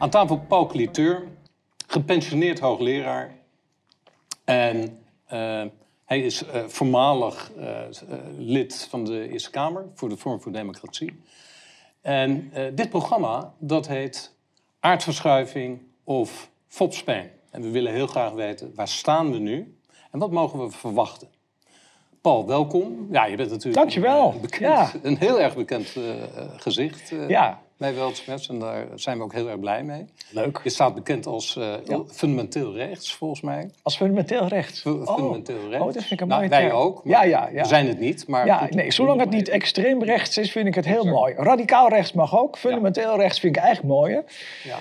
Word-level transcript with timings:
Aan 0.00 0.10
tafel 0.10 0.38
Paul 0.38 0.66
Cliteur, 0.66 1.22
gepensioneerd 1.86 2.58
hoogleraar. 2.58 3.34
En 4.44 4.98
uh, 5.32 5.62
hij 6.04 6.20
is 6.20 6.42
uh, 6.42 6.64
voormalig 6.66 7.50
uh, 7.58 7.80
lid 8.38 8.86
van 8.90 9.04
de 9.04 9.28
Eerste 9.28 9.50
Kamer 9.50 9.86
voor 9.94 10.08
de 10.08 10.16
Vorm 10.16 10.40
voor 10.40 10.52
Democratie. 10.52 11.22
En 12.00 12.52
dit 12.74 12.90
programma, 12.90 13.54
dat 13.58 13.88
heet 13.88 14.34
Aardverschuiving 14.80 15.80
of 16.04 16.50
Fopspijn. 16.68 17.30
En 17.50 17.62
we 17.62 17.70
willen 17.70 17.92
heel 17.92 18.06
graag 18.06 18.32
weten, 18.32 18.72
waar 18.74 18.88
staan 18.88 19.32
we 19.32 19.38
nu 19.38 19.78
en 20.10 20.18
wat 20.18 20.30
mogen 20.30 20.58
we 20.58 20.70
verwachten? 20.70 21.28
Paul, 22.20 22.46
welkom. 22.46 23.08
Ja, 23.10 23.24
je 23.26 23.36
bent 23.36 23.50
natuurlijk 23.50 23.76
Dankjewel. 23.76 24.32
Een, 24.32 24.40
bekend, 24.40 24.60
ja. 24.60 24.90
een 25.02 25.16
heel 25.16 25.40
erg 25.40 25.54
bekend 25.54 25.94
uh, 25.96 26.14
gezicht 26.56 27.10
uh, 27.10 27.28
ja. 27.28 27.62
Bij 27.80 27.94
Weltsmets. 27.94 28.48
En 28.48 28.58
daar 28.58 28.86
zijn 28.94 29.18
we 29.18 29.24
ook 29.24 29.32
heel 29.32 29.48
erg 29.48 29.60
blij 29.60 29.84
mee. 29.84 30.06
Leuk. 30.30 30.60
Je 30.64 30.70
staat 30.70 30.94
bekend 30.94 31.26
als 31.26 31.56
uh, 31.56 31.74
ja. 31.84 32.02
fundamenteel 32.06 32.74
rechts, 32.74 33.14
volgens 33.14 33.40
mij. 33.40 33.70
Als 33.82 33.96
fundamenteel 33.96 34.48
rechts? 34.48 34.78
F 34.78 34.82
fundamenteel 34.82 35.68
rechts. 35.68 35.86
Oh, 35.86 35.92
dat 35.92 36.02
vind 36.02 36.10
ik 36.10 36.20
een 36.20 36.28
nou, 36.28 36.40
mooie 36.40 36.50
Wij 36.50 36.72
ook. 36.72 37.00
Ja, 37.04 37.24
ja, 37.24 37.48
ja. 37.48 37.62
We 37.62 37.68
zijn 37.68 37.86
het 37.86 37.98
niet, 37.98 38.26
maar... 38.26 38.46
Ja, 38.46 38.58
goed, 38.58 38.74
nee, 38.74 38.90
zolang 38.90 39.20
het 39.20 39.30
niet 39.30 39.48
extreem 39.48 40.02
rechts 40.02 40.38
is, 40.38 40.52
vind 40.52 40.66
ik 40.66 40.74
het 40.74 40.84
heel 40.84 41.04
mooi. 41.04 41.34
Radicaal 41.34 41.88
rechts 41.88 42.12
mag 42.12 42.38
ook. 42.38 42.58
Fundamenteel 42.58 43.16
rechts 43.16 43.40
vind 43.40 43.56
ik 43.56 43.62
eigenlijk 43.62 43.94
mooier. 43.94 44.24
Ja. 44.64 44.78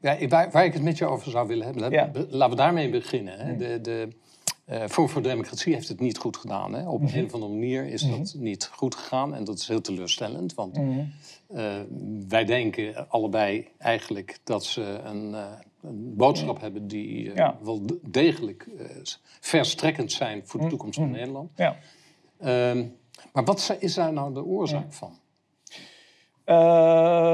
ja, 0.00 0.28
waar, 0.28 0.50
waar, 0.50 0.64
ik 0.64 0.72
het 0.72 0.82
met 0.82 0.98
je 0.98 1.06
over 1.06 1.30
zou 1.30 1.46
willen 1.46 1.66
hebben, 1.66 2.10
laten 2.30 2.56
we 2.56 2.62
daarmee 2.62 2.90
beginnen. 2.90 3.38
Hè. 3.38 3.56
De, 3.56 3.80
de, 3.80 4.08
uh, 4.70 4.82
Vorm 4.86 5.08
voor 5.08 5.22
Democratie 5.22 5.74
heeft 5.74 5.88
het 5.88 6.00
niet 6.00 6.18
goed 6.18 6.36
gedaan. 6.36 6.74
Hè? 6.74 6.88
Op 6.88 7.00
Mhm. 7.00 7.18
een 7.18 7.24
of 7.24 7.32
andere 7.32 7.52
manier 7.52 7.86
is 7.86 8.02
dat 8.02 8.34
niet 8.38 8.70
goed 8.72 8.94
gegaan. 8.94 9.34
En 9.34 9.44
dat 9.44 9.58
is 9.58 9.68
heel 9.68 9.80
teleurstellend. 9.80 10.54
Want 10.54 10.78
uh, 11.54 11.80
wij 12.28 12.44
denken 12.44 13.08
allebei 13.08 13.68
eigenlijk 13.78 14.38
dat 14.44 14.64
ze 14.64 14.82
een, 14.82 15.30
uh, 15.30 15.46
een 15.82 16.16
boodschap 16.16 16.60
hebben 16.60 16.86
die 16.88 17.34
Ja. 17.34 17.58
wel 17.62 17.82
degelijk 18.02 18.68
verstrekkend 19.40 20.12
zijn 20.12 20.42
voor 20.46 20.60
de 20.60 20.66
toekomst 20.66 20.98
van 20.98 21.10
Nederland. 21.10 21.50
Ja. 21.56 21.76
Ehm, 22.38 22.86
maar 23.32 23.44
wat 23.44 23.76
is 23.78 23.94
daar 23.94 24.12
nou 24.12 24.34
de 24.34 24.44
oorzaak 24.44 24.92
van? 24.92 25.18
Uh, 26.46 26.56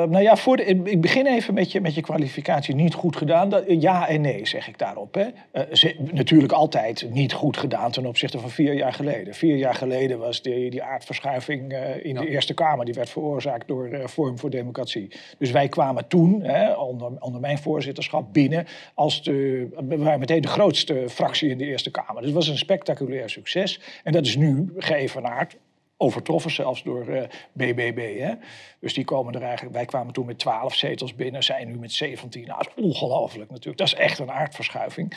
nou 0.04 0.20
ja, 0.20 0.36
voor 0.36 0.56
de, 0.56 0.64
ik 0.64 1.00
begin 1.00 1.26
even 1.26 1.54
met 1.54 1.72
je, 1.72 1.80
met 1.80 1.94
je 1.94 2.00
kwalificatie 2.00 2.74
niet 2.74 2.94
goed 2.94 3.16
gedaan. 3.16 3.48
Dat, 3.48 3.64
ja 3.66 4.08
en 4.08 4.20
nee, 4.20 4.46
zeg 4.46 4.68
ik 4.68 4.78
daarop. 4.78 5.14
Hè. 5.14 5.24
Uh, 5.52 5.62
ze, 5.72 5.96
natuurlijk 6.12 6.52
altijd 6.52 7.06
niet 7.10 7.32
goed 7.32 7.56
gedaan 7.56 7.90
ten 7.90 8.06
opzichte 8.06 8.38
van 8.38 8.50
vier 8.50 8.74
jaar 8.74 8.92
geleden. 8.92 9.34
Vier 9.34 9.56
jaar 9.56 9.74
geleden 9.74 10.18
was 10.18 10.42
die, 10.42 10.70
die 10.70 10.82
aardverschuiving 10.82 11.72
uh, 11.72 12.04
in 12.04 12.14
ja. 12.14 12.20
de 12.20 12.28
Eerste 12.28 12.54
Kamer... 12.54 12.84
die 12.84 12.94
werd 12.94 13.10
veroorzaakt 13.10 13.68
door 13.68 14.00
Vorm 14.04 14.38
voor 14.38 14.50
Democratie. 14.50 15.08
Dus 15.38 15.50
wij 15.50 15.68
kwamen 15.68 16.08
toen, 16.08 16.42
hè, 16.42 16.72
onder, 16.72 17.10
onder 17.18 17.40
mijn 17.40 17.58
voorzitterschap, 17.58 18.32
binnen... 18.32 18.66
als 18.94 19.22
de, 19.22 19.68
we 19.88 19.98
waren 19.98 20.20
meteen 20.20 20.42
de 20.42 20.48
grootste 20.48 21.04
fractie 21.08 21.50
in 21.50 21.58
de 21.58 21.66
Eerste 21.66 21.90
Kamer. 21.90 22.16
Dus 22.16 22.24
het 22.24 22.34
was 22.34 22.48
een 22.48 22.58
spectaculair 22.58 23.30
succes. 23.30 23.80
En 24.04 24.12
dat 24.12 24.26
is 24.26 24.36
nu 24.36 24.72
geëvenaard 24.76 25.56
overtroffen 25.98 26.50
zelfs 26.50 26.82
door 26.82 27.08
uh, 27.08 27.22
BBB. 27.52 28.18
Hè? 28.18 28.34
Dus 28.80 28.94
die 28.94 29.04
komen 29.04 29.34
er 29.34 29.42
eigenlijk, 29.42 29.74
wij 29.74 29.84
kwamen 29.84 30.12
toen 30.12 30.26
met 30.26 30.38
12 30.38 30.74
zetels 30.74 31.14
binnen, 31.14 31.42
zijn 31.42 31.68
nu 31.68 31.78
met 31.78 31.92
17. 31.92 32.46
Nou, 32.46 32.64
ongelooflijk 32.76 33.50
natuurlijk. 33.50 33.78
Dat 33.78 33.86
is 33.86 33.94
echt 33.94 34.18
een 34.18 34.30
aardverschuiving. 34.30 35.16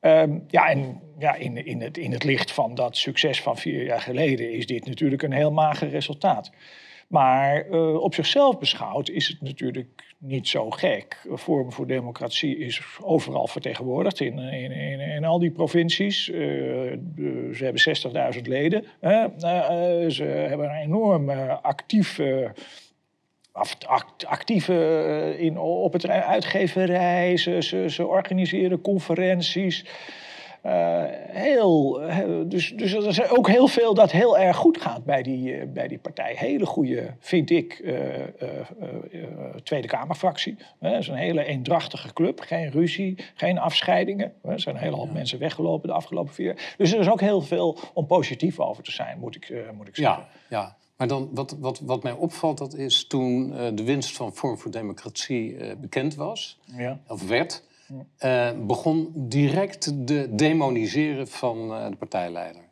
Um, 0.00 0.44
ja, 0.48 0.68
en 0.68 1.00
ja, 1.18 1.34
in, 1.34 1.66
in, 1.66 1.80
het, 1.80 1.98
in 1.98 2.12
het 2.12 2.24
licht 2.24 2.52
van 2.52 2.74
dat 2.74 2.96
succes 2.96 3.42
van 3.42 3.56
vier 3.56 3.84
jaar 3.84 4.00
geleden 4.00 4.52
is 4.52 4.66
dit 4.66 4.86
natuurlijk 4.86 5.22
een 5.22 5.32
heel 5.32 5.52
mager 5.52 5.88
resultaat. 5.88 6.50
Maar 7.12 7.66
uh, 7.70 7.94
op 7.94 8.14
zichzelf 8.14 8.58
beschouwd 8.58 9.08
is 9.08 9.28
het 9.28 9.40
natuurlijk 9.40 10.14
niet 10.18 10.48
zo 10.48 10.70
gek. 10.70 11.26
Vorm 11.28 11.72
voor 11.72 11.86
Democratie 11.86 12.58
is 12.58 12.82
overal 13.00 13.46
vertegenwoordigd 13.46 14.20
in, 14.20 14.38
in, 14.38 15.00
in, 15.00 15.24
al 15.24 15.38
die 15.38 15.50
provincies. 15.50 16.26
De, 16.26 17.50
ze 17.54 17.64
hebben 17.64 18.34
60.000 18.34 18.42
leden. 18.42 18.84
Uh, 19.00 19.24
ze 20.08 20.24
hebben 20.24 20.70
een 20.70 20.82
enorm 20.82 21.30
actief. 21.62 22.20
Actieve 24.26 25.36
in, 25.38 25.58
op 25.58 25.92
het 25.92 26.08
uitgeverij, 26.08 27.36
ze, 27.36 27.62
ze, 27.62 27.90
ze 27.90 28.06
organiseren 28.06 28.80
conferenties. 28.80 29.84
Uh, 30.66 31.02
heel, 31.28 32.00
dus, 32.46 32.72
dus 32.76 32.92
er 32.92 33.06
is 33.06 33.28
ook 33.28 33.48
heel 33.48 33.66
veel 33.66 33.94
dat 33.94 34.10
heel 34.10 34.38
erg 34.38 34.56
goed 34.56 34.80
gaat 34.80 35.04
bij 35.04 35.22
die, 35.22 35.56
uh, 35.56 35.72
bij 35.72 35.88
die 35.88 35.98
partij. 35.98 36.34
Hele 36.36 36.66
goede, 36.66 37.14
vind 37.18 37.50
ik, 37.50 37.84
Tweede 39.62 39.88
Kamerfractie. 39.88 40.56
Het 40.78 40.98
is 41.00 41.08
een 41.08 41.14
hele 41.14 41.44
eendrachtige 41.44 42.12
club. 42.12 42.40
Geen 42.40 42.70
ruzie, 42.70 43.18
geen 43.34 43.58
afscheidingen. 43.58 44.32
Er 44.42 44.60
zijn 44.60 44.74
een 44.74 44.80
hele 44.80 44.96
hoop 44.96 45.06
ja. 45.06 45.12
mensen 45.12 45.38
weggelopen 45.38 45.88
de 45.88 45.94
afgelopen 45.94 46.34
vier 46.34 46.46
jaar. 46.46 46.74
Dus 46.76 46.92
er 46.92 47.00
is 47.00 47.08
ook 47.10 47.20
heel 47.20 47.40
veel 47.40 47.78
om 47.92 48.06
positief 48.06 48.60
over 48.60 48.82
te 48.82 48.92
zijn, 48.92 49.18
moet 49.18 49.34
ik, 49.34 49.54
moet 49.76 49.88
ik 49.88 49.96
zeggen. 49.96 50.26
Ja, 50.48 50.58
ja. 50.58 50.76
Maar 50.96 51.08
dan, 51.08 51.28
wat, 51.32 51.56
wat, 51.58 51.80
wat 51.80 52.02
mij 52.02 52.12
opvalt, 52.12 52.58
dat 52.58 52.74
is 52.74 53.06
toen 53.06 53.54
de 53.74 53.84
winst 53.84 54.16
van 54.16 54.34
Vorm 54.34 54.58
voor 54.58 54.70
Democratie 54.70 55.56
bekend 55.76 56.14
was, 56.14 56.58
ja. 56.76 57.00
of 57.06 57.28
werd... 57.28 57.62
Uh, 58.24 58.50
begon 58.66 59.12
direct 59.14 60.06
de 60.06 60.34
demoniseren 60.34 61.28
van 61.28 61.70
uh, 61.70 61.88
de 61.88 61.96
partijleider. 61.96 62.62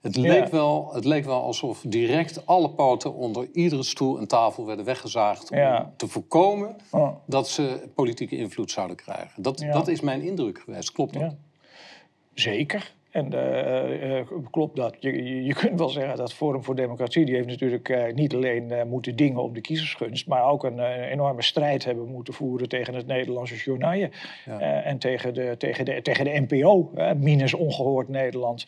Het 0.00 0.16
leek, 0.16 0.44
ja. 0.44 0.50
wel, 0.50 0.90
het 0.94 1.04
leek 1.04 1.24
wel 1.24 1.42
alsof 1.42 1.82
direct 1.86 2.46
alle 2.46 2.70
poten 2.70 3.14
onder 3.14 3.48
iedere 3.52 3.82
stoel 3.82 4.18
en 4.18 4.28
tafel 4.28 4.66
werden 4.66 4.84
weggezaagd... 4.84 5.50
om 5.50 5.92
te 5.96 6.06
voorkomen 6.06 6.76
oh. 6.90 7.16
dat 7.26 7.48
ze 7.48 7.88
politieke 7.94 8.36
invloed 8.36 8.70
zouden 8.70 8.96
krijgen. 8.96 9.42
Dat, 9.42 9.60
ja. 9.60 9.72
dat 9.72 9.88
is 9.88 10.00
mijn 10.00 10.22
indruk 10.22 10.58
geweest. 10.58 10.92
Klopt 10.92 11.12
dat? 11.12 11.34
Zeker. 12.34 12.94
En 13.10 13.34
uh, 13.34 14.18
uh, 14.18 14.26
klopt 14.50 14.76
dat. 14.76 14.96
Je, 15.00 15.44
je 15.44 15.54
kunt 15.54 15.78
wel 15.78 15.88
zeggen 15.88 16.16
dat 16.16 16.32
Forum 16.32 16.64
voor 16.64 16.74
Democratie... 16.74 17.24
die 17.24 17.34
heeft 17.34 17.48
natuurlijk 17.48 17.88
uh, 17.88 18.12
niet 18.14 18.34
alleen 18.34 18.88
moeten 18.88 19.16
dingen 19.16 19.42
op 19.42 19.54
de 19.54 19.60
kiezersgunst... 19.60 20.26
maar 20.26 20.44
ook 20.44 20.64
een, 20.64 20.80
enorme 20.80 21.42
strijd 21.42 21.84
hebben 21.84 22.08
moeten 22.08 22.34
voeren 22.34 22.68
tegen 22.68 22.94
het 22.94 23.06
Nederlandse 23.06 23.56
journaal. 23.56 23.88
Ja. 23.94 24.10
en 24.60 24.98
tegen 24.98 25.34
de, 25.34 25.54
tegen 25.58 25.84
de, 25.84 26.02
tegen 26.02 26.24
de 26.24 26.46
NPO, 26.48 26.90
minus 27.16 27.54
ongehoord 27.54 28.08
Nederland. 28.08 28.66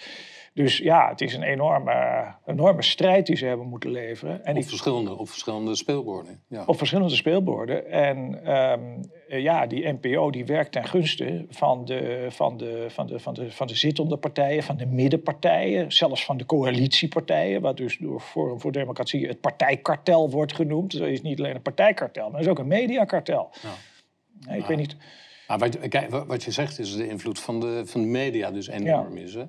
Dus 0.54 0.78
ja, 0.78 1.08
het 1.08 1.20
is 1.20 1.34
een 1.34 1.42
enorme, 1.42 2.24
enorme 2.46 2.82
strijd 2.82 3.26
die 3.26 3.36
ze 3.36 3.46
hebben 3.46 3.66
moeten 3.66 3.90
leveren. 3.90 4.44
En 4.44 4.56
op, 4.56 4.64
verschillende, 4.64 5.18
op 5.18 5.28
verschillende 5.28 5.74
speelborden. 5.74 6.42
Ja. 6.48 6.62
Op 6.66 6.78
verschillende 6.78 7.14
speelborden. 7.14 7.86
En 7.90 8.50
um, 8.56 9.00
ja, 9.28 9.66
die 9.66 9.88
NPO 9.88 10.30
die 10.30 10.44
werkt 10.44 10.72
ten 10.72 10.84
gunste 10.84 11.46
van 11.48 11.84
de, 11.84 12.26
van, 12.28 12.56
de, 12.56 12.86
van, 12.88 13.06
de, 13.06 13.18
van, 13.18 13.34
de, 13.34 13.50
van 13.50 13.66
de 13.66 13.74
zittende 13.74 14.16
partijen, 14.16 14.62
van 14.62 14.76
de 14.76 14.86
middenpartijen, 14.86 15.92
zelfs 15.92 16.24
van 16.24 16.36
de 16.36 16.46
coalitiepartijen, 16.46 17.60
wat 17.60 17.76
dus 17.76 17.98
door 17.98 18.20
Forum 18.20 18.60
voor 18.60 18.72
Democratie 18.72 19.26
het 19.26 19.40
partijkartel 19.40 20.30
wordt 20.30 20.54
genoemd. 20.54 20.98
Dat 20.98 21.08
is 21.08 21.22
niet 21.22 21.38
alleen 21.38 21.54
een 21.54 21.62
partijkartel, 21.62 22.24
maar 22.24 22.38
het 22.38 22.44
is 22.44 22.50
ook 22.50 22.58
een 22.58 22.66
mediakartel. 22.66 23.50
Ja. 23.62 23.74
Nee, 24.46 24.58
ik 24.58 24.66
weet 24.66 24.76
niet. 24.76 24.96
Maar 25.48 25.58
wat, 25.58 25.88
kijk, 25.88 26.10
wat 26.10 26.44
je 26.44 26.50
zegt 26.50 26.78
is 26.78 26.96
de 26.96 27.08
invloed 27.08 27.40
van 27.40 27.60
de, 27.60 27.82
van 27.86 28.00
de 28.00 28.06
media 28.06 28.50
dus 28.50 28.68
enorm 28.68 29.16
is. 29.16 29.34
Hè? 29.34 29.44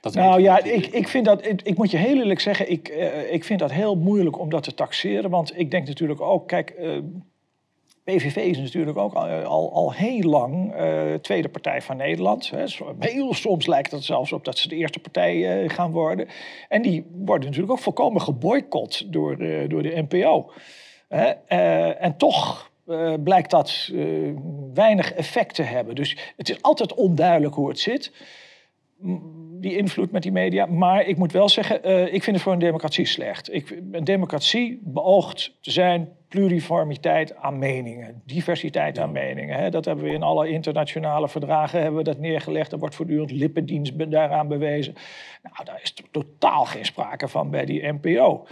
Dat 0.00 0.14
nou 0.14 0.40
ja, 0.40 0.62
ik, 0.62 0.86
ik 0.86 1.08
vind 1.08 1.24
dat, 1.24 1.46
ik, 1.46 1.62
ik, 1.62 1.76
moet 1.76 1.90
je 1.90 1.96
heel 1.96 2.16
eerlijk 2.16 2.40
zeggen, 2.40 2.70
ik, 2.70 2.88
uh, 2.88 3.32
ik 3.32 3.44
vind 3.44 3.58
dat 3.58 3.72
heel 3.72 3.96
moeilijk 3.96 4.38
om 4.38 4.50
dat 4.50 4.62
te 4.62 4.74
taxeren. 4.74 5.30
Want 5.30 5.58
ik 5.58 5.70
denk 5.70 5.86
natuurlijk 5.86 6.20
ook, 6.20 6.48
kijk, 6.48 6.74
uh, 6.78 6.98
PVV 8.04 8.36
is 8.36 8.58
natuurlijk 8.58 8.98
ook 8.98 9.14
al, 9.14 9.28
al, 9.28 9.72
al 9.72 9.92
heel 9.92 10.30
lang 10.30 10.74
uh, 10.74 11.14
tweede 11.14 11.48
partij 11.48 11.82
van 11.82 11.96
Nederland. 11.96 12.50
Hè. 12.50 12.64
Heel 12.98 13.34
soms 13.34 13.66
lijkt 13.66 13.90
het 13.90 14.04
zelfs 14.04 14.32
op 14.32 14.44
dat 14.44 14.58
ze 14.58 14.68
de 14.68 14.76
eerste 14.76 14.98
partij 14.98 15.68
gaan 15.68 15.90
worden. 15.90 16.28
En 16.68 16.82
die 16.82 17.06
worden 17.12 17.44
natuurlijk 17.44 17.72
ook 17.72 17.78
volkomen 17.78 18.20
geboycott 18.20 19.12
door, 19.12 19.36
door 19.68 19.82
de 19.82 20.04
NPO. 20.08 20.50
en 21.98 22.16
toch 22.16 22.70
blijkt 23.24 23.50
dat 23.50 23.90
weinig 24.74 25.12
effect 25.12 25.54
te 25.54 25.62
hebben. 25.62 25.94
Dus 25.94 26.16
het 26.36 26.48
is 26.48 26.62
altijd 26.62 26.94
onduidelijk 26.94 27.54
hoe 27.54 27.68
het 27.68 27.78
zit, 27.78 28.12
die 29.60 29.76
invloed 29.76 30.10
met 30.10 30.22
die 30.22 30.32
media. 30.32 30.66
Maar 30.66 31.06
ik 31.06 31.16
moet 31.16 31.32
wel 31.32 31.48
zeggen, 31.48 31.88
uh, 31.88 32.14
ik 32.14 32.22
vind 32.22 32.36
het 32.36 32.44
voor 32.44 32.52
een 32.52 32.58
democratie 32.58 33.06
slecht. 33.06 33.54
Ik, 33.54 33.78
een 33.92 34.04
democratie 34.04 34.80
beoogt 34.84 35.56
te 35.60 35.70
zijn 35.70 36.08
pluriformiteit 36.28 37.36
aan 37.36 37.58
meningen, 37.58 38.22
diversiteit 38.26 38.98
aan 38.98 39.12
meningen. 39.12 39.56
Hè. 39.56 39.70
Dat 39.70 39.84
hebben 39.84 40.04
we 40.04 40.10
in 40.10 40.22
alle 40.22 40.48
internationale 40.48 41.28
verdragen 41.28 41.80
hebben 41.80 41.98
we 41.98 42.04
dat 42.04 42.18
neergelegd. 42.18 42.72
Er 42.72 42.78
wordt 42.78 42.94
voortdurend 42.94 43.30
lippendienst 43.30 44.10
daaraan 44.10 44.48
bewezen. 44.48 44.94
Nou, 45.42 45.64
daar 45.64 45.80
is 45.82 45.94
totaal 46.10 46.64
geen 46.64 46.84
sprake 46.84 47.28
van 47.28 47.50
bij 47.50 47.64
die 47.64 47.92
NPO. 47.92 48.46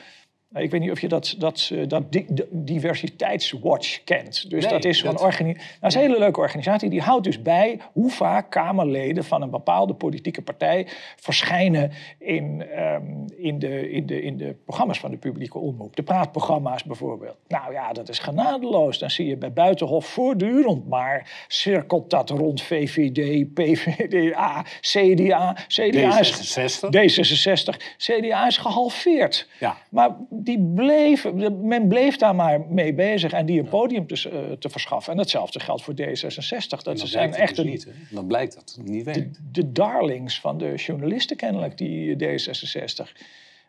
Nou, 0.51 0.65
Ik 0.65 0.71
weet 0.71 0.81
niet 0.81 0.91
of 0.91 1.01
je 1.01 1.09
dat, 1.09 1.35
dat, 1.39 1.71
eh, 1.73 1.89
dat 1.89 2.13
di- 2.13 2.27
diversiteitswatch 2.51 4.05
kent. 4.05 4.51
Dus 4.51 4.63
Nee, 4.65 4.73
dat 4.73 4.85
is 4.85 4.99
zo'n 4.99 5.11
dat- 5.13 5.21
organisatie. 5.23 5.67
Nou, 5.69 5.81
dat 5.81 5.91
is 5.91 5.95
een 5.97 6.01
hele 6.01 6.19
leuke 6.19 6.41
organisatie. 6.41 6.91
Die 6.91 7.01
houdt 7.01 7.25
dus 7.25 7.43
bij 7.43 7.81
hoe 7.93 8.11
vaak 8.11 8.51
Kamerleden 8.51 9.25
van 9.25 9.43
een 9.43 9.51
bepaalde 9.51 9.95
politieke 9.95 10.43
partij 10.43 10.87
verschijnen 11.17 11.91
in, 12.19 12.65
ehm, 12.71 13.03
in, 13.37 13.59
de, 13.59 13.91
in, 13.91 14.07
de, 14.07 14.23
in 14.23 14.37
de 14.37 14.55
programma's 14.65 14.99
van 15.01 15.11
de 15.11 15.17
publieke 15.17 15.59
omroep. 15.59 15.97
De 15.97 16.03
praatprogramma's 16.03 16.85
bijvoorbeeld. 16.85 17.37
Nou 17.49 17.73
ja, 17.73 17.93
dat 17.93 18.09
is 18.09 18.19
genadeloos. 18.19 18.99
Dan 18.99 19.11
zie 19.11 19.27
je 19.27 19.37
bij 19.37 19.53
Buitenhof 19.53 20.07
voortdurend 20.07 20.89
maar 20.89 21.45
cirkelt 21.49 22.11
dat 22.11 22.31
rond 22.31 22.63
VVD, 22.63 23.55
PVDA, 23.55 24.65
CDA. 24.81 25.57
CDA 25.67 26.19
is 26.21 26.57
D66. 26.57 26.89
D66, 26.91 27.77
CDA 27.97 28.47
is 28.47 28.57
gehalveerd. 28.57 29.49
Ja. 29.61 29.77
Maar 29.91 30.11
die 30.45 30.73
bleven, 30.75 31.67
men 31.67 31.89
bleef 31.89 32.17
daar 32.17 32.35
maar 32.35 32.61
mee 32.69 32.95
bezig 32.95 33.33
en 33.33 33.47
die 33.47 33.61
een 33.61 33.69
podium 33.69 34.07
te, 34.07 34.31
eh, 34.31 34.53
te 34.59 34.69
verschaffen. 34.69 35.13
En 35.13 35.19
datzelfde 35.19 35.61
geldt 35.61 35.83
voor 35.83 35.95
D66. 35.95 36.83
Dat 36.83 36.85
Dan 36.85 37.07
zijn 37.07 37.35
echt 37.35 37.57
dus 37.57 37.65
niet. 37.65 37.85
hè. 37.85 37.91
Dan 38.11 38.27
blijkt 38.27 38.55
dat 38.55 38.79
niet 38.85 39.05
werkt. 39.05 39.39
de 39.53 39.73
darlings 39.73 40.41
van 40.41 40.59
de 40.59 40.75
journalisten 40.75 41.37
kennelijk, 41.37 41.79
die 41.79 42.17
D66. 42.17 43.13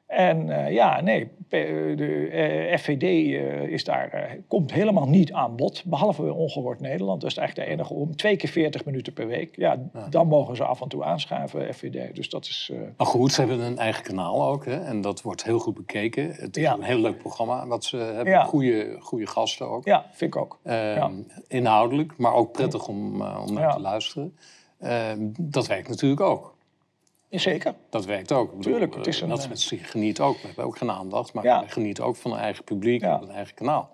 En 0.09 0.49
eh, 0.65 0.73
ja, 0.73 1.01
nee, 1.01 1.25
P- 1.25 1.49
de 1.97 2.27
eh, 2.31 2.77
FVD 2.77 3.03
eh, 3.03 3.61
is 3.63 3.83
daar, 3.83 4.09
eh, 4.09 4.31
komt 4.47 4.73
helemaal 4.73 5.07
niet 5.07 5.31
aan 5.33 5.55
bod. 5.55 5.83
Behalve 5.85 6.21
bij 6.21 6.31
Ongehoord 6.31 6.79
Nederland. 6.79 7.21
Dat 7.21 7.29
is 7.31 7.37
eigenlijk 7.37 7.67
de 7.69 7.73
enige 7.75 7.93
om. 7.93 8.15
Twee 8.15 8.35
keer 8.35 8.49
40 8.49 8.85
minuten 8.85 9.13
per 9.13 9.27
week. 9.27 9.55
Ja, 9.55 9.77
dan 10.09 10.27
mogen 10.27 10.55
ze 10.55 10.63
af 10.63 10.81
en 10.81 10.87
toe 10.87 11.03
aanschuiven, 11.03 11.73
FVD. 11.73 12.15
Dus 12.15 12.29
dat 12.29 12.45
is... 12.45 12.69
eh, 12.73 12.79
Maar 12.97 13.07
goed, 13.07 13.31
ze 13.31 13.39
hebben 13.41 13.59
een 13.59 13.77
eigen 13.77 14.03
kanaal 14.03 14.43
ook. 14.47 14.65
Hè? 14.65 14.83
En 14.83 15.01
dat 15.01 15.21
wordt 15.21 15.43
heel 15.43 15.59
goed 15.59 15.75
bekeken. 15.75 16.31
Het 16.31 16.57
is 16.57 16.63
Ja. 16.63 16.73
een 16.73 16.81
heel 16.83 16.99
leuk 16.99 17.17
programma 17.17 17.67
wat 17.67 17.83
ze 17.83 17.97
hebben. 17.97 18.33
Ja. 18.33 18.43
Goede, 18.43 18.95
goede 18.99 19.27
gasten 19.27 19.69
ook. 19.69 19.85
ja, 19.85 20.05
vind 20.11 20.35
ik 20.35 20.41
ook. 20.41 20.59
Ehm. 20.63 21.13
Inhoudelijk, 21.47 22.17
maar 22.17 22.33
ook 22.33 22.51
prettig 22.51 22.87
om, 22.87 23.21
eh, 23.21 23.43
om 23.47 23.53
naar 23.53 23.73
te 23.73 23.79
luisteren. 23.79 24.35
Ehm, 24.79 25.17
dat 25.39 25.67
werkt 25.67 25.89
natuurlijk 25.89 26.21
ook. 26.21 26.57
Zeker. 27.29 27.73
Dat 27.89 28.05
werkt 28.05 28.31
ook. 28.31 28.61
Tuurlijk, 28.61 28.95
het 28.95 29.07
is 29.07 29.15
eh, 29.15 29.21
een, 29.21 29.29
Dat 29.29 29.69
eh, 29.71 29.79
genieten 29.81 30.23
ook. 30.23 30.37
We 30.41 30.47
hebben 30.47 30.65
ook 30.65 30.77
geen 30.77 30.91
aandacht, 30.91 31.33
maar 31.33 31.43
Ja. 31.43 31.61
we 31.63 31.67
genieten 31.67 32.03
ook 32.03 32.15
van 32.15 32.31
een 32.31 32.39
eigen 32.39 32.63
publiek 32.63 33.01
en 33.01 33.21
een 33.21 33.29
eigen 33.31 33.55
kanaal. 33.55 33.89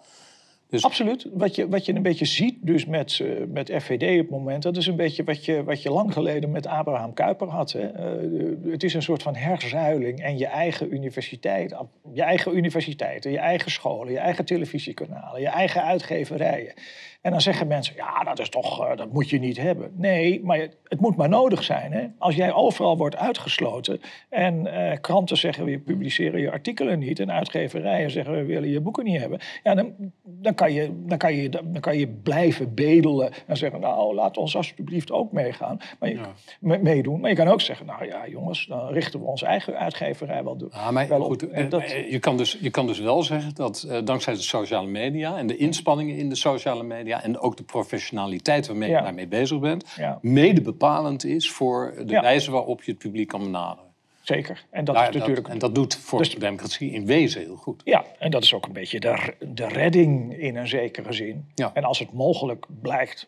Dus 0.76 0.84
Absoluut. 0.84 1.28
Wat 1.34 1.56
je, 1.56 1.70
wat 1.70 1.86
je 1.86 1.94
een 1.94 2.02
beetje 2.02 2.26
ziet 2.26 2.58
dus 2.62 2.86
met, 2.86 3.20
eh, 3.20 3.28
met 3.48 3.72
FVD 3.82 4.12
op 4.12 4.18
het 4.18 4.30
moment... 4.30 4.64
dat 4.64 4.78
is 4.78 4.88
een 4.88 4.96
beetje 4.96 5.24
wat 5.24 5.46
je, 5.46 5.64
wat 5.64 5.82
je 5.82 5.92
lang 5.92 6.14
geleden 6.14 6.52
met 6.52 6.68
Abraham 6.68 7.14
Kuyper 7.14 7.48
had. 7.48 7.72
Hè. 7.72 7.88
Eh, 7.88 8.72
het 8.72 8.84
is 8.84 8.94
een 8.94 9.02
soort 9.02 9.24
van 9.24 9.36
herzuiling 9.36 10.22
en 10.22 10.38
je 10.38 10.46
eigen 10.46 10.94
universiteit... 10.94 11.76
je 12.14 12.22
eigen 12.22 12.58
universiteiten, 12.58 13.32
je 13.32 13.38
eigen 13.38 13.72
scholen, 13.72 14.14
je 14.14 14.20
eigen 14.20 14.46
televisiekanalen... 14.46 15.42
je 15.42 15.48
eigen 15.48 15.84
uitgeverijen. 15.84 16.74
En 17.22 17.32
dan 17.32 17.42
zeggen 17.42 17.68
mensen, 17.68 17.96
ja, 17.96 18.24
dat, 18.24 18.40
is 18.40 18.50
toch, 18.50 18.86
eh, 18.86 18.98
dat 18.98 19.14
moet 19.14 19.30
je 19.30 19.40
niet 19.40 19.58
hebben. 19.58 19.92
Nee, 19.94 20.44
maar 20.44 20.60
het, 20.84 21.00
moet 21.00 21.16
maar 21.16 21.30
nodig 21.30 21.64
zijn. 21.64 21.92
Hè? 21.92 22.08
Als 22.18 22.36
jij 22.36 22.54
overal 22.54 22.98
wordt 22.98 23.18
uitgesloten 23.18 24.02
en 24.30 24.68
kranten 25.02 25.38
zeggen... 25.38 25.66
we 25.66 25.80
publiceren 25.80 26.42
je 26.42 26.52
artikelen 26.52 27.00
niet... 27.00 27.20
en 27.20 27.32
uitgeverijen 27.32 28.12
zeggen, 28.12 28.34
we 28.34 28.46
willen 28.46 28.70
je 28.70 28.82
boeken 28.82 29.04
niet 29.04 29.20
hebben... 29.20 29.40
Ja, 29.64 29.76
dan, 29.76 29.94
dan, 30.24 30.56
kan 30.56 30.65
je, 30.72 31.04
dan, 31.06 31.18
kan 31.18 31.34
je, 31.36 31.50
dan 31.50 31.80
kan 31.80 31.98
je 31.98 32.08
blijven 32.08 32.74
bedelen 32.74 33.32
en 33.48 33.58
zeggen... 33.58 33.80
nou, 33.80 34.16
laat 34.16 34.38
ons 34.38 34.56
alsjeblieft 34.56 35.12
ook 35.12 35.32
meegaan, 35.32 35.78
maar 36.00 36.10
je, 36.10 36.16
Ja. 36.16 36.34
me- 36.60 36.78
meedoen. 36.78 37.20
Maar 37.20 37.30
je 37.30 37.36
kan 37.36 37.48
ook 37.48 37.62
zeggen, 37.62 37.86
nou 37.86 38.06
ja, 38.06 38.28
jongens... 38.28 38.66
dan 38.66 38.88
richten 38.88 39.20
we 39.20 39.26
onze 39.26 39.46
eigen 39.46 39.80
uitgeverij 39.80 40.44
wel, 40.44 40.70
maar 40.92 41.08
wel 41.08 41.20
op. 41.22 41.26
goed, 41.28 41.50
En 41.50 41.64
eh, 41.64 41.70
dat- 41.70 41.82
eh, 41.82 42.12
je, 42.12 42.20
kan 42.20 42.38
dus, 42.38 42.58
je 42.62 42.70
kan 42.70 42.88
dus 42.88 43.00
wel 43.00 43.24
zeggen 43.24 43.56
dat 43.56 43.86
eh, 43.90 43.98
dankzij 44.04 44.34
de 44.34 44.42
sociale 44.42 44.88
media 44.88 45.38
en 45.38 45.48
de 45.48 45.58
inspanningen 45.58 46.18
in 46.18 46.30
de 46.30 46.36
sociale 46.36 46.84
media 46.84 47.24
en 47.24 47.40
ook 47.40 47.58
de 47.58 47.64
professionaliteit 47.64 48.68
waarmee 48.68 48.90
Ja. 48.90 48.98
je 48.98 49.04
daarmee 49.04 49.28
bezig 49.28 49.60
bent, 49.60 49.94
Ja. 49.98 50.20
mede 50.22 50.62
bepalend 50.62 51.26
is 51.26 51.52
voor 51.52 51.94
de 52.06 52.20
wijze 52.20 52.52
waarop 52.52 52.84
je 52.84 52.92
het 52.92 53.00
publiek 53.00 53.28
kan 53.28 53.44
benaderen. 53.44 53.85
Zeker. 54.26 54.66
En 54.70 54.86
dat 54.86 54.96
Daar- 54.96 55.10
is 55.10 55.16
natuurlijk... 55.16 55.48
en 55.48 55.58
dat 55.58 55.76
doet 55.76 55.96
voor 55.96 56.20
Dus- 56.20 56.34
de 56.34 56.40
democratie 56.40 56.92
in 56.92 57.06
wezen 57.06 57.42
heel 57.42 57.56
goed. 57.56 57.82
Ja, 57.84 58.06
en 58.20 58.32
dat 58.32 58.44
is 58.44 58.54
ook 58.54 58.66
een 58.66 58.74
beetje 58.74 59.00
de, 59.00 59.34
de 59.40 59.68
redding 59.68 60.38
in 60.38 60.56
een 60.56 60.68
zekere 60.68 61.14
zin. 61.14 61.52
Ja. 61.56 61.72
En 61.74 61.84
als 61.84 62.00
het 62.00 62.14
mogelijk 62.14 62.66
blijkt, 62.82 63.28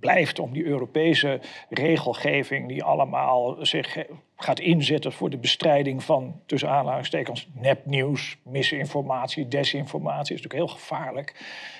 blijft 0.00 0.38
om 0.38 0.52
die 0.52 0.64
Europese 0.64 1.40
regelgeving... 1.68 2.68
die 2.68 2.82
allemaal 2.84 3.56
zich 3.66 4.04
gaat 4.36 4.60
inzetten 4.60 5.12
voor 5.12 5.30
de 5.30 5.38
bestrijding 5.38 6.02
van... 6.04 6.40
tussen 6.46 6.68
aanhalingstekens 6.70 7.48
nepnieuws, 7.52 8.38
misinformatie, 8.42 9.48
desinformatie... 9.48 10.34
is 10.34 10.42
natuurlijk 10.42 10.70
heel 10.70 10.78
gevaarlijk. 10.78 11.34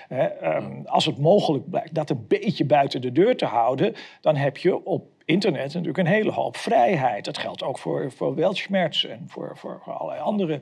Ehm, 0.09 0.73
Als 0.85 1.07
het 1.07 1.19
mogelijk 1.19 1.71
blijkt 1.71 1.95
dat 1.95 2.11
een 2.11 2.25
beetje 2.29 2.65
buiten 2.65 3.01
de 3.01 3.13
deur 3.13 3.37
te 3.37 3.47
houden... 3.47 3.95
dan 4.21 4.37
heb 4.37 4.57
je 4.57 4.85
op 4.85 5.14
internet 5.25 5.67
natuurlijk 5.75 5.99
een 5.99 6.07
hele 6.07 6.31
hoop 6.33 6.57
vrijheid. 6.57 7.25
Dat 7.25 7.39
geldt 7.39 7.63
ook 7.63 7.79
voor, 7.79 8.13
voor 8.13 8.35
Weltschmerz 8.35 9.05
en 9.05 9.25
voor, 9.29 9.53
voor 9.57 9.81
allerlei 9.85 10.21
andere... 10.21 10.61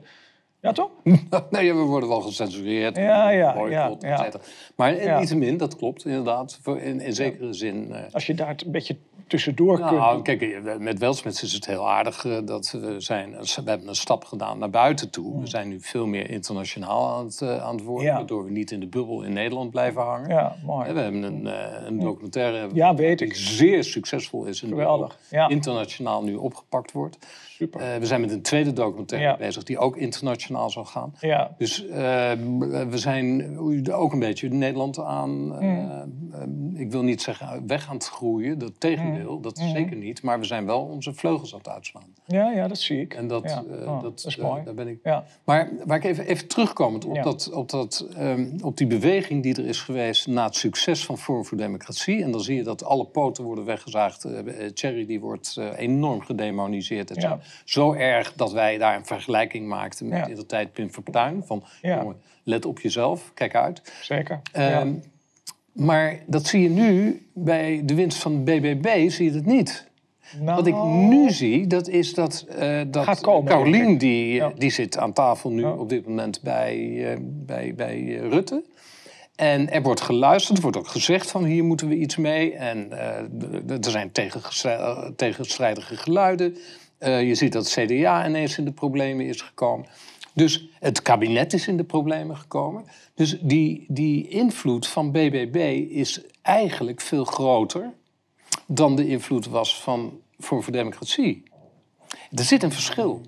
Ja, 0.61 0.71
toch? 0.71 0.89
nee, 1.49 1.73
we 1.73 1.79
worden 1.81 2.09
wel 2.09 2.21
gecensureerd. 2.21 2.95
Ja, 2.97 3.29
ja, 3.29 3.53
boycott, 3.53 4.01
ja, 4.01 4.09
ja. 4.09 4.25
et. 4.25 4.71
Maar 4.75 5.03
Ja. 5.03 5.19
niettemin, 5.19 5.57
dat 5.57 5.75
klopt 5.75 6.05
inderdaad. 6.05 6.59
In, 6.65 7.01
in 7.01 7.13
zekere 7.13 7.53
zin. 7.53 7.91
eh, 7.93 8.13
Als 8.13 8.25
je 8.25 8.33
daar 8.33 8.55
een 8.65 8.71
beetje 8.71 8.97
tussendoor 9.27 9.79
Nou, 9.79 10.21
kunt. 10.21 10.39
kijk, 10.39 10.41
eh, 10.65 10.77
met 10.77 10.99
Welsmets 10.99 11.43
is 11.43 11.53
het 11.53 11.65
heel 11.65 11.89
aardig 11.89 12.25
eh, 12.25 12.37
dat 12.45 12.71
we 12.71 12.95
zijn. 12.99 13.31
We 13.31 13.61
hebben 13.69 13.87
een 13.87 13.95
stap 13.95 14.25
gedaan 14.25 14.57
naar 14.59 14.69
buiten 14.69 15.09
toe. 15.09 15.39
We 15.39 15.47
zijn 15.47 15.67
nu 15.67 15.77
veel 15.81 16.05
meer 16.05 16.29
internationaal 16.29 17.15
aan 17.17 17.25
het, 17.25 17.41
eh, 17.41 17.63
aan 17.63 17.75
het 17.75 17.83
worden, 17.83 18.05
Ja. 18.07 18.15
waardoor 18.15 18.43
we 18.45 18.51
niet 18.51 18.71
in 18.71 18.79
de 18.79 18.87
bubbel 18.87 19.23
in 19.23 19.33
Nederland 19.33 19.71
blijven 19.71 20.01
hangen. 20.01 20.29
Ja, 20.29 20.55
mooi. 20.65 20.93
We 20.93 20.99
hebben 20.99 21.23
een, 21.23 21.49
een 21.87 21.99
documentaire 21.99 22.69
Ja, 22.73 22.95
weet 22.95 23.19
die 23.19 23.35
zeer 23.35 23.83
succesvol 23.83 24.45
is 24.45 24.61
en 24.63 24.75
ja. 25.29 25.47
internationaal 25.47 26.23
nu 26.23 26.35
opgepakt 26.35 26.91
wordt. 26.91 27.17
Super. 27.47 27.99
We 27.99 28.05
zijn 28.05 28.21
met 28.21 28.31
een 28.31 28.41
tweede 28.41 28.73
documentaire 28.73 29.27
Ja. 29.29 29.37
bezig 29.37 29.63
die 29.63 29.77
ook 29.77 29.97
internationaal 29.97 30.69
zal 30.69 30.85
gaan. 30.85 31.15
ja, 31.19 31.55
Dus 31.57 31.87
eh, 31.87 31.95
we 32.89 32.97
zijn 32.97 33.57
ook 33.91 34.13
een 34.13 34.19
beetje 34.19 34.49
Nederland 34.49 34.99
aan, 34.99 35.59
eh, 35.59 35.67
Mm. 35.67 35.91
eh, 36.73 36.81
ik 36.81 36.91
wil 36.91 37.01
niet 37.03 37.21
zeggen 37.21 37.67
weg 37.67 37.87
aan 37.89 37.95
het 37.95 38.07
groeien, 38.07 38.57
dat 38.59 38.71
tegendeel, 39.13 39.39
dat 39.41 39.57
Mm. 39.59 39.69
zeker 39.69 39.95
niet. 39.95 40.21
Maar 40.21 40.39
we 40.39 40.45
zijn 40.45 40.65
wel 40.65 40.81
onze 40.81 41.13
vleugels 41.13 41.51
aan 41.53 41.57
het 41.57 41.69
uitslaan. 41.69 42.03
ja, 42.25 42.51
ja, 42.51 42.67
dat 42.67 42.77
zie 42.77 43.01
ik. 43.01 43.13
En 43.13 43.27
dat, 43.27 43.43
ja. 43.43 43.63
eh, 43.81 43.87
Oh, 43.91 44.01
dat, 44.01 44.23
is 44.27 44.37
eh, 44.37 44.43
mooi. 44.45 44.63
daar 44.63 44.73
ben 44.73 44.87
ik. 44.87 44.99
Ja. 45.03 45.23
Maar 45.43 45.69
waar 45.85 45.97
ik 45.97 46.03
even, 46.03 46.25
even 46.25 46.47
terugkomend 46.47 47.05
op, 47.05 47.15
Ja. 47.15 47.21
dat, 47.23 47.51
op, 47.51 47.69
dat, 47.69 48.07
ehm, 48.17 48.47
op 48.63 48.77
die 48.77 48.87
beweging 48.87 49.43
die 49.43 49.55
er 49.55 49.65
is 49.65 49.79
geweest 49.81 50.27
na 50.27 50.45
het 50.45 50.55
succes 50.55 51.05
van 51.05 51.17
Forum 51.17 51.45
voor 51.45 51.57
Democratie. 51.57 52.23
En 52.23 52.31
dan 52.31 52.41
zie 52.41 52.55
je 52.55 52.63
dat 52.63 52.83
alle 52.83 53.05
poten 53.05 53.43
worden 53.43 53.65
weggezaagd. 53.65 54.23
Eh, 54.25 54.65
Thierry 54.73 55.05
die 55.05 55.19
wordt 55.19 55.57
enorm 55.75 56.21
gedemoniseerd. 56.21 57.11
et. 57.11 57.21
Ja. 57.21 57.39
Zo 57.65 57.93
erg 57.93 58.33
dat 58.33 58.51
wij 58.51 58.77
daar 58.77 58.95
een 58.95 59.05
vergelijking 59.05 59.67
maakten 59.67 60.07
met 60.07 60.27
in 60.27 60.35
de 60.35 60.45
tijd 60.45 60.73
Pim 60.73 60.89
Fortuyn. 60.89 61.43
Van, 61.45 61.63
jongen, 61.81 62.15
let 62.43 62.65
op 62.65 62.79
jezelf, 62.79 63.31
kijk 63.33 63.55
uit. 63.55 63.81
Zeker. 64.01 64.41
Ehm. 64.51 64.93
Maar 65.73 66.19
dat 66.27 66.45
zie 66.45 66.61
je 66.61 66.69
nu 66.69 67.21
bij 67.33 67.81
de 67.85 67.95
winst 67.95 68.17
van 68.17 68.43
de 68.43 68.51
BBB, 68.59 69.09
zie 69.09 69.25
je 69.29 69.35
het 69.35 69.45
niet. 69.45 69.91
Nou, 70.41 70.55
Wat 70.55 70.67
ik 70.67 70.83
nu 70.83 71.31
zie, 71.31 71.67
dat 71.67 71.87
is 71.87 72.13
dat, 72.13 72.45
eh 72.57 72.81
dat 72.87 73.21
komen, 73.21 73.51
Carolien, 73.51 73.97
die, 73.97 74.33
Ja. 74.33 74.51
die 74.57 74.71
zit 74.71 74.97
aan 74.97 75.13
tafel 75.13 75.49
nu 75.49 75.61
Ja. 75.61 75.71
op 75.71 75.89
dit 75.89 76.07
moment 76.07 76.41
bij, 76.41 77.05
eh, 77.11 77.17
bij, 77.21 77.73
bij 77.75 78.17
eh, 78.19 78.29
Rutte. 78.29 78.63
En 79.35 79.71
er 79.71 79.81
wordt 79.81 80.01
geluisterd, 80.01 80.57
er 80.57 80.63
wordt 80.63 80.77
ook 80.77 80.87
gezegd 80.87 81.31
van 81.31 81.43
hier 81.43 81.63
moeten 81.63 81.87
we 81.87 81.95
iets 81.95 82.17
mee. 82.17 82.53
En 82.53 82.91
eh, 82.91 83.77
er 83.85 83.91
zijn 83.91 84.11
eh, 84.63 85.05
tegenstrijdige 85.15 85.97
geluiden. 85.97 86.57
Eh, 86.97 87.27
je 87.27 87.35
ziet 87.35 87.53
dat 87.53 87.69
CDA 87.69 88.27
ineens 88.27 88.57
in 88.57 88.65
de 88.65 88.71
problemen 88.71 89.25
is 89.25 89.41
gekomen. 89.41 89.85
Dus 90.33 90.67
het 90.79 91.01
kabinet 91.01 91.53
is 91.53 91.67
in 91.67 91.77
de 91.77 91.83
problemen 91.83 92.37
gekomen. 92.37 92.85
Dus 93.13 93.37
die, 93.41 93.85
die 93.87 94.27
invloed 94.27 94.87
van 94.87 95.11
BBB 95.11 95.85
is 95.89 96.21
eigenlijk 96.41 97.01
veel 97.01 97.25
groter 97.25 97.93
dan 98.67 98.95
de 98.95 99.07
invloed 99.07 99.47
was 99.47 99.81
van 99.81 100.19
Vorm 100.39 100.63
voor 100.63 100.73
Democratie. 100.73 101.43
Er 102.31 102.43
zit 102.43 102.63
een 102.63 102.71
verschil. 102.71 103.21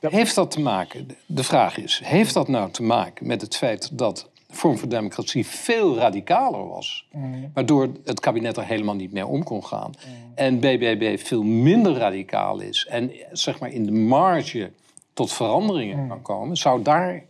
Heeft 0.00 0.34
dat 0.34 0.50
te 0.50 0.60
maken, 0.60 1.08
de 1.26 1.44
vraag 1.44 1.78
is, 1.78 2.00
heeft 2.04 2.34
dat 2.34 2.48
nou 2.48 2.70
te 2.70 2.82
maken 2.82 3.26
met 3.26 3.40
het 3.40 3.56
feit 3.56 3.98
dat 3.98 4.30
Vorm 4.50 4.78
voor 4.78 4.88
Democratie 4.88 5.46
veel 5.46 5.96
radicaler 5.96 6.68
was, 6.68 7.08
waardoor 7.54 7.88
het 8.04 8.20
kabinet 8.20 8.56
er 8.56 8.64
helemaal 8.64 8.94
niet 8.94 9.12
meer 9.12 9.26
om 9.26 9.42
kon 9.42 9.64
gaan, 9.64 9.92
en 10.34 10.58
BBB 10.58 11.18
veel 11.18 11.42
minder 11.42 11.92
radicaal 11.92 12.60
is 12.60 12.86
en 12.90 13.12
zeg 13.32 13.60
maar 13.60 13.70
in 13.70 13.84
de 13.84 13.92
marge 13.92 14.70
tot 15.18 15.32
veranderingen 15.32 16.08
kan 16.08 16.22
komen, 16.22 16.56
zou 16.56 16.82
daar 16.82 17.24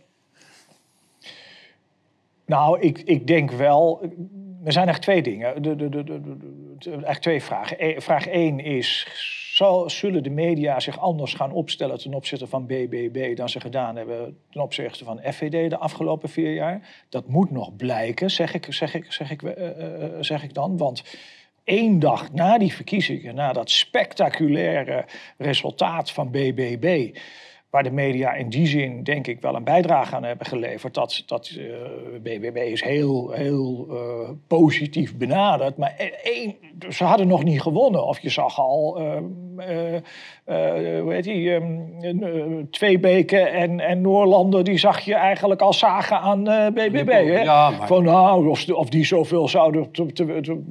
Nou, 2.45 2.79
ik, 2.79 2.99
ik 2.99 3.27
denk 3.27 3.51
wel. 3.51 4.01
Er 4.63 4.71
zijn 4.71 4.87
eigenlijk 4.87 4.97
twee 4.97 5.21
dingen. 5.21 5.61
De, 5.61 5.75
de, 5.75 5.89
de, 5.89 6.03
de, 6.03 6.89
eigenlijk 6.89 7.19
twee 7.19 7.43
vragen. 7.43 7.77
E- 7.79 8.01
vraag 8.01 8.27
één 8.27 8.59
is: 8.59 9.07
zal, 9.53 9.89
zullen 9.89 10.23
de 10.23 10.29
media 10.29 10.79
zich 10.79 10.99
anders 10.99 11.33
gaan 11.33 11.51
opstellen 11.51 11.99
ten 11.99 12.13
opzichte 12.13 12.47
van 12.47 12.65
BBB 12.65 13.35
dan 13.35 13.49
ze 13.49 13.59
gedaan 13.59 13.95
hebben 13.95 14.37
ten 14.49 14.61
opzichte 14.61 15.03
van 15.03 15.19
FVD 15.23 15.69
de 15.69 15.77
afgelopen 15.77 16.29
vier 16.29 16.53
jaar. 16.53 17.05
Dat 17.09 17.27
moet 17.27 17.51
nog 17.51 17.75
blijken, 17.75 18.31
zeg 18.31 18.53
ik, 18.53 18.65
zeg 18.69 18.93
ik, 18.93 19.11
zeg 19.11 19.31
ik, 19.31 19.41
uh, 19.41 19.51
uh, 19.51 20.05
zeg 20.19 20.43
ik 20.43 20.53
dan. 20.53 20.77
Want 20.77 21.03
één 21.63 21.99
dag 21.99 22.31
na 22.31 22.57
die 22.57 22.73
verkiezingen, 22.73 23.35
na 23.35 23.53
dat 23.53 23.69
spectaculaire 23.69 25.05
resultaat 25.37 26.11
van 26.11 26.31
BBB 26.31 27.17
waar 27.69 27.83
de 27.83 27.91
media 27.91 28.33
in 28.33 28.49
die 28.49 28.67
zin 28.67 29.03
denk 29.03 29.27
ik 29.27 29.41
wel 29.41 29.55
een 29.55 29.63
bijdrage 29.63 30.15
aan 30.15 30.23
hebben 30.23 30.45
geleverd. 30.45 30.93
Dat, 30.93 31.23
dat 31.25 31.49
uh, 31.57 31.75
BBB 32.21 32.55
is 32.55 32.83
heel, 32.83 33.31
heel 33.31 33.87
uh, 33.89 34.29
positief 34.47 35.17
benaderd. 35.17 35.77
Maar 35.77 35.95
één, 36.23 36.55
ze 36.89 37.03
hadden 37.03 37.27
nog 37.27 37.43
niet 37.43 37.61
gewonnen. 37.61 38.05
Of 38.05 38.19
je 38.19 38.29
zag 38.29 38.59
al, 38.59 39.01
uh, 39.01 39.17
hoe 41.01 41.13
heet 41.13 41.23
die, 41.23 41.51
um, 41.51 42.67
twee 42.71 42.99
beken 42.99 43.51
en, 43.51 43.79
en 43.79 44.01
Noorlanden, 44.01 44.63
die 44.63 44.77
zag 44.77 44.99
je 44.99 45.15
eigenlijk 45.15 45.61
al 45.61 45.73
zagen 45.73 46.19
aan 46.19 46.43
BBB. 46.73 47.09
Hè? 47.09 47.41
Ja, 47.41 47.69
maar... 47.69 47.87
Van 47.87 48.03
nou, 48.03 48.47
of, 48.47 48.69
of 48.69 48.89
die 48.89 49.05
zoveel 49.05 49.47
zouden, 49.47 49.91
te, 49.91 50.05
te, 50.05 50.41
te, 50.41 50.61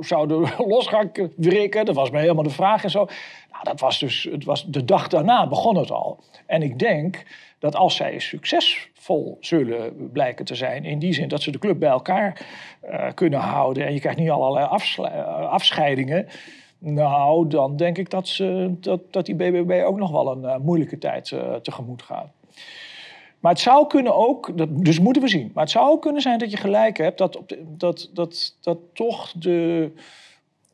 zouden 0.00 0.48
los 0.68 0.86
gaan 0.86 1.10
wrikken. 1.36 1.84
Dat 1.84 1.94
was 1.94 2.10
mij 2.10 2.20
helemaal 2.20 2.42
de 2.42 2.50
vraag 2.50 2.84
en 2.84 2.90
zo. 2.90 3.08
Nou, 3.52 3.64
dat 3.64 3.80
was 3.80 3.98
dus, 3.98 4.28
het 4.30 4.44
was 4.44 4.64
de 4.66 4.84
dag 4.84 5.08
daarna 5.08 5.48
begon 5.48 5.76
het 5.76 5.90
al. 5.90 6.18
En 6.48 6.62
ik 6.62 6.78
denk 6.78 7.22
dat 7.58 7.76
als 7.76 7.96
zij 7.96 8.18
succesvol 8.18 9.36
zullen 9.40 10.10
blijken 10.12 10.44
te 10.44 10.54
zijn, 10.54 10.84
in 10.84 10.98
die 10.98 11.12
zin 11.12 11.28
dat 11.28 11.42
ze 11.42 11.50
de 11.50 11.58
club 11.58 11.78
bij 11.78 11.88
elkaar 11.88 12.46
uh, 12.84 13.06
kunnen 13.14 13.40
houden 13.40 13.86
en 13.86 13.92
je 13.92 14.00
krijgt 14.00 14.18
niet 14.18 14.30
allerlei 14.30 14.66
afscheidingen, 15.48 16.26
nou, 16.78 17.48
dan 17.48 17.76
denk 17.76 17.98
ik 17.98 18.10
dat, 18.10 18.28
ze, 18.28 18.74
dat, 18.80 19.12
dat 19.12 19.26
die 19.26 19.34
BBB 19.34 19.82
ook 19.84 19.98
nog 19.98 20.10
wel 20.10 20.32
een 20.32 20.42
uh, 20.42 20.56
moeilijke 20.56 20.98
tijd 20.98 21.34
tegemoet 21.62 22.02
gaat. 22.02 22.30
Maar 23.40 23.52
het 23.52 23.60
zou 23.60 23.86
kunnen 23.86 24.14
ook, 24.14 24.58
dat, 24.58 24.84
dus 24.84 25.00
moeten 25.00 25.22
we 25.22 25.28
zien, 25.28 25.50
maar 25.54 25.62
het 25.62 25.72
zou 25.72 25.90
ook 25.90 26.02
kunnen 26.02 26.22
zijn 26.22 26.38
dat 26.38 26.50
je 26.50 26.56
gelijk 26.56 26.96
hebt 26.96 27.18
dat, 27.18 27.40
dat, 27.66 28.10
dat, 28.12 28.56
dat 28.60 28.78
toch 28.92 29.32
de 29.32 29.92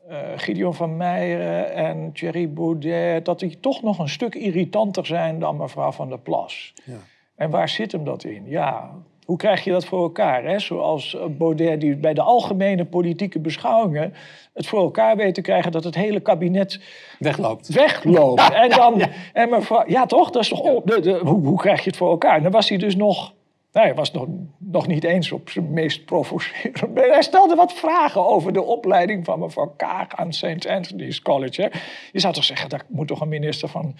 uh, 0.09 0.17
Gideon 0.35 0.73
van 0.73 0.97
Meijeren 0.97 1.73
en 1.73 2.11
Thierry 2.13 2.49
Baudet, 2.49 3.25
dat 3.25 3.39
die 3.39 3.59
toch 3.59 3.81
nog 3.81 3.99
een 3.99 4.09
stuk 4.09 4.35
irritanter 4.35 5.05
zijn 5.05 5.39
dan 5.39 5.57
mevrouw 5.57 5.91
van 5.91 6.09
der 6.09 6.19
Plas. 6.19 6.73
Ja. 6.83 6.97
En 7.35 7.49
waar 7.49 7.69
zit 7.69 7.91
hem 7.91 8.03
dat 8.03 8.23
in? 8.23 8.43
Ja, 8.45 8.91
hoe 9.25 9.37
krijg 9.37 9.63
je 9.63 9.71
dat 9.71 9.85
voor 9.85 10.01
elkaar? 10.01 10.43
Hè? 10.43 10.59
Zoals 10.59 11.17
Baudet, 11.29 11.81
die 11.81 11.95
bij 11.95 12.13
de 12.13 12.21
algemene 12.21 12.85
politieke 12.85 13.39
beschouwingen 13.39 14.13
het 14.53 14.67
voor 14.67 14.79
elkaar 14.79 15.15
weet 15.15 15.33
te 15.33 15.41
krijgen 15.41 15.71
dat 15.71 15.83
het 15.83 15.95
hele 15.95 16.19
kabinet 16.19 16.81
wegloopt. 17.19 17.67
Wegloopt. 17.67 18.53
en 18.53 18.69
dan, 18.69 18.97
ja. 18.99 19.07
En 19.33 19.49
mevrouw, 19.49 19.83
ja 19.87 20.05
toch? 20.05 20.29
Dat 20.29 20.41
is 20.41 20.49
toch, 20.49 20.81
de, 20.83 20.99
de, 20.99 21.19
hoe, 21.23 21.45
hoe 21.45 21.57
krijg 21.57 21.83
je 21.83 21.89
het 21.89 21.97
voor 21.97 22.09
elkaar? 22.09 22.35
En 22.35 22.43
dan 22.43 22.51
was 22.51 22.69
hij 22.69 22.77
dus 22.77 22.95
nog 22.95 23.33
nou, 23.75 23.87
hij 23.87 23.95
was 23.95 24.11
nog, 24.11 24.27
nog 24.57 24.87
niet 24.87 25.03
eens 25.03 25.31
op 25.31 25.49
zijn 25.49 25.73
meest 25.73 26.05
provocerende. 26.05 27.01
Hij 27.01 27.21
stelde 27.21 27.55
wat 27.55 27.73
vragen 27.73 28.27
over 28.27 28.53
de 28.53 28.61
opleiding 28.61 29.25
van 29.25 29.39
mevrouw 29.39 29.73
Kaag 29.77 30.15
aan 30.15 30.33
St. 30.33 30.67
Anthony's 30.67 31.21
College. 31.21 31.61
Hè. 31.61 31.67
Je 32.11 32.19
zou 32.19 32.33
toch 32.33 32.43
zeggen, 32.43 32.69
daar 32.69 32.85
moet 32.87 33.07
toch 33.07 33.21
een 33.21 33.27
minister 33.27 33.69
van 33.69 33.95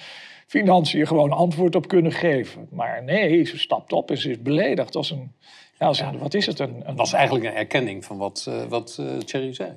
Financiën 0.48 1.08
gewoon 1.08 1.32
antwoord 1.32 1.75
op 1.75 1.88
kunnen 1.88 2.12
geven. 2.12 2.67
Maar 2.72 3.03
nee, 3.03 3.46
ze 3.46 3.60
stapt 3.60 3.94
op 3.94 4.10
en 4.10 4.17
ze 4.17 4.29
is 4.29 4.41
beledigd 4.41 4.96
als 4.96 5.12
een... 5.12 5.32
Ja, 5.79 5.88
als 5.88 6.00
een, 6.00 6.17
wat 6.17 6.34
is 6.34 6.46
het? 6.46 6.60
Een, 6.60 6.84
een... 6.86 6.96
was 6.96 7.13
eigenlijk 7.13 7.46
een 7.46 7.55
erkenning 7.55 8.05
van 8.05 8.17
wat, 8.17 8.46
uh, 8.50 8.63
wat 8.63 8.98
uh, 9.00 9.17
Thierry 9.17 9.53
zei. 9.53 9.72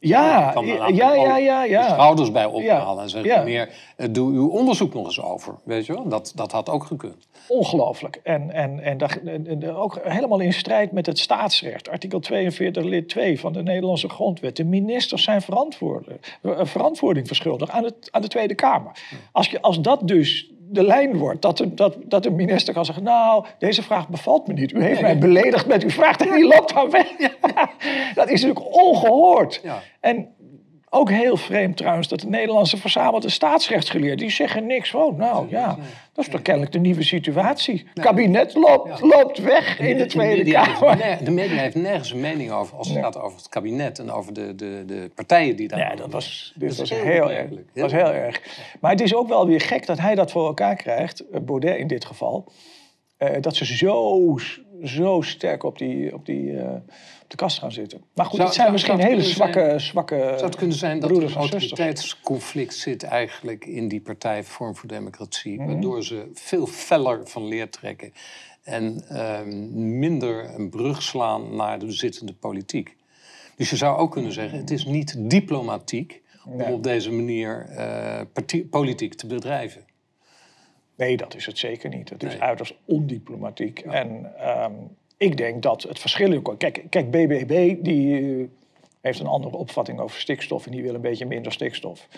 Ja, 0.00 0.54
ja, 0.88 1.14
ja, 1.14 1.36
ja, 1.36 1.64
ja. 1.64 1.82
De 1.82 1.92
schouders 1.92 2.30
bij 2.32 2.44
ophalen 2.44 3.02
en 3.02 3.08
zeggen 3.08 3.44
meer, 3.44 3.68
eh, 3.96 4.06
doe 4.10 4.32
uw 4.32 4.48
onderzoek 4.48 4.94
nog 4.94 5.04
eens 5.04 5.22
over. 5.22 5.54
Weet 5.64 5.86
je 5.86 5.92
wel? 5.92 6.08
Dat, 6.08 6.32
dat 6.34 6.52
had 6.52 6.68
ook 6.68 6.84
gekund. 6.84 7.28
Ongelooflijk. 7.48 8.20
En, 8.22 8.50
en, 8.50 8.80
en, 8.80 9.74
ook 9.74 9.98
helemaal 10.02 10.40
in 10.40 10.52
strijd 10.52 10.92
met 10.92 11.06
het 11.06 11.18
staatsrecht. 11.18 11.88
Artikel 11.88 12.20
42 12.20 12.84
lid 12.84 13.08
2 13.08 13.40
van 13.40 13.52
de 13.52 13.62
Nederlandse 13.62 14.08
grondwet. 14.08 14.56
De 14.56 14.64
ministers 14.64 15.22
zijn 15.22 15.42
eh, 15.42 16.64
verantwoording 16.64 17.26
verschuldigd 17.26 17.70
aan, 17.70 17.84
het, 17.84 18.08
aan 18.10 18.22
de 18.22 18.28
Tweede 18.28 18.54
Kamer. 18.54 18.92
Als, 19.32 19.48
je, 19.48 19.62
als 19.62 19.80
dat 19.80 20.08
dus 20.08 20.50
de 20.72 20.84
lijn 20.84 21.16
wordt. 21.16 21.42
Dat 21.42 21.56
de, 21.56 21.74
dat, 21.74 21.96
dat 22.04 22.22
de 22.22 22.30
minister 22.30 22.74
kan 22.74 22.84
zeggen, 22.84 23.04
nou, 23.04 23.44
deze 23.58 23.82
vraag 23.82 24.08
bevalt 24.08 24.46
me 24.46 24.52
niet. 24.52 24.72
U 24.72 24.82
heeft 24.82 25.00
mij 25.00 25.18
beledigd 25.18 25.66
met 25.66 25.82
uw 25.82 25.90
vraag 25.90 26.16
en 26.16 26.32
die 26.32 26.46
loopt 26.46 26.74
dan 26.74 26.90
weg. 26.90 27.06
dat 28.14 28.28
is 28.28 28.42
natuurlijk 28.42 28.76
ongehoord. 28.76 29.62
En 30.00 30.28
ook 30.92 31.10
heel 31.10 31.36
vreemd 31.36 31.76
trouwens 31.76 32.08
dat 32.08 32.20
de 32.20 32.28
Nederlandse 32.28 32.76
verzamelde 32.76 33.28
staatsrechtsgeleerden... 33.28 34.18
die 34.18 34.30
zeggen 34.30 34.66
niks 34.66 34.90
van, 34.90 35.14
nou 35.16 35.46
ja, 35.48 35.78
dat 36.12 36.24
is 36.24 36.30
toch 36.30 36.42
kennelijk 36.42 36.72
de 36.72 36.78
nieuwe 36.78 37.02
situatie. 37.02 37.86
Het 37.94 38.04
kabinet 38.04 38.54
loopt, 38.54 39.00
loopt 39.00 39.38
weg 39.38 39.78
in 39.78 39.96
de, 39.96 40.06
Tweede 40.06 40.50
Kamer. 40.50 41.18
de 41.24 41.30
media 41.30 41.56
heeft 41.56 41.74
nergens 41.74 42.10
een 42.12 42.20
mening 42.20 42.50
over 42.50 42.76
als 42.76 42.88
het 42.88 42.98
gaat 42.98 43.18
over 43.18 43.38
het 43.38 43.48
kabinet... 43.48 43.98
en 43.98 44.10
over 44.10 44.32
de, 44.32 44.54
de, 44.54 44.82
de 44.86 45.10
partijen 45.14 45.56
die 45.56 45.68
daar... 45.68 45.78
Ja, 45.78 45.94
dat 45.94 46.12
was, 46.12 46.52
dit 46.56 46.76
was 46.76 46.90
heel, 46.90 47.30
erg. 47.30 47.50
was 47.74 47.92
heel 47.92 48.12
erg. 48.12 48.40
Maar 48.80 48.90
het 48.90 49.00
is 49.00 49.14
ook 49.14 49.28
wel 49.28 49.46
weer 49.46 49.60
gek 49.60 49.86
dat 49.86 49.98
hij 49.98 50.14
dat 50.14 50.30
voor 50.30 50.46
elkaar 50.46 50.76
krijgt, 50.76 51.28
eh, 51.30 51.40
Baudet 51.40 51.78
in 51.78 51.86
dit 51.86 52.04
geval... 52.04 52.52
Uh, 53.18 53.28
dat 53.40 53.56
ze 53.56 53.64
zo, 53.64 54.38
zo 54.84 55.20
sterk 55.20 55.62
op 55.62 55.78
die... 55.78 56.14
Op 56.14 56.26
die 56.26 56.50
uh, 56.50 56.70
de 57.30 57.36
kast 57.36 57.58
gaan 57.58 57.72
zitten. 57.72 58.00
Maar 58.14 58.26
goed, 58.26 58.34
zou, 58.34 58.46
het 58.46 58.56
zijn 58.56 58.72
misschien 58.72 58.98
hele 58.98 59.22
zwakke, 59.22 59.58
zijn, 59.58 59.80
zwakke 59.80 60.14
Zou 60.14 60.44
het 60.44 60.56
kunnen 60.56 60.76
zijn 60.76 61.00
dat 61.00 61.10
er 61.10 61.22
een 61.22 61.34
autoriteitsconflict 61.34 62.74
zit 62.74 63.02
eigenlijk 63.02 63.64
in 63.64 63.88
die 63.88 64.00
partij 64.00 64.44
Vorm 64.44 64.76
voor 64.76 64.88
Democratie, 64.88 65.60
mm 65.60 65.66
waardoor 65.66 66.04
ze 66.04 66.30
veel 66.34 66.66
feller 66.66 67.20
van 67.24 67.48
leer 67.48 67.70
trekken 67.70 68.12
en 68.62 69.04
uh, 69.12 69.40
minder 69.72 70.54
een 70.54 70.70
brug 70.70 71.02
slaan 71.02 71.56
naar 71.56 71.78
de 71.78 71.92
zittende 71.92 72.32
politiek. 72.32 72.96
Dus 73.56 73.70
je 73.70 73.76
zou 73.76 73.98
ook 73.98 74.12
kunnen 74.12 74.32
zeggen, 74.32 74.58
het 74.58 74.70
is 74.70 74.84
niet 74.84 75.14
diplomatiek 75.18 76.22
om 76.46 76.60
op 76.60 76.82
deze 76.82 77.12
manier 77.12 77.66
uh, 77.70 78.20
politiek 78.70 79.14
te 79.14 79.26
bedrijven. 79.26 79.84
Nee, 81.00 81.16
dat 81.16 81.34
is 81.34 81.46
het 81.46 81.58
zeker 81.58 81.88
niet. 81.88 82.10
Het 82.10 82.22
is 82.22 82.38
uiterst 82.38 82.74
ondiplomatiek. 82.84 83.82
Ja. 83.84 83.92
En 83.92 84.32
um, 84.64 84.96
ik 85.16 85.36
denk 85.36 85.62
dat 85.62 85.82
het 85.82 85.98
verschil... 85.98 86.42
Kijk, 86.42 86.82
kijk 86.88 87.10
BBB 87.10 87.74
die 87.84 88.18
eh, 88.18 88.46
heeft 89.00 89.20
een 89.20 89.26
andere 89.26 89.56
opvatting 89.56 90.00
over 90.00 90.20
stikstof... 90.20 90.66
en 90.66 90.72
die 90.72 90.82
wil 90.82 90.94
een 90.94 91.00
beetje 91.00 91.26
minder 91.26 91.52
stikstof. 91.52 92.08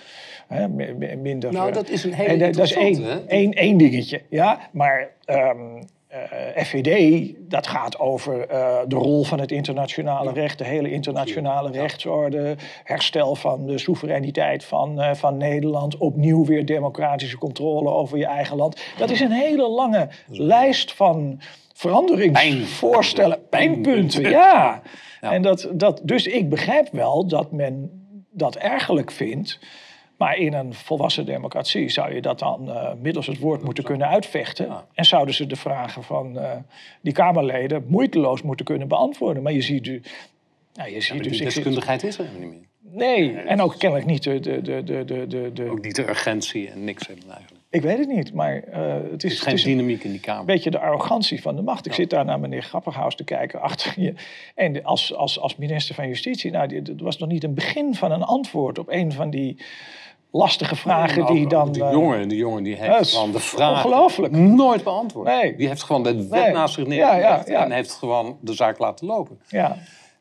Hè, 0.47 0.69
minder, 1.17 1.53
nou, 1.53 1.73
dat 1.73 1.89
is 1.89 2.05
een 2.05 2.13
hele 2.13 2.51
Dat 2.51 2.65
is 2.65 2.73
één, 2.73 3.29
één, 3.29 3.53
één 3.53 3.77
dingetje, 3.77 4.23
ja. 4.29 4.69
Maar 4.73 5.11
um, 5.27 5.85
uh, 6.13 6.63
FVD, 6.65 7.33
dat 7.39 7.67
gaat 7.67 7.99
over 7.99 8.51
uh, 8.51 8.79
de 8.87 8.97
rol 8.97 9.25
van 9.25 9.41
het 9.41 9.51
internationale 9.51 10.29
ja. 10.29 10.41
recht... 10.41 10.59
de 10.59 10.65
hele 10.65 10.91
internationale 10.91 11.73
ja. 11.73 11.81
rechtsorde... 11.81 12.57
herstel 12.85 13.35
van 13.35 13.67
de 13.67 13.79
soevereiniteit 13.79 14.65
van, 14.65 15.01
uh, 15.01 15.15
van 15.15 15.37
Nederland... 15.37 15.97
opnieuw 15.97 16.45
weer 16.45 16.67
democratische 16.67 17.39
controle 17.39 17.91
over 17.91 18.19
je 18.19 18.27
eigen 18.27 18.57
land. 18.57 18.83
Dat 18.99 19.11
is 19.11 19.21
een 19.21 19.33
hele 19.33 19.69
lange 19.69 20.09
lijst 20.27 20.93
van 20.93 21.41
veranderingsvoorstellen, 21.73 23.49
pijnpunten. 23.49 24.23
Ja. 24.23 24.83
ja. 25.21 25.33
En 25.33 25.43
dat, 25.43 25.69
dat, 25.73 26.01
dus 26.05 26.27
ik 26.27 26.49
begrijp 26.49 26.89
wel 26.93 27.27
dat 27.27 27.53
men 27.53 27.91
dat 28.31 28.57
ergerlijk 28.57 29.11
vindt. 29.11 29.59
Maar 30.23 30.37
in 30.37 30.53
een 30.53 30.75
volwassen 30.75 31.27
democratie 31.27 31.89
zou 31.89 32.15
je 32.15 32.21
dat 32.21 32.39
dan 32.39 32.69
uh, 32.69 32.93
middels 33.01 33.27
het 33.27 33.39
woord 33.39 33.63
moeten 33.63 33.85
kunnen 33.85 34.09
uitvechten. 34.09 34.67
Ja. 34.67 34.87
En 34.95 35.05
zouden 35.05 35.35
ze 35.35 35.47
de 35.47 35.57
vragen 35.57 36.03
van 36.03 36.37
uh, 36.37 36.51
die 37.01 37.13
Kamerleden 37.13 37.85
moeiteloos 37.87 38.43
moeten 38.43 38.65
kunnen 38.65 38.89
beantwoorden. 38.89 39.43
Maar 39.43 39.53
je 39.53 39.61
ziet, 39.61 39.87
u, 39.87 40.03
nou, 40.75 40.91
je 40.91 41.01
ziet 41.01 41.17
ja, 41.17 41.23
dus. 41.23 41.33
Die 41.33 41.45
deskundigheid 41.45 42.03
is 42.03 42.19
er 42.19 42.27
niet 42.39 42.49
meer. 42.51 42.67
Nee, 42.81 43.37
en 43.37 43.61
ook 43.61 43.79
kennelijk 43.79 44.09
niet 44.09 44.23
de, 44.23 44.41
de, 44.41 44.63
de, 44.63 44.83
de, 44.85 45.05
de, 45.05 45.51
de... 45.55 45.71
Ook 45.71 45.83
niet 45.83 45.97
de 45.97 46.09
urgentie 46.09 46.71
en 46.71 46.85
niks 46.85 47.07
hebben 47.07 47.31
eigenlijk. 47.31 47.65
Ik 47.71 47.83
weet 47.83 47.99
het 47.99 48.09
niet, 48.09 48.33
maar 48.33 48.63
uh, 48.69 48.95
het 49.11 49.25
is... 49.25 49.41
Er 49.41 49.53
is 49.53 49.63
geen 49.63 49.75
dynamiek 49.75 50.05
in 50.05 50.11
die 50.11 50.21
Kamer. 50.21 50.41
Een 50.41 50.47
beetje 50.47 50.71
de 50.71 50.79
arrogantie 50.79 51.43
van 51.43 51.57
de 51.57 51.63
macht. 51.63 51.87
Ik 51.87 51.93
ja. 51.93 51.99
zit 51.99 52.11
daar 52.11 52.25
naar 52.25 52.41
meneer 52.41 52.63
Grapperhaus 52.63 53.15
te 53.15 53.25
kijken 53.25 53.61
achter 53.61 54.01
je. 54.01 54.15
En 54.55 54.85
als, 54.85 55.15
als, 55.15 55.39
als 55.39 55.57
minister 55.57 55.95
van 55.95 56.09
Justitie, 56.09 56.51
nou, 56.51 56.77
het 56.77 57.01
was 57.01 57.19
nog 57.19 57.29
niet 57.29 57.45
een 57.45 57.55
begin 57.55 57.95
van 57.95 58.13
een 58.13 58.23
antwoord 58.23 58.79
op 58.79 58.89
een 58.89 59.13
van 59.13 59.31
die 59.31 59.57
lastige 60.33 60.77
vragen 60.77 61.27
die 61.27 61.49
dan... 61.49 61.73
Die 61.73 61.83
jongen, 61.83 62.29
die 62.29 62.39
jongen 62.39 62.63
die 62.63 62.77
heeft 62.77 63.13
gewoon 63.13 63.33
de 63.33 63.41
vraag 63.41 64.31
nooit 64.31 64.85
beantwoord. 64.85 65.27
Nee. 65.27 65.57
Die 65.57 65.69
heeft 65.69 65.83
gewoon 65.83 66.03
de 66.03 66.29
wet 66.29 66.43
nee. 66.43 66.53
naast 66.53 66.75
zich 66.75 66.87
neergelegd 66.87 67.23
ja, 67.23 67.43
ja, 67.47 67.59
ja. 67.59 67.65
en 67.65 67.71
heeft 67.71 67.93
gewoon 67.93 68.37
de 68.41 68.53
zaak 68.53 68.79
laten 68.79 69.07
lopen. 69.07 69.41
Ja. 69.49 69.77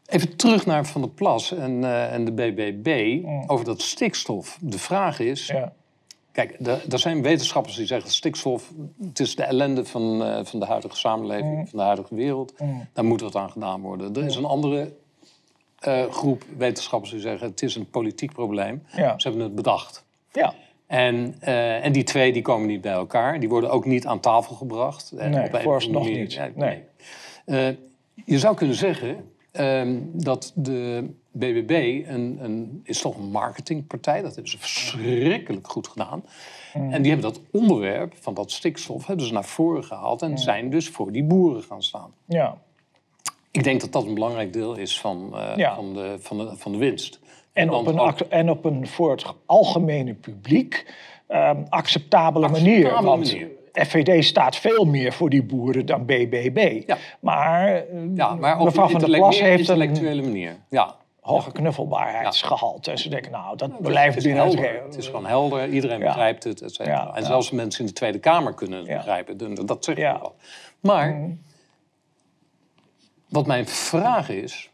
Even 0.05 0.35
terug 0.35 0.65
naar 0.65 0.85
Van 0.85 1.01
der 1.01 1.09
Plas 1.09 1.53
en, 1.53 1.81
uh, 1.81 2.13
en 2.13 2.25
de 2.25 2.31
BBB 2.31 3.21
mm. 3.23 3.43
over 3.47 3.65
dat 3.65 3.81
stikstof. 3.81 4.57
De 4.61 4.79
vraag 4.79 5.19
is... 5.19 5.47
Ja. 5.47 5.73
Kijk, 6.31 6.57
er 6.89 6.99
zijn 6.99 7.21
wetenschappers 7.21 7.75
die 7.75 7.85
zeggen 7.85 8.11
stikstof... 8.11 8.71
het 9.07 9.19
is 9.19 9.35
de 9.35 9.43
ellende 9.43 9.85
van, 9.85 10.21
uh, 10.21 10.39
van 10.43 10.59
de 10.59 10.65
huidige 10.65 10.95
samenleving, 10.95 11.57
mm. 11.57 11.67
van 11.67 11.79
de 11.79 11.85
huidige 11.85 12.15
wereld. 12.15 12.53
Mm. 12.59 12.87
Daar 12.93 13.05
moet 13.05 13.21
wat 13.21 13.35
aan 13.35 13.51
gedaan 13.51 13.81
worden. 13.81 14.15
Er 14.15 14.25
is 14.25 14.35
een 14.35 14.45
andere 14.45 14.93
uh, 15.87 16.11
groep 16.11 16.43
wetenschappers 16.57 17.11
die 17.11 17.19
zeggen... 17.19 17.47
het 17.47 17.61
is 17.61 17.75
een 17.75 17.89
politiek 17.89 18.33
probleem. 18.33 18.83
Ja. 18.95 19.19
Ze 19.19 19.27
hebben 19.27 19.45
het 19.45 19.55
bedacht. 19.55 20.05
Ja. 20.31 20.53
En, 20.91 21.35
eh, 21.39 21.85
en 21.85 21.91
die 21.91 22.03
twee 22.03 22.33
die 22.33 22.41
komen 22.41 22.67
niet 22.67 22.81
bij 22.81 22.91
elkaar. 22.91 23.39
Die 23.39 23.49
worden 23.49 23.69
ook 23.69 23.85
niet 23.85 24.07
aan 24.07 24.19
tafel 24.19 24.55
gebracht. 24.55 25.11
Eh, 25.11 25.29
Nee, 25.29 25.49
vooralsnog 25.49 26.01
andere 26.01 26.19
niet. 26.19 26.55
Nee. 26.55 26.83
Eh, 27.45 27.67
je 28.25 28.39
zou 28.39 28.55
kunnen 28.55 28.75
zeggen 28.75 29.31
ehm, 29.51 29.97
dat 30.13 30.51
de 30.55 31.09
BBB 31.31 32.03
een, 32.07 32.37
een, 32.41 32.81
is 32.83 33.01
toch 33.01 33.17
een 33.17 33.31
marketingpartij. 33.31 34.21
Dat 34.21 34.33
hebben 34.33 34.51
ze 34.51 34.57
verschrikkelijk 34.57 35.67
goed 35.67 35.87
gedaan. 35.87 36.23
Mm. 36.73 36.91
En 36.93 37.01
die 37.01 37.11
hebben 37.11 37.33
dat 37.33 37.41
onderwerp 37.51 38.13
van 38.19 38.33
dat 38.33 38.51
stikstof 38.51 39.07
hebben 39.07 39.25
ze 39.25 39.33
naar 39.33 39.45
voren 39.45 39.83
gehaald... 39.83 40.21
en 40.21 40.37
zijn 40.37 40.69
dus 40.69 40.89
voor 40.89 41.11
die 41.11 41.23
boeren 41.23 41.63
gaan 41.63 41.83
staan. 41.83 42.13
Ja. 42.25 42.57
Ik 43.51 43.63
denk 43.63 43.81
dat 43.81 43.91
dat 43.91 44.05
een 44.05 44.13
belangrijk 44.13 44.53
deel 44.53 44.75
is 44.75 44.99
van, 44.99 45.29
eh, 45.37 45.55
Ja. 45.55 45.75
van, 45.75 45.93
de, 45.93 46.15
van, 46.19 46.37
de, 46.37 46.51
van 46.55 46.71
de 46.71 46.77
winst. 46.77 47.19
En 47.53 47.69
op, 47.69 47.87
een, 47.87 47.99
ook- 47.99 48.19
en 48.19 48.49
op 48.49 48.65
een 48.65 48.87
voor 48.87 49.11
het 49.11 49.25
algemene 49.45 50.13
publiek 50.13 50.93
ehm, 51.27 51.63
acceptabele, 51.69 52.47
manier. 52.49 52.91
Want 52.91 53.05
manier. 53.05 53.47
FVD 53.73 54.25
staat 54.25 54.55
veel 54.55 54.85
meer 54.85 55.13
voor 55.13 55.29
die 55.29 55.43
boeren 55.43 55.85
dan 55.85 56.05
BBB. 56.05 56.83
Ja. 56.87 56.97
Maar, 57.19 57.67
eh, 57.75 57.83
Ja, 58.15 58.35
maar 58.35 58.59
op 58.59 58.65
mevrouw 58.65 58.85
een 58.85 58.91
van 58.91 58.99
der 58.99 59.09
Plas 59.19 59.39
heeft 59.39 59.69
een 59.69 59.75
intellectuele 59.81 60.21
manier. 60.21 60.55
Ja. 60.69 60.95
hoge 61.21 61.51
knuffelbaarheidsgehalte. 61.51 62.91
En 62.91 62.97
ze 62.97 63.09
denken, 63.09 63.31
nou, 63.31 63.57
dat 63.57 63.71
Het 63.71 63.81
blijft 63.81 64.17
is 64.17 64.23
binnen 64.23 64.43
het 64.45 64.53
helder. 64.59 64.81
Het 64.83 64.97
is 64.97 65.05
gewoon 65.05 65.25
helder, 65.25 65.69
iedereen 65.69 65.99
Ja. 65.99 66.05
begrijpt 66.05 66.43
het, 66.43 66.61
et. 66.61 66.75
Ja, 66.75 67.11
En 67.15 67.21
ja. 67.21 67.27
zelfs 67.27 67.51
mensen 67.51 67.79
in 67.81 67.85
de 67.87 67.93
Tweede 67.93 68.19
Kamer 68.19 68.53
kunnen 68.53 68.79
het 68.79 68.87
Ja. 68.87 68.95
begrijpen. 68.95 69.65
Dat- 69.65 69.85
zeg 69.85 69.97
Ja. 69.97 70.19
wel. 70.19 70.35
Maar 70.79 71.29
wat 73.31 73.47
mijn 73.47 73.67
vraag 73.67 74.29
is, 74.29 74.69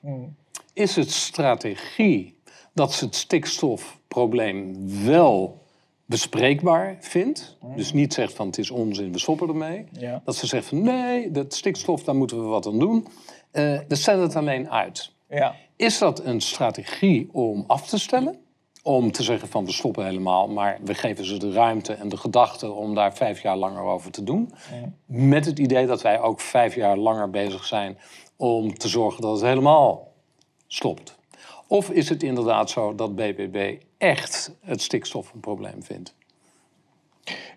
is 0.74 0.96
het 0.96 1.12
strategie 1.12 2.40
dat 2.74 2.94
ze 2.94 3.06
het 3.06 3.16
stikstofprobleem 3.16 4.76
wel 5.06 5.62
bespreekbaar 6.06 6.98
vindt? 7.00 7.58
Dus 7.76 7.94
niet 7.94 8.14
zegt 8.14 8.34
van 8.34 8.48
het 8.48 8.58
is 8.58 8.72
onzin, 8.72 9.12
we 9.12 9.20
stoppen 9.20 9.48
ermee. 9.48 9.86
Ja. 9.92 10.22
Dat 10.26 10.36
ze 10.36 10.48
zegt 10.48 10.68
van 10.68 10.82
nee, 10.82 11.32
dat 11.32 11.54
stikstof, 11.54 12.04
daar 12.04 12.16
moeten 12.16 12.42
we 12.42 12.48
wat 12.48 12.66
aan 12.66 12.80
doen. 12.80 13.08
Eh 13.52 13.80
dan 13.88 13.98
zet 13.98 14.20
het 14.20 14.36
alleen 14.36 14.70
uit. 14.70 15.12
Ja. 15.30 15.56
Is 15.76 15.98
dat 15.98 16.26
een 16.26 16.42
strategie 16.42 17.30
om 17.32 17.64
af 17.68 17.88
te 17.88 18.00
stellen? 18.00 18.40
Om 18.84 19.12
te 19.12 19.24
zeggen 19.24 19.48
van 19.48 19.66
we 19.66 19.72
stoppen 19.72 20.06
helemaal, 20.06 20.48
maar 20.48 20.80
we 20.84 20.94
geven 20.94 21.26
ze 21.26 21.38
de 21.38 21.52
ruimte 21.52 21.94
en 21.94 22.10
de 22.10 22.18
gedachte 22.18 22.72
om 22.72 22.96
daar 22.96 23.14
vijf 23.14 23.42
jaar 23.42 23.58
langer 23.58 23.84
over 23.84 24.12
te 24.12 24.24
doen. 24.24 24.54
Met 25.06 25.46
het 25.46 25.60
idee 25.60 25.86
dat 25.86 26.02
wij 26.02 26.20
ook 26.20 26.40
vijf 26.40 26.76
jaar 26.76 26.98
langer 26.98 27.30
bezig 27.30 27.66
zijn 27.66 27.98
om 28.38 28.78
te 28.78 28.88
zorgen 28.88 29.22
dat 29.22 29.32
het 29.32 29.42
helemaal 29.42 30.12
stopt. 30.68 31.16
Of 31.68 31.90
is 31.90 32.10
het 32.10 32.24
inderdaad 32.24 32.70
zo 32.70 32.96
dat 32.96 33.16
BBB 33.16 33.76
echt 33.98 34.56
het 34.62 34.82
stikstof 34.82 35.34
een 35.34 35.40
probleem 35.40 35.84
vindt? 35.84 36.16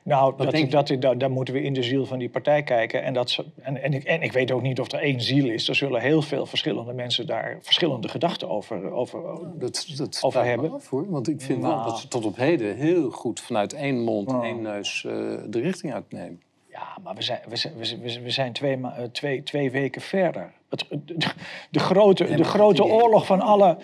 Nou, 0.03 0.37
dat, 0.37 0.59
je? 0.59 0.67
dat, 0.67 0.93
dat, 0.99 1.21
daar 1.21 1.31
moeten 1.31 1.55
we 1.55 1.63
in 1.63 1.73
de 1.73 1.83
ziel 1.83 2.07
van 2.07 2.19
die 2.19 2.29
partij 2.29 2.63
kijken. 2.63 3.03
En, 3.03 3.13
dat, 3.15 3.45
en, 3.63 3.83
en, 3.83 3.93
ik, 3.95 4.05
en 4.05 4.23
ik 4.23 4.33
weet 4.33 4.51
ook 4.51 4.63
niet 4.63 4.81
of 4.81 4.93
er 4.93 4.99
één 5.01 5.21
ziel 5.21 5.49
is. 5.49 5.69
Er 5.69 5.75
zullen 5.75 6.01
heel 6.01 6.23
veel 6.23 6.47
verschillende 6.47 6.93
mensen 6.93 7.27
daar 7.27 7.59
verschillende 7.61 8.09
gedachten 8.09 8.49
over, 8.51 8.91
over, 8.93 9.21
Dat, 9.59 9.87
dat 9.97 10.19
Over 10.23 10.41
ik 10.41 10.47
hebben? 10.47 10.73
af, 10.73 10.89
hoor. 10.89 11.11
Want 11.11 11.29
ik 11.29 11.41
vind 11.41 11.63
wel 11.63 11.71
Nou. 11.71 11.85
dat 11.85 11.99
ze 11.99 12.09
tot 12.09 12.25
op 12.25 12.37
heden 12.37 12.77
heel 12.77 13.11
goed 13.11 13.41
vanuit 13.41 13.73
één 13.73 14.01
mond 14.01 14.31
en 14.33 14.43
één 14.43 14.63
neus 14.63 15.05
eh, 15.05 15.13
de 15.47 15.61
richting 15.61 15.93
uitnemen. 15.93 16.43
Ja, 16.71 16.97
maar 17.03 17.15
we 17.15 17.23
zijn, 17.23 17.41
we 17.49 17.57
zijn, 17.57 17.75
we 17.77 17.85
zijn, 17.85 18.23
we 18.23 18.31
zijn 18.31 18.53
twee, 18.53 18.77
ma- 18.77 18.97
eh, 18.97 19.05
twee, 19.05 19.43
twee 19.43 19.71
weken 19.71 20.01
verder. 20.01 20.53
Het, 20.71 20.87
de, 20.89 21.31
de 21.71 21.79
grote, 21.79 22.35
de 22.35 22.45
grote 22.45 22.85
oorlog 22.85 23.27
van 23.27 23.41
alle, 23.41 23.77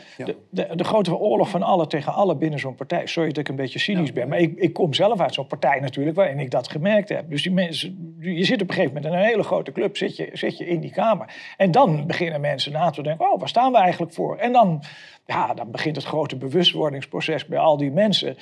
de, 0.51 0.69
de 0.75 0.85
grote 0.85 1.17
oorlog 1.17 1.49
van 1.49 1.63
alle 1.63 1.87
tegen 1.87 2.15
alle 2.15 2.37
binnen 2.37 2.59
zo'n 2.59 2.75
partij. 2.75 3.07
Sorry 3.07 3.29
dat 3.29 3.39
ik 3.39 3.49
een 3.49 3.57
beetje 3.57 3.79
cynisch 3.79 4.13
ben, 4.13 4.29
maar 4.29 4.39
ik, 4.39 4.57
ik 4.57 4.73
kom 4.73 4.95
zelf 4.95 5.21
uit 5.21 5.35
zo'n 5.35 5.47
partij 5.47 5.81
natuurlijk 5.81 6.17
waarin 6.17 6.39
ik 6.39 6.51
dat 6.51 6.71
gemerkt 6.71 7.09
heb. 7.09 7.31
Dus 7.31 7.43
die 7.43 7.53
mensen, 7.53 8.17
je 8.21 8.45
zit 8.45 8.63
op 8.63 8.69
een 8.69 8.75
gegeven 8.75 8.95
moment 8.95 9.13
in 9.13 9.21
een 9.21 9.27
hele 9.27 9.43
grote 9.43 9.73
club, 9.73 9.97
zit 9.97 10.17
je, 10.17 10.31
zit 10.33 10.59
je 10.59 10.67
in 10.67 10.81
die 10.81 10.91
kamer. 10.91 11.35
En 11.57 11.71
dan 11.71 12.07
beginnen 12.07 12.41
mensen 12.41 12.73
na 12.73 12.91
te 12.91 13.03
denken, 13.03 13.33
oh, 13.33 13.39
waar 13.39 13.49
staan 13.49 13.73
we 13.73 13.79
eigenlijk 13.79 14.13
voor? 14.13 14.37
En 14.37 14.53
dan, 14.53 14.83
ja, 15.27 15.55
dan 15.55 15.71
begint 15.71 15.97
het 15.97 16.05
grote 16.05 16.37
bewustwordingsproces 16.37 17.47
bij 17.47 17.59
al 17.59 17.77
die 17.77 17.91
mensen. 17.91 18.37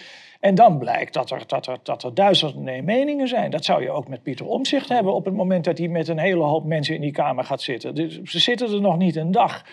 En 0.45 0.55
dan 0.55 0.79
blijkt 0.79 1.13
dat 1.13 1.31
er, 1.31 1.43
dat 1.47 1.67
er, 1.67 1.79
dat 1.83 2.03
er 2.03 2.15
duizenden 2.15 2.85
meningen 2.85 3.29
zijn. 3.29 3.51
Dat 3.51 3.65
zou 3.65 3.83
je 3.83 3.91
ook 3.91 4.09
met 4.09 4.23
Pieter 4.23 4.47
Omzicht 4.47 4.89
hebben 4.89 5.15
op 5.15 5.25
het 5.25 5.35
moment 5.35 5.65
dat 5.65 5.79
hij 5.79 5.89
met 5.89 6.09
een 6.09 6.19
hele 6.19 6.43
hoop 6.43 6.65
mensen 6.65 6.95
in 6.95 7.01
die 7.01 7.13
kamer 7.13 7.45
gaat 7.45 7.63
zitten. 7.63 7.95
Dus 7.95 8.23
ze 8.23 8.39
zitten 8.39 8.73
er 8.73 8.81
nog 8.81 8.97
niet 8.97 9.17
een 9.17 9.31
dag. 9.31 9.65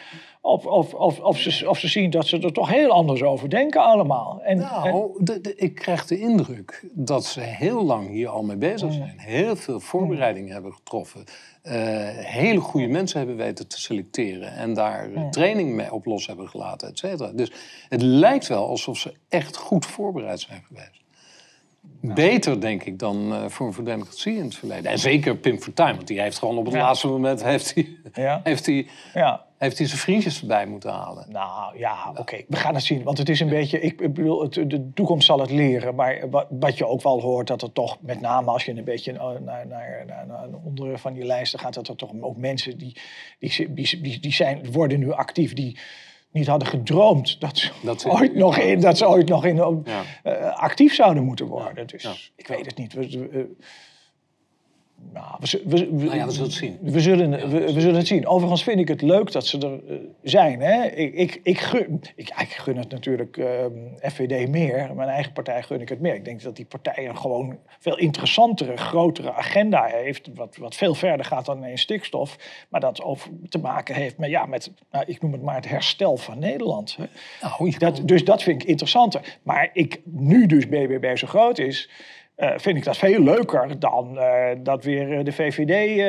Of, 0.43 0.65
of, 0.65 0.93
of, 0.93 1.19
of, 1.19 1.37
ze, 1.39 1.69
of 1.69 1.79
ze 1.79 1.87
zien 1.87 2.09
dat 2.09 2.27
ze 2.27 2.39
er 2.39 2.53
toch 2.53 2.69
heel 2.69 2.89
anders 2.91 3.23
over 3.23 3.49
denken 3.49 3.81
allemaal. 3.83 4.41
En, 4.43 4.51
en- 4.51 4.57
Nou, 4.57 5.23
de- 5.23 5.41
de- 5.41 5.55
ik 5.55 5.75
krijg 5.75 6.05
de 6.05 6.19
indruk 6.19 6.85
dat 6.93 7.25
ze 7.25 7.39
heel 7.39 7.83
lang 7.85 8.09
hier 8.09 8.27
al 8.29 8.43
mee 8.43 8.57
bezig 8.57 8.93
zijn. 8.93 9.13
Heel 9.17 9.55
veel 9.55 9.79
voorbereidingen 9.79 10.53
hebben 10.53 10.73
getroffen. 10.73 11.23
eh, 11.61 11.73
hele 12.13 12.59
goede 12.59 12.87
mensen 12.87 13.17
hebben 13.17 13.35
weten 13.37 13.67
te 13.67 13.79
selecteren. 13.79 14.53
En 14.55 14.73
daar 14.73 15.13
eh, 15.13 15.29
training 15.29 15.73
mee 15.75 15.93
op 15.93 16.05
los 16.05 16.27
hebben 16.27 16.49
gelaten, 16.49 16.87
et 16.87 16.97
cetera. 16.99 17.31
Dus 17.31 17.51
het 17.89 18.01
lijkt 18.01 18.47
wel 18.47 18.67
alsof 18.67 18.97
ze 18.97 19.13
echt 19.29 19.57
goed 19.57 19.85
voorbereid 19.85 20.39
zijn 20.39 20.63
geweest. 20.67 21.00
Beter, 22.01 22.61
denk 22.61 22.83
ik, 22.83 22.99
dan 22.99 23.45
Vorm 23.49 23.73
voor 23.73 23.83
Democratie 23.83 24.35
in 24.35 24.43
het 24.43 24.55
verleden. 24.55 24.91
En 24.91 24.99
zeker 24.99 25.35
Pim 25.37 25.59
Fortuyn, 25.61 25.95
want 25.95 26.07
die 26.07 26.21
heeft 26.21 26.39
gewoon 26.39 26.57
op 26.57 26.65
het 26.65 26.73
Ja. 26.73 26.79
laatste 26.81 27.07
moment... 27.07 27.43
Heeft 27.43 27.73
hij, 27.73 27.87
Ja. 28.13 28.41
heeft 28.43 28.65
hij, 28.65 28.87
ja. 29.13 29.45
heeft 29.57 29.77
hij 29.77 29.87
zijn 29.87 29.99
vriendjes 29.99 30.41
erbij 30.41 30.65
moeten 30.65 30.91
halen. 30.91 31.25
Nou 31.29 31.77
ja, 31.77 32.13
oké, 32.15 32.41
we 32.47 32.55
gaan 32.55 32.73
het 32.73 32.83
zien. 32.83 33.03
Want 33.03 33.17
het 33.17 33.29
is 33.29 33.39
een 33.39 33.49
beetje, 33.49 33.79
ik 33.81 34.01
ik 34.01 34.13
bedoel, 34.13 34.41
het, 34.41 34.53
de 34.53 34.91
toekomst 34.93 35.25
zal 35.25 35.39
het 35.39 35.51
leren. 35.51 35.95
Maar 35.95 36.29
wat, 36.29 36.47
wat 36.49 36.77
je 36.77 36.87
ook 36.87 37.01
wel 37.03 37.21
hoort, 37.21 37.47
dat 37.47 37.61
er 37.61 37.71
toch, 37.71 37.97
met 38.01 38.21
name 38.21 38.51
als 38.51 38.65
je 38.65 38.71
een 38.77 38.83
beetje 38.83 39.11
naar, 39.11 39.41
naar, 39.41 39.67
naar, 39.67 40.03
naar, 40.07 40.27
naar 40.27 40.47
onderen 40.63 40.99
van 40.99 41.13
die 41.13 41.23
lijsten 41.25 41.59
gaat, 41.59 41.73
dat 41.73 41.87
er 41.87 41.95
toch 41.95 42.11
ook 42.19 42.37
mensen 42.37 42.77
die, 42.77 42.97
die, 43.39 43.73
die, 43.73 44.01
die, 44.01 44.19
die 44.19 44.33
zijn, 44.33 44.71
worden 44.71 44.99
nu 44.99 45.11
actief, 45.11 45.53
die 45.53 45.77
niet 46.31 46.47
hadden 46.47 46.67
gedroomd 46.67 47.39
dat 47.39 47.57
ze, 47.57 47.71
Dat 47.81 48.01
ze- 48.01 48.09
ooit, 48.09 48.35
nog 48.35 48.57
in, 48.57 48.79
dat 48.79 48.97
ze 48.97 49.07
ooit 49.07 49.27
nog 49.29 49.45
in, 49.45 49.59
eh, 50.23 50.55
actief 50.57 50.93
zouden 50.93 51.23
moeten 51.23 51.45
worden. 51.45 51.87
Dus 51.87 52.31
ik 52.35 52.47
weet 52.47 52.65
het 52.65 52.77
niet. 52.77 52.93
We, 52.93 53.09
we- 53.09 53.55
nou, 55.13 55.35
we, 55.39 55.61
we, 55.65 55.89
we- 55.97 56.03
Nou 56.05 56.15
ja, 56.15 56.25
we 56.25 56.31
zullen 56.31 56.47
het 56.47 56.57
zien. 56.57 56.77
we 56.81 56.99
zullen, 56.99 57.49
we, 57.49 57.73
we 57.73 57.81
zullen 57.81 57.95
het 57.95 58.07
zien. 58.07 58.27
Overigens 58.27 58.63
vind 58.63 58.79
ik 58.79 58.87
het 58.87 59.01
leuk 59.01 59.31
dat 59.31 59.45
ze 59.45 59.57
er 59.57 59.93
eh, 59.93 59.97
zijn. 60.23 60.61
Hè? 60.61 60.85
Ik, 60.85 61.13
ik, 61.13 61.39
ik, 61.43 61.59
gun, 61.59 62.01
ik, 62.15 62.29
ik 62.29 62.49
gun 62.51 62.77
het 62.77 62.89
natuurlijk 62.91 63.37
ehm, 63.37 63.71
FVD 64.01 64.49
meer. 64.49 64.91
Mijn 64.95 65.09
eigen 65.09 65.33
partij 65.33 65.63
gun 65.63 65.81
ik 65.81 65.89
het 65.89 65.99
meer. 65.99 66.15
Ik 66.15 66.25
denk 66.25 66.41
dat 66.41 66.55
die 66.55 66.65
partij 66.65 67.07
een 67.09 67.17
gewoon 67.17 67.57
veel 67.79 67.97
interessantere, 67.97 68.77
grotere 68.77 69.33
agenda 69.33 69.83
heeft. 69.85 70.29
Wat, 70.35 70.57
wat 70.57 70.75
veel 70.75 70.93
verder 70.93 71.25
gaat 71.25 71.45
dan 71.45 71.57
alleen 71.57 71.77
stikstof. 71.77 72.35
Maar 72.69 72.81
dat 72.81 73.01
over 73.01 73.29
te 73.49 73.59
maken 73.59 73.95
heeft 73.95 74.17
met, 74.17 74.29
ja, 74.29 74.45
met 74.45 74.71
nou, 74.91 75.03
ik 75.07 75.21
noem 75.21 75.31
het 75.31 75.41
maar 75.41 75.55
het 75.55 75.69
herstel 75.69 76.17
van 76.17 76.39
Nederland. 76.39 76.97
Hè? 76.97 77.05
Nou, 77.41 77.77
Dat, 77.77 78.01
dus 78.05 78.23
dat 78.25 78.43
vind 78.43 78.61
ik 78.61 78.67
interessanter. 78.67 79.39
Maar 79.43 79.69
ik, 79.73 80.01
nu 80.05 80.45
dus 80.45 80.67
BBB 80.67 81.17
zo 81.17 81.27
groot 81.27 81.57
is, 81.59 81.89
eh, 82.35 82.49
vind 82.57 82.77
ik 82.77 82.83
dat 82.83 82.97
veel 82.97 83.19
leuker 83.23 83.79
dan 83.79 84.19
eh, 84.19 84.49
dat 84.59 84.83
weer 84.83 85.17
eh, 85.17 85.23
de 85.25 85.31
VVD 85.31 86.03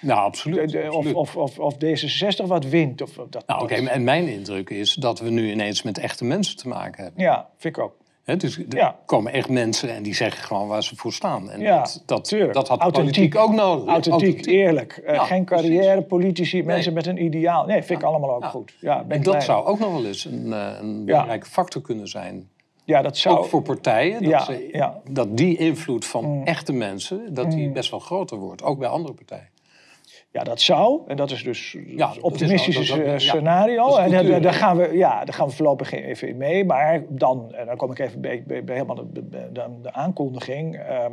Nou, 0.00 0.20
absoluut. 0.20 0.70
de- 0.70 0.78
de- 0.78 0.88
of, 0.88 0.94
absoluut. 0.96 1.14
of, 1.16 1.36
of, 1.36 1.58
of 1.58 1.74
D66 1.74 2.46
wat 2.46 2.64
wint. 2.64 3.02
Of, 3.02 3.10
dat, 3.30 3.46
Nou, 3.46 3.62
oké, 3.62 3.74
en 3.74 4.04
mijn 4.04 4.28
indruk 4.28 4.70
is 4.70 4.94
dat 4.94 5.20
we 5.20 5.30
nu 5.30 5.50
ineens 5.50 5.82
met 5.82 5.98
echte 5.98 6.24
mensen 6.24 6.56
te 6.56 6.68
maken 6.68 7.02
hebben. 7.04 7.22
Ja, 7.22 7.48
vind 7.56 7.76
ik 7.76 7.82
ook. 7.82 8.00
Hè, 8.22 8.36
dus 8.36 8.58
er 8.58 8.64
Ja. 8.68 8.96
komen 9.06 9.32
echt 9.32 9.48
mensen 9.48 9.94
en 9.94 10.02
die 10.02 10.14
zeggen 10.14 10.42
gewoon 10.44 10.68
waar 10.68 10.82
ze 10.82 10.96
voor 10.96 11.12
staan. 11.12 11.50
En 11.50 11.60
Ja, 11.60 11.78
dat, 11.78 12.02
dat, 12.06 12.24
tuurlijk. 12.24 12.52
dat 12.52 12.68
had 12.68 12.80
Authentiek. 12.80 13.14
politiek 13.14 13.36
ook 13.40 13.52
nodig. 13.54 13.88
Authentiek, 13.88 14.46
eerlijk. 14.46 15.02
Ja, 15.06 15.24
geen 15.24 15.44
precies. 15.44 15.68
carrièrepolitici, 15.68 16.62
mensen 16.62 16.92
met 16.92 17.06
een 17.06 17.24
ideaal. 17.24 17.64
Nee, 17.66 17.82
vind 17.82 18.00
ik 18.00 18.06
allemaal 18.06 18.34
ook 18.34 18.44
goed. 18.44 18.74
Ja, 18.80 19.04
En 19.08 19.22
dat 19.22 19.30
blij 19.32 19.40
zou 19.40 19.66
ook 19.66 19.78
nog 19.78 19.92
wel 19.92 20.06
eens 20.06 20.24
een, 20.24 20.50
een 20.52 21.04
belangrijke 21.04 21.46
factor 21.46 21.82
kunnen 21.82 22.08
zijn. 22.08 22.48
Ja, 22.84 23.02
dat 23.02 23.16
zou... 23.16 23.38
Ook 23.38 23.44
voor 23.44 23.62
partijen. 23.62 24.22
Dat, 24.22 24.30
Ja, 24.30 24.44
ze- 24.44 24.68
ja. 24.72 25.00
dat 25.10 25.36
die 25.36 25.56
invloed 25.56 26.04
van 26.06 26.40
echte 26.44 26.72
mensen, 26.72 27.34
dat 27.34 27.50
die 27.50 27.70
best 27.70 27.90
wel 27.90 28.00
groter 28.00 28.36
wordt. 28.38 28.62
Ook 28.62 28.78
bij 28.78 28.88
andere 28.88 29.14
partijen. 29.14 29.50
Ja, 30.30 30.42
dat 30.44 30.60
zou. 30.60 31.00
En 31.06 31.16
dat 31.16 31.30
is 31.30 31.42
dus 31.42 31.76
dat 31.96 32.08
het 32.08 32.16
is 32.16 32.22
optimistische 32.22 32.86
wel- 32.88 32.96
dat- 33.04 33.12
dat- 33.12 33.22
ja. 33.22 33.28
scenario. 33.28 33.96
En 33.96 34.10
daar, 34.10 34.40
daar 34.40 34.52
gaan 34.52 34.76
we, 34.76 34.96
ja, 34.96 35.24
daar 35.24 35.34
gaan 35.34 35.48
we 35.48 35.54
voorlopig 35.54 35.92
even 35.92 36.28
in 36.28 36.36
mee. 36.36 36.64
Maar 36.64 37.02
dan, 37.08 37.54
en 37.54 37.66
dan 37.66 37.76
kom 37.76 37.90
ik 37.90 37.98
even 37.98 38.20
bij, 38.20 38.42
bij, 38.46 38.64
bij 38.64 38.74
helemaal 38.74 39.06
de, 39.12 39.28
de, 39.52 39.92
aankondiging. 39.92 40.76
eh, 40.76 41.06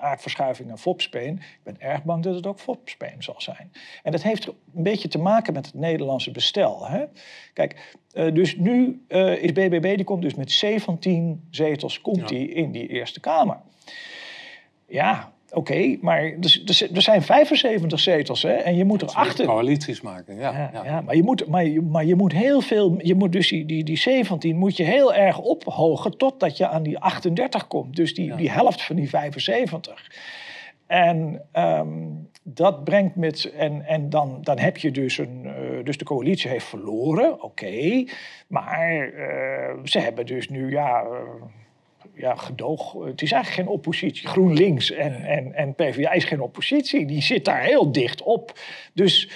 aardverschuiving 0.00 0.70
en 0.70 0.78
fopspeen. 0.78 1.34
Ik 1.34 1.60
ben 1.62 1.76
erg 1.78 2.02
bang 2.04 2.22
dat 2.22 2.34
het 2.34 2.46
ook 2.46 2.58
fopspeen 2.60 3.14
zal 3.22 3.34
zijn. 3.38 3.72
En 4.02 4.12
dat 4.12 4.22
heeft 4.22 4.46
een 4.46 4.54
beetje 4.82 5.08
te 5.08 5.18
maken 5.18 5.52
met 5.52 5.66
het 5.66 5.74
Nederlandse 5.74 6.30
bestel. 6.30 6.86
Hè? 6.86 7.04
Kijk, 7.52 7.96
eh, 8.14 8.34
dus 8.34 8.56
nu 8.56 9.02
eh, 9.08 9.42
is 9.42 9.52
BBB, 9.52 9.96
die 9.96 10.04
komt 10.04 10.22
dus 10.22 10.34
met 10.34 10.50
17 10.52 11.40
zetels 11.50 12.00
komt 12.00 12.20
Ja. 12.20 12.26
die 12.26 12.48
in 12.48 12.72
die 12.72 12.88
Eerste 12.88 13.20
Kamer. 13.20 13.56
Ja, 14.86 15.32
Oké, 15.54 15.96
maar 16.00 16.22
er, 16.22 17.02
zijn 17.02 17.22
75 17.22 18.00
zetels 18.00 18.42
hè, 18.42 18.52
en 18.52 18.76
je 18.76 18.84
moet 18.84 19.02
er 19.02 19.08
achter. 19.08 19.46
coalities 19.46 20.00
maken, 20.00 20.36
ja. 20.36 20.52
Ja, 20.52 20.70
ja. 20.72 20.84
ja. 20.84 21.00
maar, 21.00 21.16
je 21.16 21.22
moet, 21.22 21.46
maar, 21.46 21.66
je, 21.66 21.80
maar 21.80 22.04
je 22.04 22.14
moet 22.14 22.32
heel 22.32 22.60
veel, 22.60 22.94
je 22.98 23.14
moet 23.14 23.32
dus 23.32 23.48
die, 23.48 23.66
die, 23.66 23.84
die 23.84 23.98
17 23.98 24.56
moet 24.56 24.76
je 24.76 24.84
heel 24.84 25.14
erg 25.14 25.38
ophogen 25.38 26.16
totdat 26.16 26.56
je 26.56 26.68
aan 26.68 26.82
die 26.82 26.98
38 26.98 27.66
komt. 27.66 27.96
Dus 27.96 28.14
die, 28.14 28.34
die 28.34 28.50
helft 28.50 28.82
van 28.82 28.96
die 28.96 29.08
75. 29.08 30.10
En 30.86 31.42
ehm, 31.52 31.88
dat 32.46 32.84
brengt 32.84 33.16
met, 33.16 33.44
en, 33.56 33.86
en 33.86 34.10
dan, 34.10 34.38
dan 34.42 34.58
heb 34.58 34.76
je 34.76 34.90
dus 34.90 35.18
een, 35.18 35.42
eh, 35.44 35.84
dus 35.84 35.98
de 35.98 36.04
coalitie 36.04 36.50
heeft 36.50 36.66
verloren, 36.66 37.42
oké. 37.42 38.04
maar 38.46 39.08
eh, 39.12 39.74
ze 39.84 39.98
hebben 39.98 40.26
dus 40.26 40.48
nu, 40.48 40.70
ja, 40.70 41.02
eh, 41.02 41.18
ja, 42.14 42.34
gedoog. 42.34 42.92
Het 43.04 43.22
is 43.22 43.32
eigenlijk 43.32 43.62
geen 43.68 43.76
oppositie. 43.76 44.28
GroenLinks 44.28 44.90
en, 44.90 45.14
en, 45.22 45.54
en 45.54 45.74
PvdA 45.74 46.12
is 46.12 46.24
geen 46.24 46.40
oppositie. 46.40 47.06
Die 47.06 47.22
zit 47.22 47.44
daar 47.44 47.62
heel 47.62 47.92
dicht 47.92 48.22
op. 48.22 48.58
Dus 48.92 49.30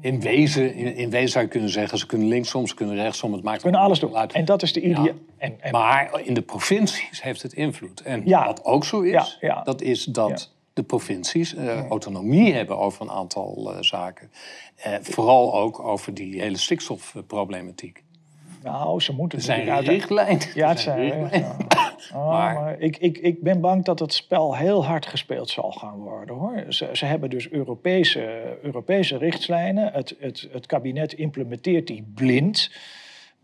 In, 0.00 0.20
wezen, 0.20 0.74
in, 0.74 0.94
in 0.96 1.10
wezen 1.10 1.28
zou 1.28 1.44
je 1.44 1.50
kunnen 1.50 1.70
zeggen, 1.70 1.98
ze 1.98 2.06
kunnen 2.06 2.28
linksom, 2.28 2.66
ze 2.66 2.74
kunnen 2.74 2.94
rechtsom. 2.96 3.32
Het 3.32 3.42
maakt 3.42 3.62
kunnen 3.62 3.80
alles 3.80 3.98
doen. 3.98 4.16
uit. 4.16 4.32
En 4.32 4.44
dat 4.44 4.62
is 4.62 4.72
de 4.72 4.80
idee. 4.80 5.04
Ja. 5.04 5.12
En, 5.38 5.56
en, 5.60 5.72
Maar 5.72 6.20
in 6.24 6.34
de 6.34 6.42
provincies 6.42 7.22
heeft 7.22 7.42
het 7.42 7.52
invloed. 7.52 8.00
En 8.00 8.22
Ja. 8.24 8.44
wat 8.44 8.64
ook 8.64 8.84
zo 8.84 9.00
is, 9.00 9.38
ja. 9.40 9.62
dat 9.62 9.80
is 9.82 10.04
dat 10.04 10.56
de 10.78 10.84
provincies 10.84 11.54
eh, 11.54 11.86
autonomie 11.86 12.52
hebben 12.54 12.78
over 12.78 13.02
een 13.02 13.10
aantal 13.10 13.72
eh, 13.74 13.82
zaken. 13.82 14.30
Eh, 14.76 14.94
vooral 15.02 15.54
ook 15.54 15.80
over 15.80 16.14
die 16.14 16.40
hele 16.40 16.56
stikstofproblematiek. 16.58 18.02
nou, 18.62 19.00
ze 19.00 19.12
moeten 19.12 19.38
Er 19.38 19.44
zijn 19.44 19.80
richtlijnen. 19.80 20.46
Ja, 20.54 20.68
het 20.68 20.80
zijn 20.80 20.98
richtlijnen. 20.98 21.56
Oh, 22.14 22.28
Maar- 22.28 22.54
maar 22.54 22.80
ik, 22.80 22.96
ik, 22.96 23.18
ik 23.18 23.42
ben 23.42 23.60
bang 23.60 23.84
dat 23.84 23.98
het 23.98 24.12
spel 24.14 24.56
heel 24.56 24.84
hard 24.84 25.06
gespeeld 25.06 25.50
zal 25.50 25.72
gaan 25.72 25.98
worden. 25.98 26.34
Hoor. 26.34 26.64
Ze, 26.68 26.88
ze 26.92 27.04
hebben 27.04 27.30
dus 27.30 27.50
Europese, 27.50 28.58
Europese 28.62 29.16
richtlijnen. 29.18 29.92
Het, 29.92 30.16
het, 30.18 30.48
het 30.52 30.66
kabinet 30.66 31.12
implementeert 31.12 31.86
die 31.86 32.04
blind. 32.14 32.70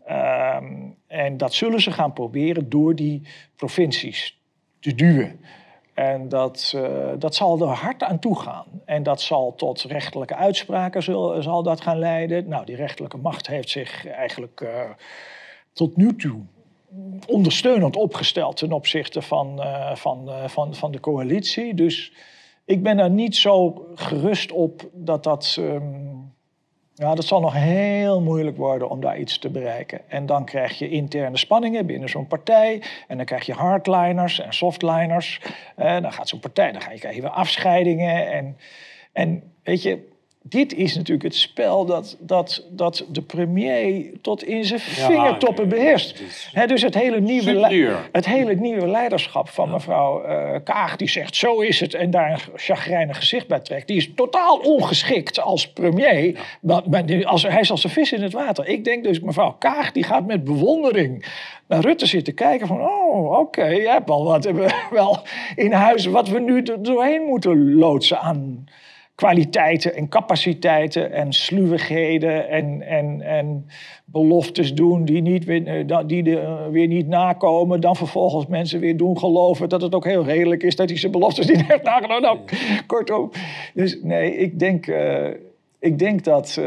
Ehm, 0.05 0.65
en 1.07 1.37
dat 1.37 1.53
zullen 1.53 1.81
ze 1.81 1.91
gaan 1.91 2.13
proberen 2.13 2.69
door 2.69 2.95
die 2.95 3.21
provincies 3.55 4.39
te 4.79 4.95
duwen. 4.95 5.39
En 5.95 6.29
dat, 6.29 6.73
eh, 6.75 7.11
dat 7.19 7.35
zal 7.35 7.61
er 7.61 7.67
hard 7.67 8.03
aan 8.03 8.19
toe 8.19 8.39
gaan. 8.39 8.65
En 8.85 9.03
dat 9.03 9.21
zal 9.21 9.55
tot 9.55 9.81
rechtelijke 9.81 10.35
uitspraken 10.35 11.03
zal, 11.03 11.41
zal 11.41 11.63
dat 11.63 11.81
gaan 11.81 11.99
leiden. 11.99 12.47
Nou, 12.47 12.65
die 12.65 12.75
rechterlijke 12.75 13.17
macht 13.17 13.47
heeft 13.47 13.69
zich 13.69 14.07
eigenlijk 14.07 14.61
eh, 14.61 14.89
tot 15.73 15.97
nu 15.97 16.15
toe 16.15 16.41
ondersteunend 17.27 17.95
opgesteld 17.95 18.57
ten 18.57 18.71
opzichte 18.71 19.21
van, 19.21 19.61
eh, 19.61 19.95
van, 19.95 20.29
van, 20.45 20.75
van 20.75 20.91
de 20.91 20.99
coalitie. 20.99 21.73
Dus 21.73 22.13
ik 22.65 22.83
ben 22.83 22.99
er 22.99 23.09
niet 23.09 23.35
zo 23.35 23.85
gerust 23.95 24.51
op 24.51 24.89
dat 24.93 25.23
dat. 25.23 25.55
ehm, 25.59 26.14
ja, 26.97 27.15
dat 27.15 27.25
zal 27.25 27.39
nog 27.39 27.53
heel 27.53 28.21
moeilijk 28.21 28.57
worden 28.57 28.89
om 28.89 29.01
daar 29.01 29.19
iets 29.19 29.37
te 29.37 29.49
bereiken. 29.49 30.09
En 30.09 30.25
dan 30.25 30.45
krijg 30.45 30.79
je 30.79 30.89
interne 30.89 31.37
spanningen 31.37 31.85
binnen 31.85 32.09
zo'n 32.09 32.27
partij. 32.27 32.81
En 33.07 33.17
dan 33.17 33.25
krijg 33.25 33.45
je 33.45 33.53
hardliners 33.53 34.39
en 34.39 34.53
softliners. 34.53 35.41
En 35.75 36.01
dan 36.01 36.13
gaat 36.13 36.29
zo'n 36.29 36.39
partij, 36.39 36.71
dan 36.71 36.81
ga 36.81 36.91
je 36.91 37.21
weer 37.21 37.29
afscheidingen. 37.29 38.31
En, 38.31 38.57
en 39.13 39.53
weet 39.63 39.81
je, 39.81 40.14
dit 40.47 40.73
is 40.73 40.95
natuurlijk 40.95 41.23
het 41.23 41.35
spel 41.35 41.85
dat, 41.85 42.17
dat, 42.19 42.65
dat 42.69 43.05
de 43.11 43.21
premier 43.21 44.11
tot 44.21 44.43
in 44.43 44.65
zijn 44.65 44.79
vingertoppen 44.79 45.69
beheerst. 45.69 46.21
het 46.51 46.69
dus 46.69 46.81
het 46.81 46.93
hele, 46.93 47.21
nieuwe 47.21 47.95
het 48.11 48.25
hele 48.25 48.55
nieuwe 48.55 48.87
leiderschap 48.87 49.49
van 49.49 49.71
mevrouw 49.71 50.23
eh, 50.23 50.59
Kaag, 50.63 50.95
die 50.95 51.09
zegt 51.09 51.35
zo 51.35 51.59
is 51.59 51.79
het 51.79 51.93
en 51.93 52.11
daar 52.11 52.31
een 52.31 52.39
chagrijnig 52.55 53.17
gezicht 53.17 53.47
bij 53.47 53.59
trekt, 53.59 53.87
die 53.87 53.97
is 53.97 54.09
totaal 54.15 54.57
ongeschikt 54.57 55.39
als 55.39 55.67
premier. 55.67 56.39
Maar, 56.61 56.81
als, 57.23 57.43
hij 57.43 57.61
is 57.61 57.71
als 57.71 57.83
een 57.83 57.89
vis 57.89 58.11
in 58.11 58.21
het 58.21 58.33
water. 58.33 58.67
Ik 58.67 58.83
denk 58.83 59.03
dus 59.03 59.19
mevrouw 59.19 59.55
Kaag, 59.59 59.91
die 59.91 60.03
gaat 60.03 60.25
met 60.25 60.43
bewondering 60.43 61.25
naar 61.67 61.81
Rutte 61.81 62.05
zitten 62.05 62.33
kijken 62.33 62.67
van, 62.67 62.81
oh 62.81 63.39
oké, 63.39 63.65
je 63.65 63.89
hebt 63.89 64.09
wel 64.09 64.23
wat 64.23 64.43
hebben 64.43 64.63
we 64.63 64.85
wel 64.91 65.19
in 65.55 65.71
huis 65.71 66.05
wat 66.05 66.29
we 66.29 66.39
nu 66.39 66.63
doorheen 66.79 67.21
moeten 67.21 67.73
loodsen 67.75 68.19
aan 68.19 68.65
kwaliteiten 69.15 69.95
en 69.95 70.09
capaciteiten 70.09 71.11
en 71.11 71.33
sluwigheden 71.33 72.49
en, 72.49 72.81
en, 72.81 73.21
en 73.21 73.67
beloftes 74.05 74.73
doen 74.73 75.05
die, 75.05 75.21
niet 75.21 75.45
weer, 75.45 75.87
eh, 75.87 75.99
die 76.07 76.23
de, 76.23 76.39
eh, 76.39 76.67
weer 76.71 76.87
niet 76.87 77.07
nakomen. 77.07 77.81
Dan 77.81 77.95
vervolgens 77.95 78.47
mensen 78.47 78.79
weer 78.79 78.97
doen 78.97 79.17
geloven 79.17 79.69
dat 79.69 79.81
het 79.81 79.95
ook 79.95 80.05
heel 80.05 80.23
redelijk 80.23 80.63
is 80.63 80.75
dat 80.75 80.89
hij 80.89 80.97
zijn 80.97 81.11
beloftes 81.11 81.47
niet 81.47 81.67
heeft 81.71 81.83
nagenomen. 81.83 82.21
Nou, 82.21 82.39
kortom. 82.87 83.31
Dus 83.73 83.99
nee, 84.01 84.37
ik 84.37 84.59
denk... 84.59 84.87
eh, 84.87 85.27
ik 85.79 85.99
denk 85.99 86.23
dat 86.23 86.61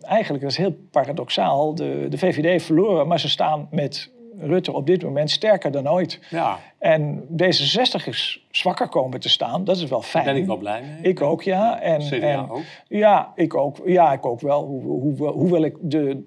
eigenlijk, 0.00 0.42
dat 0.42 0.50
is 0.50 0.56
heel 0.56 0.76
paradoxaal, 0.90 1.74
de, 1.74 2.06
de 2.08 2.18
VVD 2.18 2.62
verloren, 2.62 3.08
maar 3.08 3.20
ze 3.20 3.28
staan 3.28 3.68
met 3.70 4.10
Rutte 4.40 4.72
op 4.72 4.86
dit 4.86 5.02
moment 5.02 5.30
sterker 5.30 5.70
dan 5.70 5.88
ooit. 5.90 6.20
Ja, 6.30 6.58
En 6.78 7.20
D66 7.42 8.04
is 8.06 8.46
zwakker 8.50 8.88
komen 8.88 9.20
te 9.20 9.28
staan, 9.28 9.64
dat 9.64 9.76
is 9.76 9.84
wel 9.84 10.02
fijn. 10.02 10.24
daar 10.24 10.32
ben 10.32 10.42
ik 10.42 10.48
wel 10.48 10.58
blij 10.58 10.82
mee. 10.82 11.10
Ik 11.12 11.20
ook, 11.22 11.42
ja. 11.42 11.80
En, 11.80 12.00
CDA 12.00 12.16
en- 12.16 12.50
ook? 12.50 12.62
Ja, 12.88 13.32
ik 13.34 13.54
ook. 13.54 13.76
Ja, 13.84 14.12
ik 14.12 14.26
ook 14.26 14.40
wel. 14.40 14.64
Hoe, 14.64 14.82
hoe, 14.82 15.28
hoewel 15.28 15.64
ik 15.64 15.76
de, 15.80 16.22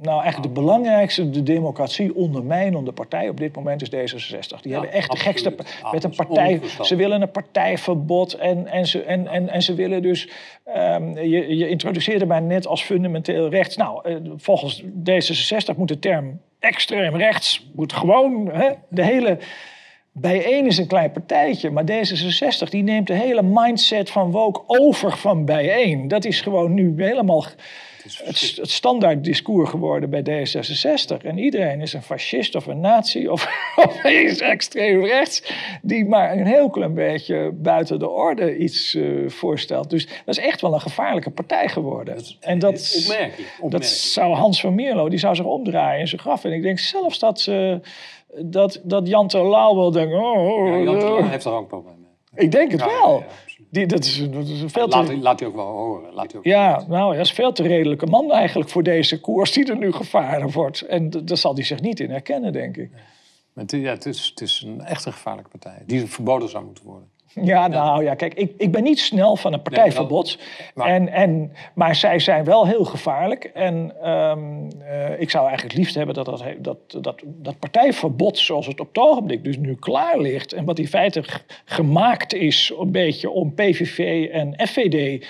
nou 0.00 0.22
eigenlijk 0.22 0.54
de 0.54 0.60
belangrijkste, 0.60 1.30
de 1.30 1.42
democratie 1.42 2.14
ondermijnende 2.14 2.92
partij 2.92 3.28
op 3.28 3.36
dit 3.38 3.54
moment 3.54 3.82
is 3.82 3.88
D66. 4.14 4.60
Die 4.60 4.72
Ja, 4.72 4.78
hebben 4.80 4.92
echt 4.92 5.10
de 5.10 5.16
gekste, 5.16 5.54
Ja, 5.82 5.90
met 5.92 6.04
een 6.04 6.14
partij, 6.14 6.60
ze 6.80 6.96
willen 6.96 7.22
een 7.22 7.30
partijverbod 7.30 8.34
en, 8.34 8.66
en, 8.66 8.86
ze, 8.86 9.02
en, 9.02 9.26
en, 9.26 9.48
en 9.48 9.62
ze 9.62 9.74
willen 9.74 10.02
dus, 10.02 10.28
ehm, 10.64 11.18
je, 11.18 11.56
je 11.56 11.68
introduceerde 11.68 12.26
mij 12.26 12.40
net 12.40 12.66
als 12.66 12.82
fundamenteel 12.82 13.48
rechts. 13.48 13.76
Nou, 13.76 14.08
eh, 14.08 14.16
volgens 14.36 14.82
D66 14.82 15.76
moet 15.76 15.88
de 15.88 15.98
term 15.98 16.40
extreem 16.62 17.16
rechts, 17.16 17.70
moet 17.74 17.92
gewoon 17.92 18.48
hè, 18.52 18.70
de 18.88 19.04
hele... 19.04 19.38
Bijeen 20.14 20.66
is 20.66 20.78
een 20.78 20.86
klein 20.86 21.12
partijtje, 21.12 21.70
maar 21.70 21.84
D66 21.84 22.68
die 22.68 22.82
neemt 22.82 23.06
de 23.06 23.14
hele 23.14 23.42
mindset 23.42 24.10
van 24.10 24.30
woke 24.30 24.62
over 24.66 25.16
van 25.16 25.44
Bijeen. 25.44 26.08
Dat 26.08 26.24
is 26.24 26.40
gewoon 26.40 26.74
nu 26.74 26.94
helemaal 26.96 27.44
het, 28.24 28.56
het 28.56 28.70
standaard 28.70 29.24
discours 29.24 29.70
geworden 29.70 30.10
bij 30.10 30.22
D66. 30.22 31.24
En 31.24 31.38
iedereen 31.38 31.80
is 31.80 31.92
een 31.92 32.02
fascist 32.02 32.54
of 32.54 32.66
een 32.66 32.80
nazi 32.80 33.28
of, 33.28 33.48
of 33.86 34.04
is 34.04 34.40
extreem 34.40 35.04
rechts... 35.04 35.42
die 35.82 36.04
maar 36.04 36.32
een 36.32 36.46
heel 36.46 36.70
klein 36.70 36.94
beetje 36.94 37.50
buiten 37.54 37.98
de 37.98 38.08
orde 38.08 38.56
iets 38.56 38.94
eh, 38.94 39.28
voorstelt. 39.28 39.90
Dus 39.90 40.06
dat 40.06 40.36
is 40.36 40.38
echt 40.38 40.60
wel 40.60 40.74
een 40.74 40.80
gevaarlijke 40.80 41.30
partij 41.30 41.68
geworden. 41.68 42.16
en 42.40 42.58
dat, 42.58 42.94
Opmerkelijk. 43.02 43.36
dat 43.36 43.60
opmerkelijk. 43.60 43.84
zou 43.84 44.34
Hans 44.34 44.60
van 44.60 44.74
Mierlo, 44.74 45.08
die 45.08 45.18
zou 45.18 45.34
zich 45.34 45.44
omdraaien 45.44 46.00
in 46.00 46.08
zijn 46.08 46.20
graf. 46.20 46.44
En 46.44 46.52
ik 46.52 46.62
denk 46.62 46.78
zelfs 46.78 47.18
dat, 47.18 47.46
eh, 47.48 47.74
dat, 48.36 48.80
dat 48.82 49.08
Jan 49.08 49.28
Terlouw 49.28 49.74
wel 49.76 49.90
denkt... 49.90 50.14
Oh, 50.14 50.48
oh, 50.48 50.66
Ja, 50.68 50.76
Jan 50.78 50.94
eh, 50.94 51.00
Terlouw 51.00 51.28
heeft 51.28 51.44
er 51.44 51.52
ook 51.52 51.68
problemen 51.68 52.00
mee. 52.32 52.44
ik 52.44 52.50
denk 52.50 52.70
het 52.70 52.80
Ja, 52.80 52.86
wel. 52.86 53.18
ja. 53.18 53.26
Die, 53.72 53.86
dat, 53.86 54.04
is, 54.04 54.30
dat 54.30 54.46
is 54.48 54.60
een 54.60 54.70
veel 54.70 54.88
te... 54.88 54.96
Laat, 54.96 55.06
hij- 55.06 55.16
laat 55.16 55.38
hij 55.40 55.48
ook 55.48 55.54
wel 55.54 55.66
horen. 55.66 56.12
Laat 56.14 56.30
hij 56.30 56.38
ook 56.40 56.44
Ja, 56.46 56.84
nou, 56.88 57.16
dat 57.16 57.24
is 57.24 57.32
veel 57.32 57.52
te 57.52 57.62
redelijke 57.62 58.06
man 58.06 58.32
eigenlijk 58.32 58.70
voor 58.70 58.82
deze 58.82 59.20
koers 59.20 59.52
die 59.52 59.66
er 59.70 59.76
nu 59.76 59.92
gevaren 59.92 60.50
wordt. 60.50 60.80
En 60.80 61.10
daar 61.10 61.36
zal 61.36 61.54
hij 61.54 61.64
zich 61.64 61.80
niet 61.80 62.00
in 62.00 62.10
herkennen, 62.10 62.52
denk 62.52 62.76
ik. 62.76 62.90
Maar 63.52 63.64
het, 63.64 63.72
ja, 63.72 63.90
het, 63.90 64.06
is, 64.06 64.26
het 64.30 64.40
is 64.40 64.62
een 64.66 64.80
echt 64.80 65.04
een 65.04 65.12
gevaarlijke 65.12 65.50
partij. 65.50 65.82
Die 65.86 66.06
verboden 66.06 66.48
zou 66.48 66.64
moeten 66.64 66.84
worden. 66.84 67.08
Ja, 67.52 67.68
nou 67.68 68.04
ja, 68.04 68.14
kijk, 68.14 68.34
ik, 68.34 68.52
ik 68.56 68.72
ben 68.72 68.82
niet 68.82 69.00
snel 69.00 69.36
van 69.36 69.52
een 69.52 69.62
partijverbod. 69.62 70.38
maar- 70.74 70.88
en, 70.88 71.08
en, 71.08 71.52
maar 71.74 71.94
zij 71.94 72.18
zijn 72.18 72.44
wel 72.44 72.66
heel 72.66 72.84
gevaarlijk. 72.84 73.44
En 73.44 73.92
ehm, 74.02 74.70
eh, 74.80 75.20
ik 75.20 75.30
zou 75.30 75.46
eigenlijk 75.46 75.76
liefst 75.76 75.94
hebben 75.94 76.14
dat 76.14 76.24
dat, 76.24 76.42
dat, 76.58 76.78
dat 77.02 77.22
dat 77.24 77.58
partijverbod, 77.58 78.38
zoals 78.38 78.66
het 78.66 78.80
op 78.80 78.88
het 78.88 78.98
ogenblik 78.98 79.44
dus 79.44 79.56
nu 79.56 79.74
klaar 79.74 80.18
ligt. 80.18 80.52
en 80.52 80.64
wat 80.64 80.78
in 80.78 80.88
feite 80.88 81.24
gemaakt 81.64 82.34
is, 82.34 82.72
een 82.78 82.92
beetje 82.92 83.30
om 83.30 83.54
PVV 83.54 84.28
en 84.32 84.66
FVD 84.68 85.26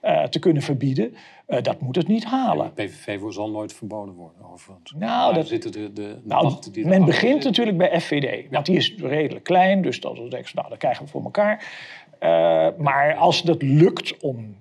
eh, 0.00 0.22
te 0.24 0.38
kunnen 0.38 0.62
verbieden. 0.62 1.14
Eh, 1.46 1.62
dat 1.62 1.80
moet 1.80 1.96
het 1.96 2.08
niet 2.08 2.24
halen. 2.24 2.72
De 2.74 2.82
PVV 2.84 3.20
zal 3.28 3.50
nooit 3.50 3.72
verboden 3.72 4.14
worden, 4.14 4.42
overigens. 4.52 4.92
Nou, 4.92 5.24
Daar 5.24 5.34
dat- 5.34 5.48
zitten 5.48 5.72
de, 5.72 5.92
de, 5.92 6.18
Nou, 6.22 6.54
die 6.72 6.86
men 6.86 7.04
begint 7.04 7.44
natuurlijk 7.44 7.76
bij 7.76 8.00
FVD, 8.00 8.50
want 8.50 8.66
die 8.66 8.76
is 8.76 8.94
redelijk 8.98 9.44
klein, 9.44 9.82
dus 9.82 10.00
dat 10.00 10.16
dan 10.16 10.28
denk 10.28 10.54
nou, 10.54 10.68
dat 10.68 10.78
krijgen 10.78 11.04
we 11.04 11.10
voor 11.10 11.22
elkaar. 11.24 11.64
Eh, 12.18 12.68
maar 12.78 13.14
als 13.14 13.42
het 13.42 13.62
lukt 13.62 14.16
om 14.20 14.56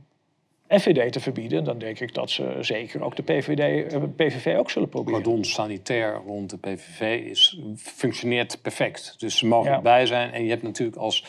FVD 0.67 1.11
te 1.11 1.19
verbieden, 1.19 1.63
dan 1.63 1.77
denk 1.77 1.99
ik 1.99 2.13
dat 2.13 2.29
ze 2.31 2.57
zeker 2.59 3.03
ook 3.03 3.15
de 3.15 3.23
PVD, 3.23 3.93
eh, 3.93 4.01
PVV 4.15 4.55
ook 4.57 4.69
zullen 4.69 4.89
proberen. 4.89 5.21
cordon 5.23 5.43
sanitair 5.43 6.21
rond 6.25 6.49
de 6.49 6.57
PVV 6.57 7.21
is, 7.25 7.59
functioneert 7.75 8.59
perfect. 8.61 9.15
Dus 9.19 9.37
ze 9.37 9.45
mogen 9.47 9.69
Ja. 9.71 9.75
erbij 9.75 10.05
zijn. 10.05 10.31
En 10.31 10.43
je 10.43 10.49
hebt 10.49 10.63
natuurlijk 10.63 10.97
als, 10.97 11.25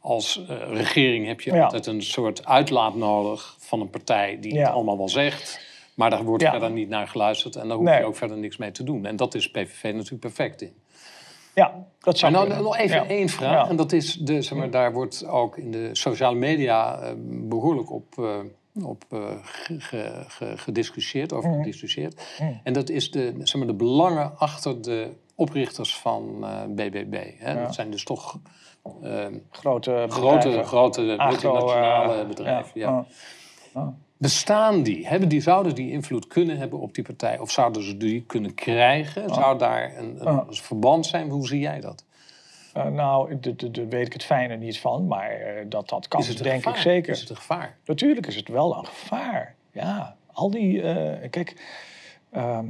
als 0.00 0.44
eh, 0.48 0.56
regering 0.72 1.26
heb 1.26 1.40
je 1.40 1.52
Ja. 1.52 1.64
altijd 1.64 1.86
een 1.86 2.02
soort 2.02 2.46
uitlaat 2.46 2.94
nodig 2.94 3.56
van 3.58 3.80
een 3.80 3.90
partij 3.90 4.38
die 4.40 4.54
Ja. 4.54 4.60
het 4.64 4.72
allemaal 4.72 4.96
wel 4.98 5.08
zegt. 5.08 5.66
Maar 5.94 6.10
daar 6.10 6.24
wordt 6.24 6.44
verder 6.44 6.70
niet 6.70 6.88
naar 6.88 7.08
geluisterd 7.08 7.56
en 7.56 7.68
daar 7.68 7.76
hoef 7.76 7.86
Nee. 7.86 7.98
je 7.98 8.04
ook 8.04 8.16
verder 8.16 8.36
niks 8.36 8.56
mee 8.56 8.70
te 8.70 8.84
doen. 8.84 9.06
En 9.06 9.16
dat 9.16 9.34
is 9.34 9.50
PVV 9.50 9.82
natuurlijk 9.94 10.20
perfect 10.20 10.62
in. 10.62 10.72
Ja, 11.54 11.86
dat 12.00 12.18
zou 12.18 12.32
Maar 12.32 12.48
nou, 12.48 12.62
nog 12.62 12.76
even 12.76 13.08
één 13.08 13.28
vraag. 13.28 13.68
En 13.68 13.76
dat 13.76 13.92
is, 13.92 14.12
de, 14.14 14.42
zeg 14.42 14.58
maar, 14.58 14.70
daar 14.70 14.92
wordt 14.92 15.26
ook 15.26 15.56
in 15.56 15.70
de 15.70 15.88
sociale 15.92 16.36
media 16.36 16.98
eh, 17.00 17.12
behoorlijk 17.48 17.90
op, 17.92 18.18
eh, 18.18 18.84
op 18.84 19.04
ge- 19.42 19.80
ge- 19.80 20.24
ge- 20.28 20.56
gediscussieerd, 20.56 21.32
over 21.32 21.48
Mhm. 21.50 21.58
gediscussieerd. 21.58 22.22
En 22.62 22.72
dat 22.72 22.88
is 22.88 23.10
de, 23.10 23.34
zeg 23.38 23.54
maar, 23.54 23.66
de 23.66 23.74
belangen 23.74 24.38
achter 24.38 24.82
de 24.82 25.08
oprichters 25.34 25.96
van 25.96 26.38
eh, 26.44 26.62
BBB. 26.68 27.30
Hè? 27.38 27.52
Ja. 27.52 27.62
Dat 27.64 27.74
zijn 27.74 27.90
dus 27.90 28.04
toch 28.04 28.38
Grote 29.50 30.06
grote, 30.08 30.48
bedrijven. 30.48 30.66
grote 30.66 31.16
Agro, 31.18 31.52
multinationale 31.52 32.20
eh, 32.20 32.26
bedrijven. 32.26 32.80
Ja. 32.80 33.06
ja. 33.74 33.94
Bestaan 34.16 34.82
die? 34.82 35.06
Hebben 35.08 35.28
die? 35.28 35.40
Zouden 35.40 35.74
die 35.74 35.90
invloed 35.90 36.26
kunnen 36.26 36.58
hebben 36.58 36.78
op 36.78 36.94
die 36.94 37.04
partij? 37.04 37.38
Of 37.38 37.50
zouden 37.50 37.82
ze 37.82 37.96
die 37.96 38.22
kunnen 38.22 38.54
krijgen? 38.54 39.34
Zou 39.34 39.58
daar 39.58 39.96
een, 39.96 40.28
een 40.28 40.44
verband 40.54 41.06
zijn? 41.06 41.30
Hoe 41.30 41.46
zie 41.46 41.60
jij 41.60 41.80
dat? 41.80 42.04
Eh, 42.72 42.86
nou, 42.86 43.38
daar 43.40 43.88
weet 43.88 44.06
ik 44.06 44.12
het 44.12 44.24
fijne 44.24 44.56
niet 44.56 44.80
van, 44.80 45.06
maar 45.06 45.30
eh, 45.30 45.64
dat, 45.68 45.88
dat 45.88 46.08
kan, 46.08 46.20
Is 46.20 46.28
het 46.28 46.42
denk 46.42 46.62
gevaar? 46.62 46.76
ik 46.76 46.82
zeker. 46.82 47.12
Is 47.12 47.20
het 47.20 47.30
een 47.30 47.36
gevaar? 47.36 47.76
Natuurlijk 47.84 48.26
is 48.26 48.36
het 48.36 48.48
wel 48.48 48.76
een 48.76 48.86
gevaar. 48.86 49.54
Ja, 49.72 50.16
al 50.32 50.50
die. 50.50 50.80
kijk, 51.30 51.56
ehm, 52.30 52.66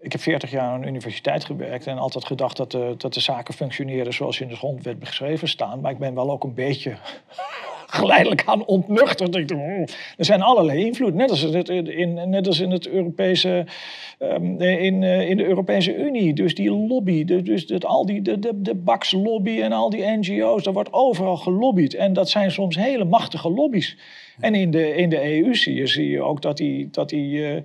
ik 0.00 0.12
heb 0.12 0.20
40 0.20 0.50
jaar 0.50 0.62
aan 0.62 0.82
een 0.82 0.88
universiteit 0.88 1.44
gewerkt 1.44 1.86
en 1.86 1.98
altijd 1.98 2.24
gedacht 2.24 2.56
dat 2.56 2.70
de, 2.70 2.94
dat 2.98 3.14
de 3.14 3.20
zaken 3.20 3.54
functioneren 3.54 4.12
zoals 4.12 4.40
in 4.40 4.48
de 4.48 4.56
grondwet 4.56 4.98
beschreven 4.98 5.48
staan. 5.48 5.80
Maar 5.80 5.92
ik 5.92 5.98
ben 5.98 6.14
wel 6.14 6.30
ook 6.30 6.44
een 6.44 6.54
beetje 6.54 6.96
geleidelijk 7.86 8.42
aan 8.46 8.66
ontnuchterd. 8.66 9.34
Ik 9.34 9.48
dacht, 9.48 9.60
"Hmm, 9.60 9.86
er 10.16 10.24
zijn 10.24 10.42
allerlei 10.42 10.84
invloeden, 10.84 11.18
net 11.18 11.30
als, 11.30 11.42
in, 11.44 12.30
net 12.30 12.46
als 12.46 12.60
in, 12.60 12.70
het 12.70 12.88
Europese, 12.88 13.66
ehm, 14.18 14.60
in, 14.60 15.02
eh, 15.02 15.30
in 15.30 15.36
de 15.36 15.44
Europese 15.44 15.96
Unie. 15.96 16.34
Dus 16.34 16.54
die 16.54 16.70
lobby, 16.70 17.24
de, 17.24 17.42
dus 17.42 17.66
dat, 17.66 17.84
al 17.84 18.06
die, 18.06 18.22
de, 18.22 18.38
de, 18.38 18.50
de 18.54 18.74
Bax-lobby 18.74 19.60
en 19.60 19.72
al 19.72 19.90
die 19.90 20.04
NGO's, 20.06 20.62
daar 20.62 20.72
wordt 20.72 20.92
overal 20.92 21.36
gelobbyd. 21.36 21.94
En 21.94 22.12
dat 22.12 22.30
zijn 22.30 22.50
soms 22.50 22.76
hele 22.76 23.04
machtige 23.04 23.50
lobby's. 23.50 23.96
En 24.40 24.54
in 24.54 24.70
de, 24.70 24.94
in 24.94 25.08
de 25.08 25.42
EU 25.42 25.54
zie 25.54 25.74
je, 25.74 25.86
zie 25.86 26.08
je 26.08 26.22
ook 26.22 26.42
dat 26.42 26.56
die, 26.56 26.88
dat 26.90 27.08
die 27.08 27.46
eh, 27.46 27.62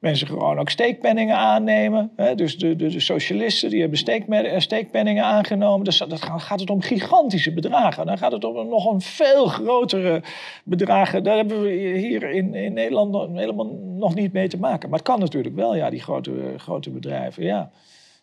mensen 0.00 0.26
gewoon 0.26 0.58
ook 0.58 0.70
steekpenningen 0.70 1.36
aannemen. 1.36 2.10
Hè? 2.16 2.34
Dus 2.34 2.58
de, 2.58 2.76
de, 2.76 2.88
de 2.88 3.00
socialisten 3.00 3.70
die 3.70 3.80
hebben 3.80 3.98
eh, 4.44 4.58
steekpenningen 4.60 5.24
aangenomen. 5.24 5.84
Dus 5.84 5.98
dat 5.98 6.22
gaat, 6.22 6.42
gaat 6.42 6.60
het 6.60 6.70
om 6.70 6.80
gigantische 6.80 7.52
bedragen. 7.52 8.06
Dan 8.06 8.18
gaat 8.18 8.32
het 8.32 8.44
om 8.44 8.68
nog 8.68 8.92
een 8.92 9.00
veel 9.00 9.46
grotere 9.46 10.22
bedragen. 10.64 11.24
Daar 11.24 11.36
hebben 11.36 11.62
we 11.62 11.70
hier 11.98 12.30
in, 12.30 12.54
in 12.54 12.72
Nederland 12.72 13.38
helemaal 13.38 13.78
nog 13.96 14.14
niet 14.14 14.32
mee 14.32 14.48
te 14.48 14.58
maken. 14.58 14.88
Maar 14.88 14.98
het 14.98 15.08
kan 15.08 15.20
natuurlijk 15.20 15.54
wel, 15.54 15.76
ja, 15.76 15.90
die 15.90 16.00
grote, 16.00 16.54
grote 16.56 16.90
bedrijven. 16.90 17.44
Ja, 17.44 17.70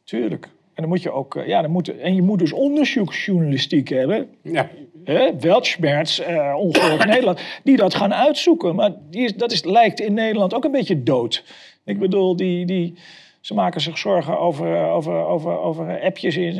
tuurlijk. 0.04 0.46
En 0.46 0.84
dan 0.84 0.88
moet 0.88 1.02
je 1.02 1.12
ook, 1.12 1.36
eh, 1.36 1.48
ja, 1.48 1.62
dan 1.62 1.72
moet, 1.72 1.98
en 1.98 2.16
je 2.16 2.22
moet 2.22 2.40
dus 2.40 2.54
onderzoeksjournalistiek 2.54 3.90
hebben 3.90 4.30
Ja. 4.42 4.70
Hè, 5.14 5.30
Weltschmerz, 5.40 6.20
eh 6.20 6.54
ongehoord 6.58 7.06
Nederland, 7.16 7.40
die 7.64 7.78
dat 7.78 7.96
gaan 7.96 8.14
uitzoeken. 8.14 8.76
Maar 8.76 8.92
die 9.10 9.24
is, 9.24 9.36
dat 9.36 9.52
is, 9.52 9.64
lijkt 9.64 10.00
in 10.00 10.14
Nederland 10.14 10.54
ook 10.54 10.64
een 10.66 10.72
beetje 10.72 11.04
dood. 11.04 11.44
Ik 11.86 12.00
bedoel, 12.00 12.36
die, 12.36 12.66
die, 12.66 12.98
ze 13.42 13.54
maken 13.54 13.82
zich 13.82 13.98
zorgen 13.98 14.40
over, 14.40 14.90
over, 14.90 15.26
over, 15.26 15.60
over 15.60 16.02
appjes, 16.02 16.38
in, 16.38 16.60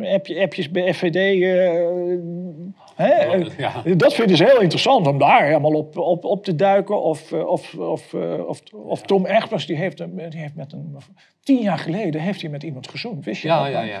eh, 0.00 0.14
appje- 0.14 0.40
appjes 0.42 0.70
bij 0.70 0.94
FVD. 0.94 1.16
eh, 1.16 3.06
hè? 3.06 3.24
Ja. 3.56 3.82
Dat 3.96 4.14
vinden 4.14 4.36
ze 4.36 4.44
heel 4.44 4.60
interessant 4.60 5.06
om 5.06 5.18
daar 5.18 5.44
helemaal 5.46 5.72
op, 5.72 5.98
op, 5.98 6.24
op 6.24 6.44
te 6.44 6.54
duiken. 6.54 7.02
Of, 7.02 7.32
eh, 7.32 7.46
of, 7.46 7.74
of, 7.74 8.14
eh, 8.14 8.46
of, 8.48 8.60
of 8.72 9.02
Tom 9.02 9.26
Egbers, 9.26 9.66
die 9.66 9.76
heeft, 9.76 10.00
een- 10.00 10.16
die 10.30 10.40
heeft 10.40 10.54
met 10.54 10.72
een... 10.72 10.96
Tien 11.42 11.62
jaar 11.62 11.78
geleden 11.78 12.20
heeft 12.20 12.40
hij 12.40 12.50
met 12.50 12.62
iemand 12.62 12.88
gezoend, 12.88 13.24
wist 13.24 13.42
je 13.42 13.48
Ja, 13.48 13.62
dat? 13.62 13.72
ja, 13.72 13.80
ja, 13.82 13.86
ja, 13.86 14.00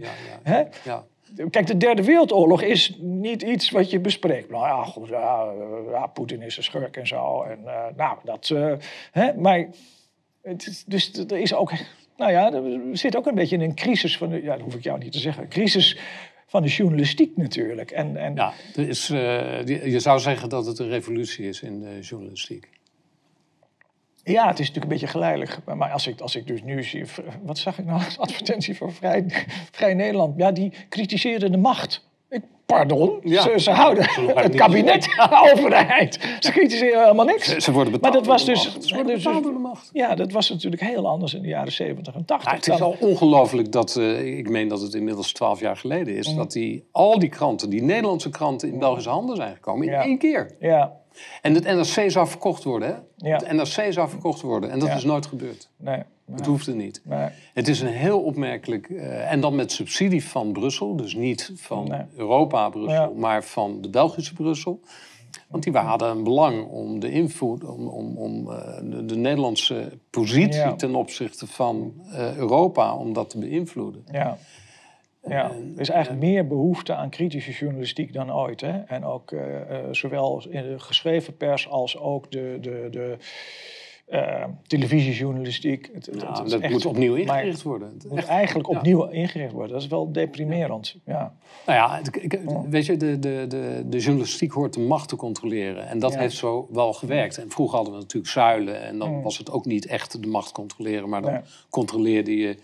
ja, 0.00 0.08
ja, 0.44 0.68
ja. 0.84 1.04
Kijk, 1.50 1.66
de 1.66 1.76
Derde 1.76 2.04
Wereldoorlog 2.04 2.62
is 2.62 2.96
niet 3.00 3.42
iets 3.42 3.70
wat 3.70 3.90
je 3.90 4.00
bespreekt. 4.00 4.50
Nou 4.50 4.66
ja, 4.66 4.84
goed, 4.84 5.08
ja, 5.08 5.52
ja, 5.90 6.06
Poetin 6.06 6.42
is 6.42 6.56
een 6.56 6.62
schurk 6.62 6.96
en 6.96 7.06
zo. 7.06 7.42
En, 7.42 7.58
eh, 7.66 7.84
nou, 7.96 8.18
dat, 8.24 8.50
eh, 8.50 8.72
hè, 9.10 9.34
maar 9.34 9.68
het 10.42 10.66
is, 10.66 10.84
dus 10.84 11.12
er 11.12 11.38
is 11.38 11.54
ook, 11.54 11.72
nou 12.16 12.32
ja, 12.32 12.52
er 12.52 12.80
zit 12.92 13.16
ook 13.16 13.26
een 13.26 13.34
beetje 13.34 13.56
in 13.56 13.62
een 13.62 13.74
crisis 13.74 14.16
van, 14.16 14.28
de, 14.28 14.42
ja, 14.42 14.52
dat 14.52 14.64
hoef 14.64 14.74
ik 14.74 14.82
jou 14.82 14.98
niet 14.98 15.12
te 15.12 15.18
zeggen, 15.18 15.48
crisis 15.48 15.98
van 16.46 16.62
de 16.62 16.68
journalistiek 16.68 17.36
natuurlijk. 17.36 17.90
En, 17.90 18.16
en 18.16 18.34
Ja, 18.34 18.52
er 18.76 18.88
is, 18.88 19.10
eh, 19.10 19.66
je 19.66 20.00
zou 20.00 20.20
zeggen 20.20 20.48
dat 20.48 20.66
het 20.66 20.78
een 20.78 20.88
revolutie 20.88 21.48
is 21.48 21.62
in 21.62 21.80
de 21.80 21.98
journalistiek. 22.00 22.68
Ja, 24.24 24.46
het 24.48 24.58
is 24.58 24.66
natuurlijk 24.66 24.84
een 24.84 24.88
beetje 24.88 25.06
geleidelijk. 25.06 25.58
Maar 25.74 25.90
als 25.90 26.06
ik, 26.06 26.20
als 26.20 26.36
ik 26.36 26.46
dus 26.46 26.62
nu 26.62 26.82
zie... 26.82 27.04
Wat 27.42 27.58
zag 27.58 27.78
ik 27.78 27.84
nou 27.84 28.04
als 28.04 28.18
advertentie 28.18 28.76
voor 28.76 28.92
Vrij, 28.92 29.24
Vrij 29.70 29.94
Nederland? 29.94 30.34
Ja, 30.36 30.52
die 30.52 30.72
critiseerden 30.88 31.50
de 31.52 31.58
macht. 31.58 32.10
Ik, 32.30 32.42
pardon? 32.66 33.18
Ja. 33.22 33.42
Ze, 33.42 33.52
ze 33.60 33.70
houden 33.70 34.04
het 34.34 34.54
kabinet 34.54 35.08
overheid. 35.52 36.36
Ze 36.40 36.50
critiseren 36.52 37.02
helemaal 37.02 37.24
niks. 37.24 37.56
Ze 37.56 37.72
worden 37.72 37.92
betaald 37.92 38.12
Maar 38.14 38.22
dat 38.22 38.30
was 38.30 38.44
door 38.44 38.54
de 38.54 38.60
dus... 38.60 38.72
macht. 38.72 38.86
Ze 38.86 39.04
dus- 39.04 39.22
de 39.42 39.58
macht. 39.62 39.90
Ja, 39.92 40.14
dat 40.14 40.32
was 40.32 40.50
natuurlijk 40.50 40.82
heel 40.82 41.08
anders 41.08 41.34
in 41.34 41.42
de 41.42 41.48
jaren 41.48 41.72
70 41.72 42.14
en 42.14 42.24
80. 42.24 42.50
Ja, 42.50 42.56
het 42.56 42.68
is 42.68 42.80
al 42.80 42.96
ongelooflijk 43.00 43.72
dat, 43.72 43.96
eh, 43.96 44.38
ik 44.38 44.48
meen 44.48 44.68
dat 44.68 44.80
het 44.80 44.94
inmiddels 44.94 45.32
twaalf 45.32 45.60
jaar 45.60 45.76
geleden 45.76 46.12
Mm. 46.12 46.18
is, 46.18 46.34
dat 46.34 46.52
die, 46.52 46.84
al 46.92 47.18
die 47.18 47.28
kranten, 47.28 47.70
die 47.70 47.82
Nederlandse 47.82 48.30
kranten, 48.30 48.68
in 48.72 48.78
Belgische 48.78 49.10
handen 49.10 49.36
zijn 49.36 49.54
gekomen 49.54 49.86
in 49.86 49.92
Ja. 49.92 50.02
één 50.02 50.18
keer. 50.18 50.56
Ja, 50.60 50.92
En 51.42 51.54
het 51.54 51.64
NRC 51.64 52.10
zou 52.10 52.26
verkocht 52.28 52.64
worden, 52.64 52.88
hè? 52.88 53.28
Ja. 53.28 53.36
Het 53.36 53.52
NRC 53.52 53.92
zou 53.92 54.08
verkocht 54.08 54.40
worden. 54.40 54.70
En 54.70 54.78
dat 54.78 54.88
Ja. 54.88 54.94
is 54.94 55.04
nooit 55.04 55.26
gebeurd. 55.26 55.68
nee. 55.76 56.02
Het 56.34 56.46
hoefde 56.46 56.74
niet. 56.74 57.00
nee. 57.04 57.28
Het 57.54 57.68
is 57.68 57.80
een 57.80 57.88
heel 57.88 58.20
opmerkelijk... 58.20 58.88
eh, 58.90 59.32
en 59.32 59.40
dan 59.40 59.54
met 59.54 59.72
subsidie 59.72 60.24
van 60.24 60.52
Brussel. 60.52 60.96
Dus 60.96 61.14
niet 61.14 61.52
van 61.54 61.88
Nee. 61.88 62.00
Europa 62.16 62.68
Brussel, 62.68 62.92
Ja. 62.94 63.10
maar 63.16 63.44
van 63.44 63.80
de 63.80 63.90
Belgische 63.90 64.34
Brussel. 64.34 64.80
Want 65.48 65.62
die 65.64 65.72
hadden 65.76 66.08
een 66.10 66.22
belang 66.24 66.68
om 66.68 67.00
de 67.00 67.10
invloed, 67.10 67.64
om, 67.64 67.88
om, 67.88 68.16
om 68.16 68.50
eh, 68.52 68.76
de, 68.82 69.04
de 69.04 69.16
Nederlandse 69.16 69.98
positie 70.10 70.60
Ja. 70.60 70.74
ten 70.74 70.94
opzichte 70.94 71.46
van 71.46 71.92
eh, 72.12 72.36
Europa, 72.36 72.94
om 72.96 73.12
dat 73.12 73.30
te 73.30 73.38
beïnvloeden. 73.38 74.04
Ja. 74.12 74.38
Ja, 75.28 75.50
er 75.74 75.80
is 75.80 75.88
eigenlijk 75.88 76.22
meer 76.22 76.46
behoefte 76.46 76.94
aan 76.94 77.10
kritische 77.10 77.52
journalistiek 77.52 78.12
dan 78.12 78.32
ooit. 78.34 78.60
Hè? 78.60 78.78
En 78.78 79.04
ook 79.04 79.32
eh, 79.32 79.60
eh, 79.60 79.84
zowel 79.90 80.44
in 80.50 80.62
de 80.62 80.78
geschreven 80.78 81.36
pers 81.36 81.68
als 81.68 81.98
ook 81.98 82.30
de, 82.30 82.58
de, 82.60 82.88
de 82.90 83.16
eh, 84.06 84.44
televisiejournalistiek. 84.66 85.90
Het, 85.94 86.06
het- 86.06 86.26
het 86.28 86.44
is 86.44 86.50
dat 86.50 86.60
echt- 86.60 86.72
moet 86.72 86.86
opnieuw 86.86 87.14
ingericht 87.14 87.62
worden. 87.62 87.88
Het 87.94 88.08
moet 88.08 88.18
Echt. 88.18 88.28
eigenlijk 88.28 88.68
ja. 88.70 88.76
opnieuw 88.76 89.04
ingericht 89.04 89.52
worden. 89.52 89.72
Dat 89.72 89.82
is 89.82 89.88
wel 89.88 90.12
deprimerend. 90.12 90.96
Ja. 91.06 91.34
Nou 91.66 91.78
ja, 91.78 92.00
ik- 92.12 92.40
weet 92.70 92.86
je, 92.86 92.96
de, 92.96 93.18
de, 93.18 93.44
de, 93.48 93.82
de 93.86 93.98
journalistiek 93.98 94.52
hoort 94.52 94.74
de 94.74 94.80
macht 94.80 95.08
te 95.08 95.16
controleren. 95.16 95.88
En 95.88 95.98
dat 95.98 96.12
Ja. 96.12 96.18
heeft 96.18 96.36
zo 96.36 96.68
wel 96.72 96.92
gewerkt. 96.92 97.38
En 97.38 97.50
vroeger 97.50 97.76
hadden 97.76 97.94
we 97.94 98.00
natuurlijk 98.00 98.32
zuilen. 98.32 98.82
En 98.82 98.98
dan 98.98 99.22
was 99.22 99.38
het 99.38 99.50
ook 99.50 99.64
niet 99.64 99.86
echt 99.86 100.22
de 100.22 100.28
macht 100.28 100.52
controleren. 100.52 101.08
Maar 101.08 101.22
dan 101.22 101.32
Mm. 101.32 101.40
Controleerde 101.70 102.36
je 102.36 102.56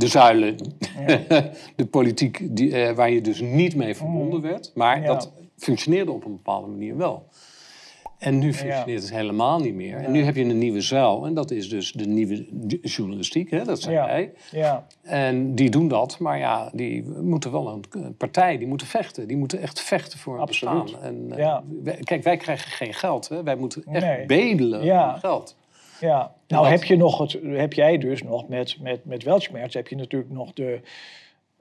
de 0.00 0.06
zuilen. 0.08 0.56
de 1.76 1.86
politiek 1.90 2.56
die, 2.56 2.76
eh, 2.76 2.94
waar 2.94 3.10
je 3.10 3.20
dus 3.20 3.40
niet 3.40 3.74
mee 3.76 3.94
verbonden 3.94 4.40
werd. 4.40 4.72
Maar 4.74 4.96
Mm. 4.96 5.02
Ja. 5.02 5.08
dat 5.08 5.32
functioneerde 5.56 6.12
op 6.12 6.24
een 6.24 6.32
bepaalde 6.32 6.66
manier 6.68 6.96
wel. 6.96 7.26
En 8.18 8.38
nu 8.38 8.54
functioneert 8.54 9.02
het 9.02 9.12
helemaal 9.14 9.58
niet 9.60 9.74
meer. 9.74 9.96
En 9.96 10.12
nu 10.12 10.24
heb 10.24 10.34
je 10.36 10.44
een 10.44 10.58
nieuwe 10.58 10.80
zuil. 10.80 11.26
En 11.26 11.34
dat 11.34 11.50
is 11.50 11.68
dus 11.68 11.92
de 11.92 12.06
nieuwe 12.06 12.46
journalistiek. 12.82 13.50
Hè? 13.50 13.64
Dat 13.64 13.80
zijn 13.80 13.94
wij. 13.96 14.32
Ja. 14.50 14.86
En 15.02 15.54
die 15.54 15.70
doen 15.70 15.88
dat, 15.88 16.18
maar 16.18 16.38
ja, 16.38 16.70
die 16.72 17.02
moeten 17.04 17.52
wel 17.52 17.68
een, 17.68 18.14
partij, 18.16 18.58
die 18.58 18.66
moeten 18.66 18.86
vechten. 18.86 19.28
Die 19.28 19.36
moeten 19.36 19.60
echt 19.60 19.80
vechten 19.80 20.18
voor 20.18 20.38
Absoluut. 20.38 20.82
bestaan. 20.82 21.02
En, 21.02 21.38
eh, 21.38 21.58
wij- 21.82 21.96
kijk, 22.02 22.22
wij 22.22 22.36
krijgen 22.36 22.70
geen 22.70 22.94
geld. 22.94 23.28
Hè? 23.28 23.42
Wij 23.42 23.56
moeten 23.56 23.82
echt 23.86 24.06
Nee. 24.06 24.26
bedelen 24.26 24.80
om 25.12 25.14
geld. 25.18 25.56
Ja, 26.00 26.34
nou 26.50 26.66
heb 26.66 26.84
je 26.84 26.96
nog 26.96 27.18
het, 27.18 27.38
heb 27.42 27.72
jij 27.72 27.98
dus 27.98 28.22
nog 28.22 28.48
met, 28.48 28.76
met, 28.80 29.04
met 29.04 29.22
Weltschmerz 29.22 29.74
heb 29.74 29.88
je 29.88 29.96
natuurlijk 29.96 30.30
nog 30.30 30.52
de, 30.52 30.80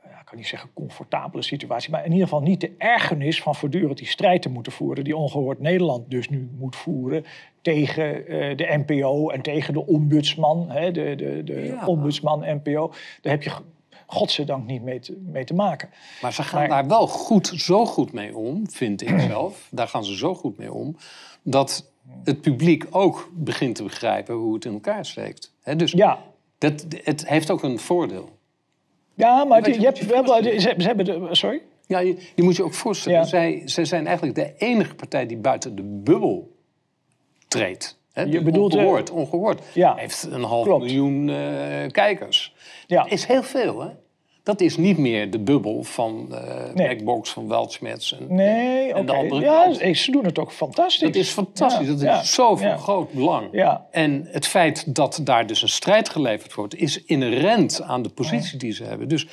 ik 0.03 0.25
kan 0.25 0.37
niet 0.37 0.47
zeggen 0.47 0.69
comfortabele 0.73 1.43
situatie, 1.43 1.91
maar 1.91 2.05
in 2.05 2.11
ieder 2.11 2.27
geval 2.27 2.41
niet 2.41 2.61
de 2.61 2.71
ergernis 2.77 3.41
van 3.41 3.55
voortdurend 3.55 3.97
die 3.97 4.07
strijd 4.07 4.41
te 4.41 4.49
moeten 4.49 4.71
voeren, 4.71 5.03
die 5.03 5.15
ongehoord 5.17 5.59
Nederland 5.59 6.09
dus 6.11 6.29
nu 6.29 6.49
moet 6.57 6.75
voeren 6.75 7.25
tegen 7.61 8.27
eh, 8.27 8.57
de 8.57 8.83
NPO 8.85 9.29
en 9.29 9.41
tegen 9.41 9.73
de 9.73 9.85
ombudsman, 9.87 10.69
hè, 10.69 10.91
de, 10.91 11.15
de, 11.15 11.43
de 11.43 11.61
Ja. 11.65 11.85
ombudsman 11.85 12.39
NPO. 12.63 12.91
Daar 13.21 13.33
heb 13.33 13.43
je 13.43 13.51
godzijdank 14.05 14.65
niet 14.65 14.81
mee 14.83 14.99
te, 14.99 15.17
mee 15.25 15.43
te 15.43 15.53
maken. 15.53 15.89
Maar 16.21 16.33
ze 16.33 16.43
gaan 16.43 16.59
Maar- 16.59 16.69
daar 16.69 16.87
wel 16.87 17.07
goed, 17.07 17.47
zo 17.47 17.85
goed 17.85 18.13
mee 18.13 18.37
om, 18.37 18.69
vind 18.69 19.01
ik 19.01 19.19
zelf. 19.29 19.67
Daar 19.71 19.87
gaan 19.87 20.05
ze 20.05 20.17
zo 20.17 20.35
goed 20.35 20.57
mee 20.57 20.73
om, 20.73 20.95
dat 21.43 21.91
het 22.23 22.41
publiek 22.41 22.85
ook 22.89 23.29
begint 23.33 23.75
te 23.75 23.83
begrijpen 23.83 24.35
hoe 24.35 24.53
het 24.53 24.65
in 24.65 24.73
elkaar 24.73 25.05
steekt. 25.05 25.53
Dus 25.77 25.91
Ja, 25.91 26.19
dat, 26.57 26.85
het 27.03 27.27
heeft 27.27 27.51
ook 27.51 27.63
een 27.63 27.79
voordeel. 27.79 28.29
ja 29.13 29.43
maar 29.43 29.69
je 29.69 29.79
hebt 29.79 30.05
wel, 30.05 30.43
ze, 30.43 30.55
ze 30.59 30.73
hebben 30.87 31.05
de, 31.05 31.27
sorry? 31.31 31.61
Ja, 31.87 31.99
je, 31.99 32.17
je 32.35 32.43
moet 32.43 32.55
je 32.55 32.63
ook 32.63 32.73
voorstellen, 32.73 33.19
Ja. 33.19 33.25
zij, 33.25 33.61
zij 33.65 33.85
zijn 33.85 34.05
eigenlijk 34.05 34.35
de 34.35 34.53
enige 34.57 34.95
partij 34.95 35.25
die 35.25 35.37
buiten 35.37 35.75
de 35.75 35.83
bubbel 35.83 36.51
treedt. 37.47 37.97
Je 38.13 38.41
bedoelt, 38.41 38.73
eh, 38.73 38.79
ongehoord, 38.79 39.09
ongehoord. 39.09 39.61
Ja, 39.73 39.95
Heeft 39.95 40.27
een 40.31 40.43
half 40.43 40.65
klopt. 40.65 40.83
miljoen 40.83 41.29
eh, 41.29 41.35
kijkers. 41.91 42.55
Ja. 42.87 43.03
Dat 43.03 43.11
is 43.11 43.25
heel 43.25 43.43
veel, 43.43 43.79
hè? 43.81 43.89
Dat 44.49 44.61
is 44.61 44.77
niet 44.77 44.97
meer 44.97 45.31
de 45.31 45.39
bubbel 45.39 45.83
van 45.83 46.27
uh, 46.31 46.37
Blackbox, 46.73 47.29
van 47.29 47.47
Weltschmerz. 47.47 48.11
En, 48.11 48.35
nee, 48.35 48.95
oké. 48.95 48.99
Okay. 48.99 49.39
Ja, 49.39 49.93
ze 49.93 50.11
doen 50.11 50.25
het 50.25 50.39
ook 50.39 50.51
fantastisch. 50.51 50.99
Dat 50.99 51.15
is 51.15 51.29
fantastisch. 51.29 51.87
dat 51.87 52.01
ja. 52.01 52.21
is 52.21 52.33
zo 52.33 52.55
van 52.55 52.79
groot 52.79 53.11
belang. 53.11 53.47
Ja. 53.51 53.85
En 53.91 54.27
het 54.31 54.47
feit 54.47 54.95
dat 54.95 55.19
daar 55.23 55.47
dus 55.47 55.61
een 55.61 55.69
strijd 55.69 56.09
geleverd 56.09 56.53
wordt... 56.53 56.75
is 56.75 57.03
inherent 57.03 57.81
aan 57.81 58.01
de 58.01 58.09
positie 58.09 58.57
die 58.57 58.71
ze 58.71 58.83
hebben. 58.83 59.07
Dus 59.07 59.27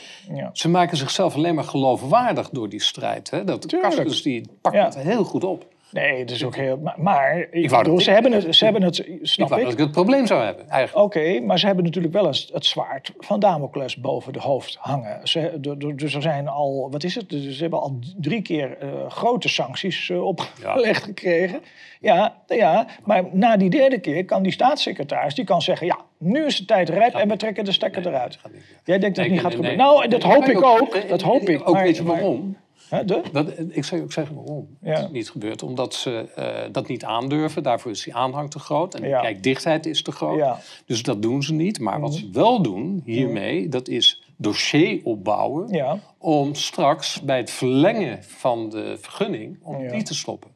ze 0.53 0.69
maken 0.69 0.97
zichzelf 0.97 1.35
alleen 1.35 1.55
maar 1.55 1.65
geloofwaardig 1.65 2.51
door 2.51 2.69
die 2.69 2.83
strijd. 2.83 3.31
Hè? 3.31 3.45
Dat 3.45 3.67
Kaskus 3.67 4.23
die 4.23 4.49
pakt 4.61 4.77
het 4.77 4.99
heel 4.99 5.25
goed 5.25 5.45
op. 5.45 5.67
Nee, 5.97 6.25
dat 6.25 6.35
is 6.35 6.45
ook 6.45 6.57
heel. 6.57 6.77
Maar, 6.77 6.95
maar 6.97 7.47
ik, 7.51 7.71
bedoel, 7.71 8.01
ze, 8.01 8.11
hebben 8.11 8.33
het, 8.33 8.55
ze 8.55 8.65
hebben 8.65 8.83
het. 8.83 8.95
Snap 9.23 9.47
ik. 9.47 9.53
Wou 9.53 9.63
dat 9.63 9.73
ik 9.73 9.79
het 9.79 9.91
probleem 9.91 10.27
zou 10.27 10.45
hebben, 10.45 10.69
eigenlijk. 10.69 11.07
Oké, 11.07 11.41
maar 11.41 11.59
ze 11.59 11.67
hebben 11.67 11.85
natuurlijk 11.85 12.15
wel 12.15 12.27
eens 12.27 12.51
het 12.53 12.67
zwaard 12.67 13.13
van 13.19 13.41
Damocles 13.41 13.97
boven 13.97 14.33
de 14.33 14.41
hoofd 14.41 14.77
hangen. 14.81 15.29
Ze, 15.29 15.59
dus 15.97 16.15
er 16.15 16.23
zijn 16.23 16.49
al, 16.49 16.89
wat 16.91 17.05
is 17.05 17.15
het? 17.15 17.25
Ze 17.29 17.61
hebben 17.61 17.81
al 17.81 17.99
drie 18.17 18.43
keer 18.43 18.79
uh, 18.83 19.11
grote 19.11 19.49
sancties 19.49 20.09
uh, 20.09 20.25
opgelegd 20.25 21.01
ja. 21.01 21.07
gekregen. 21.07 21.61
Ja, 22.01 22.37
ja, 22.47 22.87
maar 23.05 23.25
na 23.33 23.57
die 23.57 23.71
derde 23.71 23.99
keer 23.99 24.25
kan 24.25 24.43
die 24.43 24.53
staatssecretaris 24.53 25.35
die 25.35 25.45
kan 25.45 25.63
zeggen: 25.63 25.87
ja, 25.87 25.99
nu 26.19 26.45
is 26.45 26.59
de 26.59 26.65
tijd 26.65 26.89
rijp 26.89 27.15
en 27.15 27.29
we 27.29 27.37
trekken 27.37 27.65
de 27.65 27.73
stekker 27.73 28.03
nee, 28.03 28.13
eruit. 28.13 28.39
Jij 28.85 28.99
denkt 28.99 29.17
dat 29.17 29.25
het 29.25 29.35
niet 29.35 29.43
gaat 29.43 29.55
gebeuren? 29.55 29.79
Nou, 29.79 30.09
dat 30.09 30.23
hoop 30.23 30.45
ik 30.45 30.65
ook. 30.65 31.09
Dat 31.09 31.23
hoop 31.23 31.49
ik. 31.49 31.69
Ook 31.69 31.79
weet 31.79 31.97
je 31.97 32.05
waarom? 32.05 32.57
De? 32.91 33.23
Dat, 33.33 33.53
ik 33.69 33.85
zou 33.85 34.03
ook 34.03 34.13
zeggen 34.13 34.35
waarom 34.35 34.77
ja. 34.81 35.01
het 35.01 35.13
niet 35.13 35.31
gebeurt. 35.31 35.63
Omdat 35.63 35.95
ze 35.95 36.29
uh, 36.39 36.73
dat 36.73 36.89
niet 36.89 37.05
aandurven. 37.05 37.63
Daarvoor 37.63 37.91
is 37.91 38.03
die 38.03 38.15
aanhang 38.15 38.51
te 38.51 38.59
groot. 38.59 38.95
En 38.95 39.03
de 39.03 39.09
ja. 39.09 39.21
kijkdichtheid 39.21 39.87
is 39.87 40.03
te 40.03 40.13
groot. 40.13 40.39
Ja. 40.39 40.59
Dus 40.87 41.03
dat 41.03 41.23
doen 41.23 41.43
ze 41.43 41.53
niet. 41.53 41.81
Maar 41.81 42.01
wat 42.01 42.15
ze 42.15 42.29
wel 42.33 42.63
doen 42.63 43.03
hiermee, 43.05 43.69
dat 43.69 43.89
is 43.89 44.23
dossier 44.37 45.01
opbouwen. 45.05 46.01
Om 46.19 46.55
straks 46.55 47.21
bij 47.21 47.37
het 47.37 47.51
verlengen 47.51 48.25
van 48.25 48.71
de 48.71 48.97
vergunning, 49.01 49.59
om 49.63 49.89
die 49.89 50.03
te 50.03 50.15
stoppen. 50.15 50.55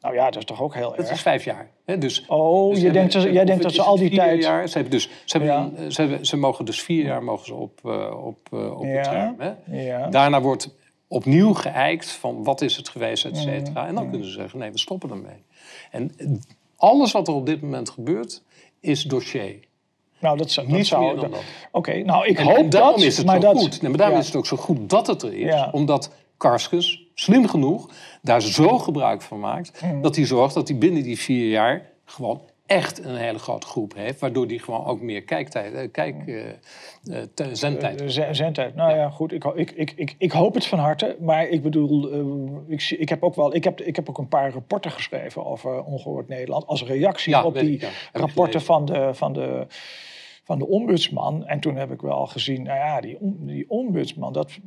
Nou 0.00 0.14
ja, 0.14 0.24
dat 0.24 0.36
is 0.36 0.44
toch 0.44 0.62
ook 0.62 0.74
heel 0.74 0.96
erg. 0.96 0.96
Dat 0.96 1.10
is 1.10 1.22
vijf 1.22 1.44
jaar. 1.44 1.70
Hè? 1.84 1.98
Dus, 1.98 2.24
oh, 2.26 2.70
dus 2.70 2.82
je 2.82 2.90
denkt, 2.90 3.12
ze, 3.12 3.32
jij 3.32 3.44
denkt 3.44 3.62
dat 3.62 3.72
ze 3.72 3.82
al 3.82 3.96
die 3.96 4.14
tijd... 4.14 4.42
Jaar, 4.42 4.68
ze, 4.68 4.74
hebben 4.74 4.92
dus, 4.92 5.10
ze, 5.24 5.38
hebben, 5.38 5.92
ze, 5.92 6.00
hebben, 6.00 6.26
ze 6.26 6.36
mogen 6.36 6.64
dus 6.64 6.82
vier 6.82 7.04
jaar 7.04 7.22
mogen 7.24 7.46
ze 7.46 7.54
op, 7.54 7.80
uh, 7.84 8.26
op, 8.26 8.48
uh, 8.54 8.78
op 8.78 8.82
het 8.86 9.04
term. 9.04 9.36
Hè? 9.38 10.10
Daarna 10.10 10.40
wordt 10.40 10.74
opnieuw 11.10 11.54
geëikt 11.54 12.10
van 12.10 12.44
wat 12.44 12.60
is 12.60 12.76
het 12.76 12.88
geweest, 12.88 13.24
et 13.24 13.36
cetera. 13.36 13.86
En 13.86 13.94
dan 13.94 14.10
kunnen 14.10 14.26
ze 14.26 14.32
zeggen, 14.32 14.58
nee, 14.58 14.70
we 14.70 14.78
stoppen 14.78 15.10
ermee. 15.10 15.42
En 15.90 16.12
alles 16.76 17.12
wat 17.12 17.28
er 17.28 17.34
op 17.34 17.46
dit 17.46 17.62
moment 17.62 17.90
gebeurt, 17.90 18.42
is 18.80 19.02
dossier. 19.02 19.58
Nou, 20.18 20.36
dat, 20.36 20.50
zou, 20.50 20.68
dat 20.68 20.86
zou... 20.86 21.18
Oké, 21.18 21.38
okay, 21.72 22.00
nou, 22.00 22.26
ik 22.26 22.38
en, 22.38 22.44
hoop 22.44 22.56
en 22.56 22.70
daarom 22.70 22.96
dat... 22.96 23.04
Is 23.04 23.16
het 23.16 23.26
maar 23.26 23.40
zo 23.40 23.52
dat, 23.52 23.60
goed. 23.60 23.80
Nee, 23.80 23.90
maar 23.90 23.98
daarom 23.98 24.16
ja. 24.16 24.20
is 24.20 24.26
het 24.26 24.36
ook 24.36 24.46
zo 24.46 24.56
goed 24.56 24.90
dat 24.90 25.06
het 25.06 25.22
er 25.22 25.34
is. 25.34 25.44
Ja. 25.44 25.68
Omdat 25.72 26.10
Karskens, 26.36 27.02
slim 27.14 27.48
genoeg, 27.48 27.90
daar 28.22 28.42
zo 28.42 28.78
gebruik 28.78 29.22
van 29.22 29.40
maakt... 29.40 29.82
Mm. 29.82 30.02
dat 30.02 30.16
hij 30.16 30.26
zorgt 30.26 30.54
dat 30.54 30.68
hij 30.68 30.78
binnen 30.78 31.02
die 31.02 31.18
vier 31.18 31.48
jaar 31.50 31.90
gewoon 32.04 32.40
echt 32.70 33.04
een 33.04 33.16
hele 33.16 33.38
grote 33.38 33.66
groep 33.66 33.94
heeft. 33.94 34.20
Waardoor 34.20 34.46
die 34.46 34.58
gewoon 34.58 34.84
ook 34.84 35.00
meer 35.00 35.22
kijktijd, 35.22 35.74
uh, 35.74 35.80
kijk, 35.92 36.26
uh, 36.26 36.44
uh, 37.04 37.16
zendtijd. 37.52 38.02
zendtijd. 38.30 38.74
Nou 38.74 38.90
ja, 38.90 38.96
ja 38.96 39.10
goed. 39.10 39.32
Ik, 39.32 39.44
ik, 39.44 39.92
ik, 39.96 40.14
ik, 40.18 40.32
hoop 40.32 40.54
het 40.54 40.66
van 40.66 40.78
harte. 40.78 41.16
Maar 41.20 41.48
ik 41.48 41.62
bedoel, 41.62 42.12
ik, 42.68 42.90
ik, 42.98 43.08
heb 43.08 43.22
ook 43.22 43.34
wel, 43.34 43.54
ik, 43.54 43.64
heb, 43.64 43.80
ik 43.80 43.96
heb 43.96 44.08
ook 44.08 44.18
een 44.18 44.28
paar 44.28 44.52
rapporten 44.52 44.90
geschreven 44.90 45.46
over 45.46 45.84
Ongehoord 45.84 46.28
Nederland. 46.28 46.66
Als 46.66 46.84
reactie 46.84 47.32
ja, 47.32 47.44
op 47.44 47.58
die 47.58 47.72
ik, 47.72 47.80
ja. 47.80 47.88
rapporten 48.12 48.62
van 48.62 48.84
de, 48.84 49.14
van, 49.14 49.32
de, 49.32 49.66
van 50.44 50.58
de 50.58 50.66
ombudsman. 50.66 51.46
En 51.46 51.60
toen 51.60 51.76
heb 51.76 51.90
ik 51.92 52.00
wel 52.00 52.26
gezien, 52.26 52.62
nou 52.62 52.78
ja, 52.78 53.00
die, 53.00 53.16
die 53.20 53.64
ombudsman, 53.68 54.32
dat, 54.32 54.58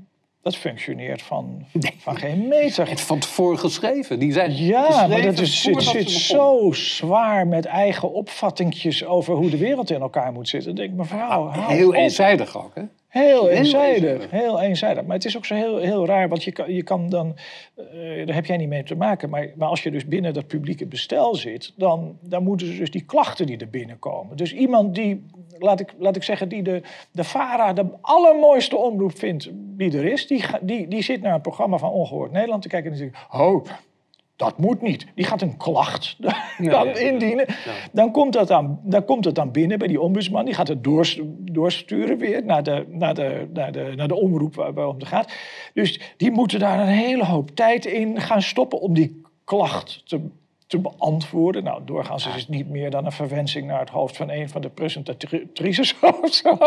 dat 0.43 0.55
functioneert 0.55 1.21
van, 1.21 1.65
van 1.97 2.17
geen 2.17 2.47
meter. 2.47 2.89
Het 2.89 3.01
van 3.01 3.19
tevoren 3.19 3.59
geschreven. 3.59 4.19
Die 4.19 4.31
zijn 4.31 4.55
ja, 4.55 5.07
maar 5.07 5.21
dat 5.21 5.39
is, 5.39 5.61
zit, 5.61 5.83
zit 5.83 6.09
zo 6.09 6.71
zwaar 6.71 7.47
met 7.47 7.65
eigen 7.65 8.11
opvattingjes 8.11 9.05
over 9.05 9.35
hoe 9.35 9.49
de 9.49 9.57
wereld 9.57 9.89
in 9.89 10.01
elkaar 10.01 10.31
moet 10.31 10.49
zitten. 10.49 10.75
Dan 10.75 10.85
denk 10.85 10.89
ik, 10.89 10.97
mevrouw, 10.97 11.47
ah, 11.47 11.67
Heel 11.67 11.93
eenzijdig 11.93 12.57
ook, 12.57 12.75
hè? 12.75 12.81
Heel 13.13 13.49
eenzijdig, 13.49 14.31
heel 14.31 14.61
eenzijdig. 14.61 15.03
Maar 15.05 15.15
het 15.15 15.25
is 15.25 15.37
ook 15.37 15.45
zo 15.45 15.55
heel, 15.55 15.77
heel 15.77 16.05
raar, 16.05 16.29
want 16.29 16.43
je 16.43 16.51
kan, 16.51 16.73
je 16.73 16.83
kan 16.83 17.09
dan... 17.09 17.35
Uh, 17.93 18.25
daar 18.25 18.35
heb 18.35 18.45
jij 18.45 18.57
niet 18.57 18.67
mee 18.67 18.83
te 18.83 18.95
maken, 18.95 19.29
maar, 19.29 19.51
maar 19.55 19.67
als 19.67 19.83
je 19.83 19.91
dus 19.91 20.05
binnen 20.05 20.33
dat 20.33 20.47
publieke 20.47 20.85
bestel 20.85 21.35
zit... 21.35 21.73
Dan, 21.75 22.17
dan 22.21 22.43
moeten 22.43 22.67
ze 22.67 22.77
dus 22.77 22.91
die 22.91 23.05
klachten 23.05 23.45
die 23.45 23.57
er 23.57 23.69
binnenkomen. 23.69 24.37
Dus 24.37 24.53
iemand 24.53 24.95
die, 24.95 25.25
laat 25.57 25.79
ik, 25.79 25.93
laat 25.97 26.15
ik 26.15 26.23
zeggen, 26.23 26.49
die 26.49 26.63
de, 26.63 26.81
de 27.11 27.23
VARA 27.23 27.73
de 27.73 27.85
allermooiste 28.01 28.77
omroep 28.77 29.17
vindt 29.17 29.49
die 29.53 29.97
er 29.97 30.05
is... 30.05 30.27
Die, 30.27 30.43
die, 30.61 30.87
die 30.87 31.03
zit 31.03 31.21
naar 31.21 31.33
een 31.33 31.41
programma 31.41 31.77
van 31.77 31.89
Ongehoord 31.89 32.31
Nederland 32.31 32.61
te 32.61 32.67
kijken 32.67 32.91
en 32.91 32.97
die 32.97 33.11
zegt... 33.11 33.33
Oh, 33.33 33.65
dat 34.43 34.57
moet 34.57 34.81
niet. 34.81 35.05
Die 35.15 35.25
gaat 35.25 35.41
een 35.41 35.57
klacht 35.57 36.15
dan 36.19 36.33
ja, 36.57 36.83
ja, 36.83 36.95
indienen. 36.95 37.45
ja. 37.47 37.71
Dan, 37.91 38.11
komt 38.11 38.33
dat 38.33 38.47
dan, 38.47 38.79
dan 38.83 39.05
komt 39.05 39.25
het 39.25 39.35
dan 39.35 39.51
binnen 39.51 39.77
bij 39.79 39.87
die 39.87 40.01
ombudsman. 40.01 40.45
Die 40.45 40.53
gaat 40.53 40.67
het 40.67 40.83
doors, 40.83 41.19
doorsturen 41.37 42.17
weer 42.17 42.45
naar 42.45 42.63
de, 42.63 42.85
naar, 42.89 43.13
de, 43.13 43.47
naar, 43.53 43.71
de, 43.71 43.93
naar 43.95 44.07
de 44.07 44.15
omroep 44.15 44.55
waar, 44.55 44.73
waarom 44.73 44.95
het 44.95 45.07
gaat. 45.07 45.33
Dus 45.73 46.13
die 46.17 46.31
moeten 46.31 46.59
daar 46.59 46.79
een 46.79 46.87
hele 46.87 47.25
hoop 47.25 47.49
tijd 47.55 47.85
in 47.85 48.21
gaan 48.21 48.41
stoppen 48.41 48.79
om 48.79 48.93
die 48.93 49.21
klacht 49.43 50.01
te, 50.05 50.21
te 50.73 50.89
beantwoorden. 50.89 51.63
Nou, 51.63 51.81
doorgaans 51.85 52.27
is 52.27 52.33
het 52.35 52.49
niet 52.49 52.69
meer 52.69 52.89
dan 52.91 53.05
een 53.05 53.11
verwensing 53.11 53.67
naar 53.67 53.79
het 53.79 53.89
hoofd 53.89 54.17
van 54.17 54.29
een 54.29 54.49
van 54.49 54.61
de 54.61 54.69
presentatrices 54.69 55.95
of 56.21 56.33
zo. 56.33 56.57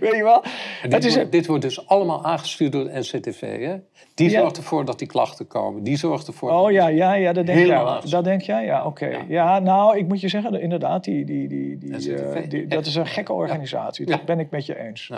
Weet 0.00 0.14
je 0.16 0.22
wel? 0.22 0.42
Dit, 0.88 1.04
is 1.04 1.14
wordt, 1.14 1.32
dit 1.32 1.46
wordt 1.46 1.62
dus 1.62 1.86
allemaal 1.88 2.24
aangestuurd 2.24 2.72
door 2.72 2.84
de 2.84 2.98
NCTV, 2.98 3.40
hè? 3.40 3.76
Die 4.14 4.30
Ja. 4.30 4.40
zorgt 4.40 4.56
ervoor 4.56 4.84
dat 4.84 4.98
die 4.98 5.08
klachten 5.08 5.46
komen. 5.46 5.82
Die 5.82 5.96
zorgt 5.96 6.26
ervoor... 6.26 6.50
Oh 6.50 6.70
ja, 6.70 6.88
ja, 6.88 7.12
ja, 7.14 7.32
dat 7.32 7.46
denk 7.46 7.58
Helemaal 7.58 8.00
jij. 8.02 8.10
Dat 8.10 8.24
denk 8.24 8.42
jij, 8.42 8.64
ja, 8.64 8.86
oké. 8.86 9.06
Ja. 9.06 9.24
Ja. 9.28 9.58
nou, 9.58 9.98
ik 9.98 10.08
moet 10.08 10.20
je 10.20 10.28
zeggen, 10.28 10.60
inderdaad, 10.60 11.04
die, 11.04 11.24
die, 11.24 11.48
die, 11.48 11.78
die, 11.78 11.90
NCTV, 11.96 12.34
eh, 12.34 12.48
die- 12.48 12.66
dat 12.66 12.86
is 12.86 12.94
een 12.94 13.06
gekke 13.06 13.32
organisatie. 13.32 14.06
Dat 14.06 14.24
ben 14.24 14.38
ik 14.40 14.50
met 14.50 14.66
je 14.66 14.78
eens. 14.78 15.10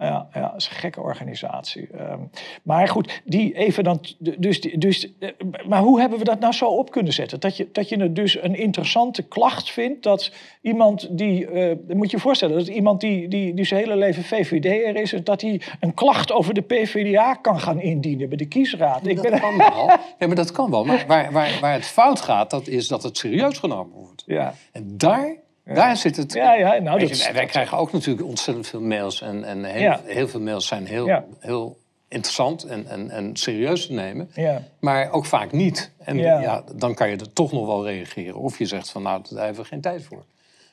Ja. 0.00 0.28
Ja, 0.34 0.40
dat 0.40 0.60
is 0.60 0.68
een 0.68 0.76
gekke 0.76 1.00
organisatie. 1.00 1.88
Ehm, 1.90 2.20
maar 2.62 2.88
goed, 2.88 3.20
die 3.24 3.54
even 3.54 3.84
dan. 3.84 4.00
Dus, 4.18 4.60
dus, 4.60 5.12
eh, 5.18 5.28
maar 5.66 5.80
hoe 5.80 6.00
hebben 6.00 6.18
we 6.18 6.24
dat 6.24 6.40
nou 6.40 6.52
zo 6.52 6.66
op 6.66 6.90
kunnen 6.90 7.12
zetten? 7.12 7.40
Dat 7.40 7.56
je, 7.56 7.68
dat 7.72 7.88
je 7.88 7.96
het 7.96 8.16
dus 8.16 8.42
een 8.42 8.54
interessante 8.54 9.22
klacht 9.22 9.70
vindt 9.70 10.02
dat 10.02 10.32
iemand 10.60 11.08
die. 11.18 11.46
dan 11.86 11.96
moet 11.96 12.10
je 12.10 12.16
je 12.16 12.22
voorstellen 12.22 12.58
dat 12.58 12.68
iemand 12.68 13.00
die, 13.00 13.28
die, 13.28 13.54
die 13.54 13.64
zijn 13.64 13.80
hele 13.80 13.96
leven 13.96 14.22
VVD'er 14.22 14.96
is, 14.96 15.14
dat 15.24 15.40
hij 15.40 15.60
een 15.80 15.94
klacht 15.94 16.32
over 16.32 16.54
de 16.54 16.60
PvdA 16.60 17.34
kan 17.34 17.60
gaan 17.60 17.80
indienen 17.80 18.28
bij 18.28 18.36
de 18.36 18.48
kiesraad. 18.48 19.06
Ik 19.06 19.16
dat 19.16 19.30
ben, 19.30 19.40
kan 19.40 19.56
wel. 19.56 19.86
Ja, 20.18 20.26
maar 20.26 20.36
dat 20.36 20.52
kan 20.52 20.70
wel. 20.70 20.84
Maar 20.84 21.04
waar, 21.06 21.32
waar, 21.32 21.58
waar 21.60 21.72
het 21.72 21.86
fout 21.86 22.20
gaat, 22.20 22.50
dat 22.50 22.66
is 22.66 22.88
dat 22.88 23.02
het 23.02 23.18
serieus 23.18 23.58
genomen 23.58 23.98
wordt. 23.98 24.22
ja. 24.26 24.54
En 24.72 24.96
daar, 24.96 25.36
daar 25.74 25.96
zit 25.96 26.16
het... 26.16 26.32
Ja, 26.32 26.54
ja, 26.54 26.78
nou, 26.78 26.98
Weet 26.98 27.08
dat, 27.08 27.22
je, 27.24 27.32
wij, 27.32 27.46
krijgen 27.46 27.78
ook 27.78 27.92
natuurlijk 27.92 28.26
ontzettend 28.28 28.66
veel 28.66 28.80
mails. 28.80 29.22
En, 29.22 29.44
en 29.44 29.64
heel, 29.64 29.80
Ja. 29.80 30.00
heel 30.04 30.28
veel 30.28 30.40
mails 30.40 30.66
zijn 30.66 30.86
heel, 30.86 31.06
Ja. 31.06 31.24
heel 31.38 31.78
interessant 32.08 32.64
en, 32.64 32.86
en, 32.88 33.10
en 33.10 33.36
serieus 33.36 33.86
te 33.86 33.92
nemen. 33.92 34.30
Ja. 34.34 34.62
Maar 34.80 35.10
ook 35.12 35.26
vaak 35.26 35.52
niet. 35.52 35.90
En 35.98 36.16
Ja. 36.18 36.40
ja. 36.40 36.64
dan 36.74 36.94
kan 36.94 37.08
je 37.10 37.16
er 37.16 37.32
toch 37.32 37.52
nog 37.52 37.66
wel 37.66 37.86
reageren. 37.86 38.34
Of 38.36 38.58
je 38.58 38.66
zegt 38.66 38.90
van 38.90 39.02
nou, 39.02 39.22
daar 39.30 39.44
hebben 39.44 39.62
we 39.62 39.68
geen 39.68 39.80
tijd 39.80 40.02
voor. 40.02 40.24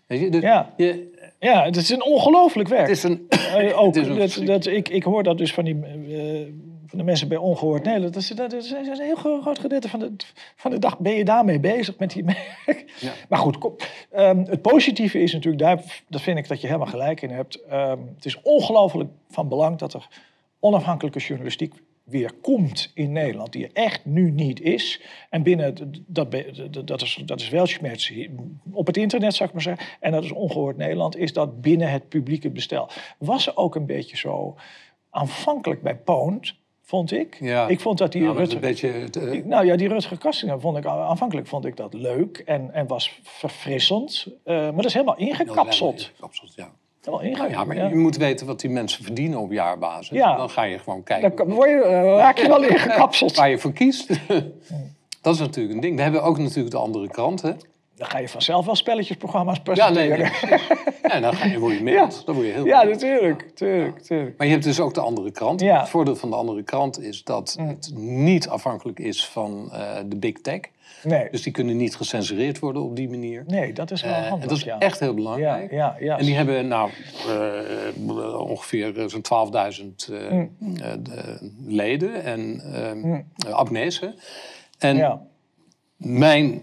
Weet 0.07 0.19
je, 0.19 0.29
dus 0.29 0.41
Ja. 0.41 0.73
je, 0.77 1.15
ja, 1.39 1.63
het 1.65 1.75
is 1.75 1.89
een 1.89 2.03
ongelooflijk 2.03 2.69
werk. 2.69 2.87
het 2.87 2.97
is 2.97 3.03
een... 3.03 3.25
Eh, 3.55 3.79
ook, 3.81 3.95
Het 3.95 4.03
is 4.03 4.35
een 4.35 4.45
dat, 4.45 4.63
dat, 4.63 4.73
ik, 4.73 4.89
ik 4.89 5.03
hoor 5.03 5.23
dat 5.23 5.37
dus 5.37 5.53
van, 5.53 5.63
die, 5.65 5.79
eh, 5.83 6.47
van 6.87 6.97
de 6.97 7.03
mensen 7.03 7.27
bij 7.27 7.37
Ongehoord 7.37 7.83
Nederland. 7.83 8.13
Dat 8.13 8.23
is, 8.23 8.29
dat 8.29 8.53
is 8.53 8.71
een 8.71 9.01
heel 9.01 9.15
gro- 9.15 9.41
groot 9.41 9.59
gedeelte 9.59 9.89
van 9.89 9.99
de, 9.99 10.11
van 10.55 10.71
de 10.71 10.79
dag 10.79 10.99
ben 10.99 11.13
je 11.13 11.25
daarmee 11.25 11.59
bezig 11.59 11.97
met 11.97 12.11
die 12.11 12.23
merk. 12.65 12.93
Ja. 12.99 13.13
Maar 13.29 13.39
goed, 13.39 13.57
kom, 13.57 13.75
ehm, 14.11 14.43
het 14.45 14.61
positieve 14.61 15.19
is 15.19 15.33
natuurlijk, 15.33 15.63
daar, 15.63 16.03
dat 16.07 16.21
vind 16.21 16.37
ik 16.37 16.47
dat 16.47 16.61
je 16.61 16.67
helemaal 16.67 16.87
gelijk 16.87 17.21
in 17.21 17.29
hebt. 17.29 17.63
Ehm, 17.63 17.99
het 18.15 18.25
is 18.25 18.41
ongelooflijk 18.41 19.09
van 19.29 19.47
belang 19.47 19.77
dat 19.77 19.93
er 19.93 20.07
onafhankelijke 20.59 21.19
journalistiek 21.19 21.73
weer 22.03 22.33
komt 22.41 22.91
in 22.93 23.11
Nederland, 23.11 23.51
die 23.51 23.63
er 23.63 23.73
echt 23.73 24.05
nu 24.05 24.31
niet 24.31 24.61
is. 24.61 25.01
En 25.29 25.43
binnen, 25.43 25.75
dat, 26.07 26.31
dat 26.85 27.01
is, 27.01 27.21
dat 27.25 27.41
is 27.41 27.51
op 28.71 28.87
het 28.87 28.97
internet, 28.97 29.33
zou 29.35 29.49
ik 29.49 29.55
maar 29.55 29.63
zeggen. 29.63 29.87
En 29.99 30.11
dat 30.11 30.23
is 30.23 30.31
ongehoord 30.31 30.77
Nederland, 30.77 31.17
is 31.17 31.33
dat 31.33 31.61
binnen 31.61 31.91
het 31.91 32.09
publieke 32.09 32.49
bestel. 32.49 32.89
Was 33.17 33.55
ook 33.55 33.75
een 33.75 33.85
beetje 33.85 34.17
zo 34.17 34.55
aanvankelijk 35.09 35.81
bij 35.81 35.95
Poont, 35.95 36.55
vond 36.87 37.11
ik. 37.11 37.37
Ja. 37.39 37.67
Ik 37.67 37.79
vond 37.79 37.97
dat 37.97 38.11
die 38.11 38.21
Ja, 38.21 38.27
Rutger- 38.27 38.47
is 38.47 38.53
een 38.53 38.59
beetje... 38.59 38.89
eh, 39.31 39.43
nou 39.45 39.65
ja, 39.65 39.75
die 39.75 39.87
Rutger 39.87 40.17
Kastingen 40.17 40.61
vond 40.61 40.77
ik 40.77 40.85
aanvankelijk 40.85 41.47
vond 41.47 41.65
ik 41.65 41.75
dat 41.75 41.93
leuk 41.93 42.37
en, 42.45 42.73
en 42.73 42.87
was 42.87 43.19
verfrissend. 43.23 44.27
Eh, 44.43 44.55
maar 44.55 44.75
dat 44.75 44.85
is 44.85 44.93
helemaal 44.93 45.17
ingekapseld. 45.17 45.99
ingekapseld, 46.11 46.53
ja. 46.55 46.69
Helemaal 46.99 47.19
Nou 47.19 47.23
ingekapseld. 47.23 47.51
ja, 47.59 47.63
maar 47.65 47.75
ja. 47.75 47.87
je 47.89 47.95
moet 47.95 48.17
weten 48.17 48.45
wat 48.47 48.59
die 48.59 48.69
mensen 48.69 49.03
verdienen 49.03 49.39
op 49.39 49.51
jaarbasis. 49.51 50.09
Ja. 50.17 50.35
Dan 50.35 50.49
ga 50.49 50.63
je 50.63 50.79
gewoon 50.79 51.03
kijken 51.03 51.35
Dan 51.35 51.49
word 51.55 51.69
je, 51.69 51.81
eh, 51.83 52.01
raak 52.17 52.37
je 52.37 52.47
wel 52.47 52.63
ingekapseld. 52.71 53.35
waar 53.35 53.49
je 53.49 53.57
voor 53.57 53.73
kiest. 53.73 54.07
dat 55.21 55.33
is 55.33 55.39
natuurlijk 55.39 55.75
een 55.75 55.81
ding. 55.81 55.95
We 55.95 56.01
hebben 56.01 56.23
ook 56.23 56.37
natuurlijk 56.37 56.71
de 56.71 56.77
andere 56.77 57.07
krant, 57.07 57.41
hè? 57.41 57.51
Dan 57.95 58.07
ga 58.07 58.17
je 58.19 58.29
vanzelf 58.29 58.65
wel 58.65 58.75
spelletjesprogramma's 58.75 59.55
Ja, 59.57 59.61
presenteren. 59.63 60.17
nee, 60.19 60.29
nee. 60.49 60.59
Ja, 61.07 61.19
dan, 61.19 61.33
ga 61.33 61.45
je, 61.45 61.59
word 61.59 61.77
je 61.77 61.83
mild. 61.83 62.25
Dan 62.25 62.35
word 62.35 62.47
je 62.47 62.53
heel 62.53 62.65
Ja, 62.65 62.83
natuurlijk. 62.83 63.49
tuurlijk, 63.55 63.99
tuurlijk. 63.99 64.37
Maar 64.37 64.47
je 64.47 64.53
hebt 64.53 64.65
dus 64.65 64.79
ook 64.79 64.93
de 64.93 65.01
andere 65.01 65.31
krant. 65.31 65.61
Ja. 65.61 65.79
Het 65.79 65.89
voordeel 65.89 66.15
van 66.15 66.29
de 66.29 66.35
andere 66.35 66.63
krant 66.63 67.01
is 67.01 67.23
dat 67.23 67.55
Mm. 67.59 67.67
het 67.67 67.91
niet 67.95 68.47
afhankelijk 68.47 68.99
is 68.99 69.25
van 69.25 69.69
eh, 69.71 69.95
de 70.05 70.15
big 70.15 70.41
tech. 70.41 70.59
Nee. 71.03 71.27
Dus 71.31 71.41
die 71.41 71.51
kunnen 71.51 71.77
niet 71.77 71.95
gecensureerd 71.95 72.59
worden 72.59 72.81
op 72.81 72.95
die 72.95 73.09
manier. 73.09 73.43
nee, 73.47 73.73
dat 73.73 73.91
is 73.91 74.01
wel 74.01 74.11
Eh, 74.13 74.17
handig. 74.21 74.41
en 74.41 74.47
dat 74.47 74.57
is 74.57 74.63
ja. 74.63 74.79
echt 74.79 74.99
heel 74.99 75.09
ja, 75.09 75.13
belangrijk. 75.15 75.71
ja, 75.71 75.95
ja. 75.99 76.17
En 76.17 76.25
die 76.25 76.35
hebben 76.35 76.67
nou 76.67 76.89
eh, 77.27 78.39
ongeveer 78.39 79.03
zo'n 79.09 79.21
12.000 79.21 80.09
eh, 80.11 80.31
Mm. 80.31 80.49
de- 81.03 81.51
leden 81.67 82.23
en 82.23 82.61
eh 83.45 83.53
abonnees. 83.53 84.01
En 84.77 84.97
ja. 84.97 85.21
mijn, 85.97 86.61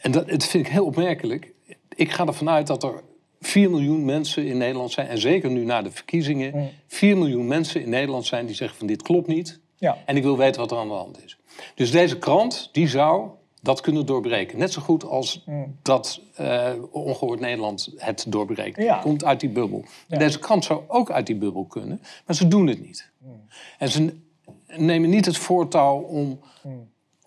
en 0.00 0.10
dat, 0.12 0.30
het 0.30 0.44
vind 0.46 0.66
ik 0.66 0.72
heel 0.72 0.84
opmerkelijk. 0.84 1.52
Ik 1.94 2.12
ga 2.12 2.26
ervan 2.26 2.48
uit 2.50 2.66
dat 2.66 2.82
er 2.82 3.02
4 3.40 3.70
miljoen 3.70 4.04
mensen 4.04 4.46
in 4.46 4.56
Nederland 4.56 4.90
zijn, 4.90 5.08
en 5.08 5.18
zeker 5.18 5.50
nu 5.50 5.64
na 5.64 5.82
de 5.82 5.90
verkiezingen, 5.90 6.56
Mm. 6.56 6.70
4 6.86 7.16
miljoen 7.16 7.46
mensen 7.46 7.82
in 7.82 7.88
Nederland 7.88 8.26
zijn 8.26 8.46
die 8.46 8.54
zeggen 8.54 8.78
van 8.78 8.86
dit 8.86 9.02
klopt 9.02 9.26
niet. 9.26 9.60
Ja. 9.76 9.98
En 10.06 10.16
ik 10.16 10.22
wil 10.22 10.36
weten 10.36 10.60
wat 10.60 10.70
er 10.70 10.78
aan 10.78 10.88
de 10.88 10.94
hand 10.94 11.24
is. 11.24 11.38
Dus 11.74 11.90
deze 11.90 12.18
krant, 12.18 12.68
die 12.72 12.88
zou 12.88 13.28
dat 13.62 13.80
kunnen 13.80 14.06
doorbreken. 14.06 14.58
Net 14.58 14.72
zo 14.72 14.82
goed 14.82 15.04
als 15.04 15.44
dat 15.82 16.20
eh, 16.34 16.72
Ongehoord 16.90 17.40
Nederland 17.40 17.92
het 17.96 18.24
doorbreekt. 18.28 18.76
Mm. 18.76 18.84
Ja. 18.84 18.98
Komt 18.98 19.24
uit 19.24 19.40
die 19.40 19.48
bubbel. 19.50 19.84
Ja. 20.08 20.18
Deze 20.18 20.38
krant 20.38 20.64
zou 20.64 20.82
ook 20.88 21.10
uit 21.10 21.26
die 21.26 21.36
bubbel 21.36 21.64
kunnen, 21.64 22.00
maar 22.26 22.36
ze 22.36 22.48
doen 22.48 22.66
het 22.66 22.80
niet. 22.80 23.10
Mm. 23.18 23.30
En 23.78 23.88
ze 23.88 24.14
nemen 24.66 25.10
niet 25.10 25.26
het 25.26 25.36
voortouw 25.36 26.00
om, 26.00 26.40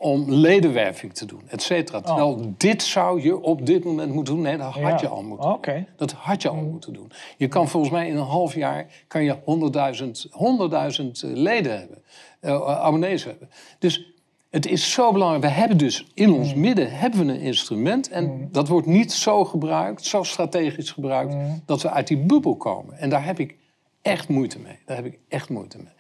om 0.02 0.32
ledenwerving 0.32 1.14
te 1.14 1.26
doen, 1.26 1.42
et 1.48 1.62
cetera. 1.62 2.02
Terwijl 2.02 2.54
dit 2.58 2.84
zou 2.84 3.22
je 3.22 3.42
op 3.42 3.66
dit 3.66 3.84
moment 3.84 4.14
moeten 4.14 4.34
doen. 4.34 4.44
Nee, 4.44 4.58
dat 4.58 4.66
had 4.66 4.76
Oh. 4.76 4.82
Ja. 4.90 4.98
je 5.02 5.08
al 5.08 5.24
moeten 5.24 5.46
doen. 5.48 5.56
Oké. 5.56 5.86
Dat 5.96 6.12
had 6.12 6.42
je 6.42 6.50
al 6.50 6.56
moeten 6.56 6.94
doen. 6.94 7.12
Je 7.38 7.48
kan 7.48 7.68
volgens 7.68 7.92
mij 7.92 8.08
in 8.08 8.16
een 8.16 8.24
half 8.24 8.56
jaar 8.56 8.86
kan 9.08 9.24
je 9.24 9.36
100.000 9.46 10.28
100.000 10.32 11.12
leden 11.34 11.80
hebben, 11.80 11.98
eh, 12.40 12.80
abonnees 12.80 13.24
hebben. 13.24 13.50
Dus 13.80 14.14
het 14.50 14.66
is 14.68 14.92
zo 14.92 15.12
belangrijk. 15.12 15.44
We 15.44 15.50
hebben 15.50 15.78
dus 15.78 16.08
in 16.14 16.34
ons 16.34 16.54
midden 16.54 16.92
hebben 16.98 17.26
we 17.26 17.34
een 17.34 17.40
instrument 17.40 18.10
en 18.10 18.50
dat 18.52 18.68
wordt 18.68 18.88
niet 18.88 19.12
zo 19.14 19.46
gebruikt, 19.46 20.06
zo 20.06 20.24
strategisch 20.24 20.92
gebruikt, 20.92 21.36
dat 21.66 21.82
we 21.82 21.90
uit 21.90 22.08
die 22.08 22.18
bubbel 22.18 22.56
komen. 22.56 22.98
En 22.98 23.10
daar 23.10 23.26
heb 23.26 23.40
ik 23.40 23.56
echt 24.02 24.28
moeite 24.30 24.60
mee. 24.60 24.80
Daar 24.86 24.96
heb 24.96 25.06
ik 25.06 25.20
echt 25.28 25.50
moeite 25.50 25.78
mee. 25.78 25.94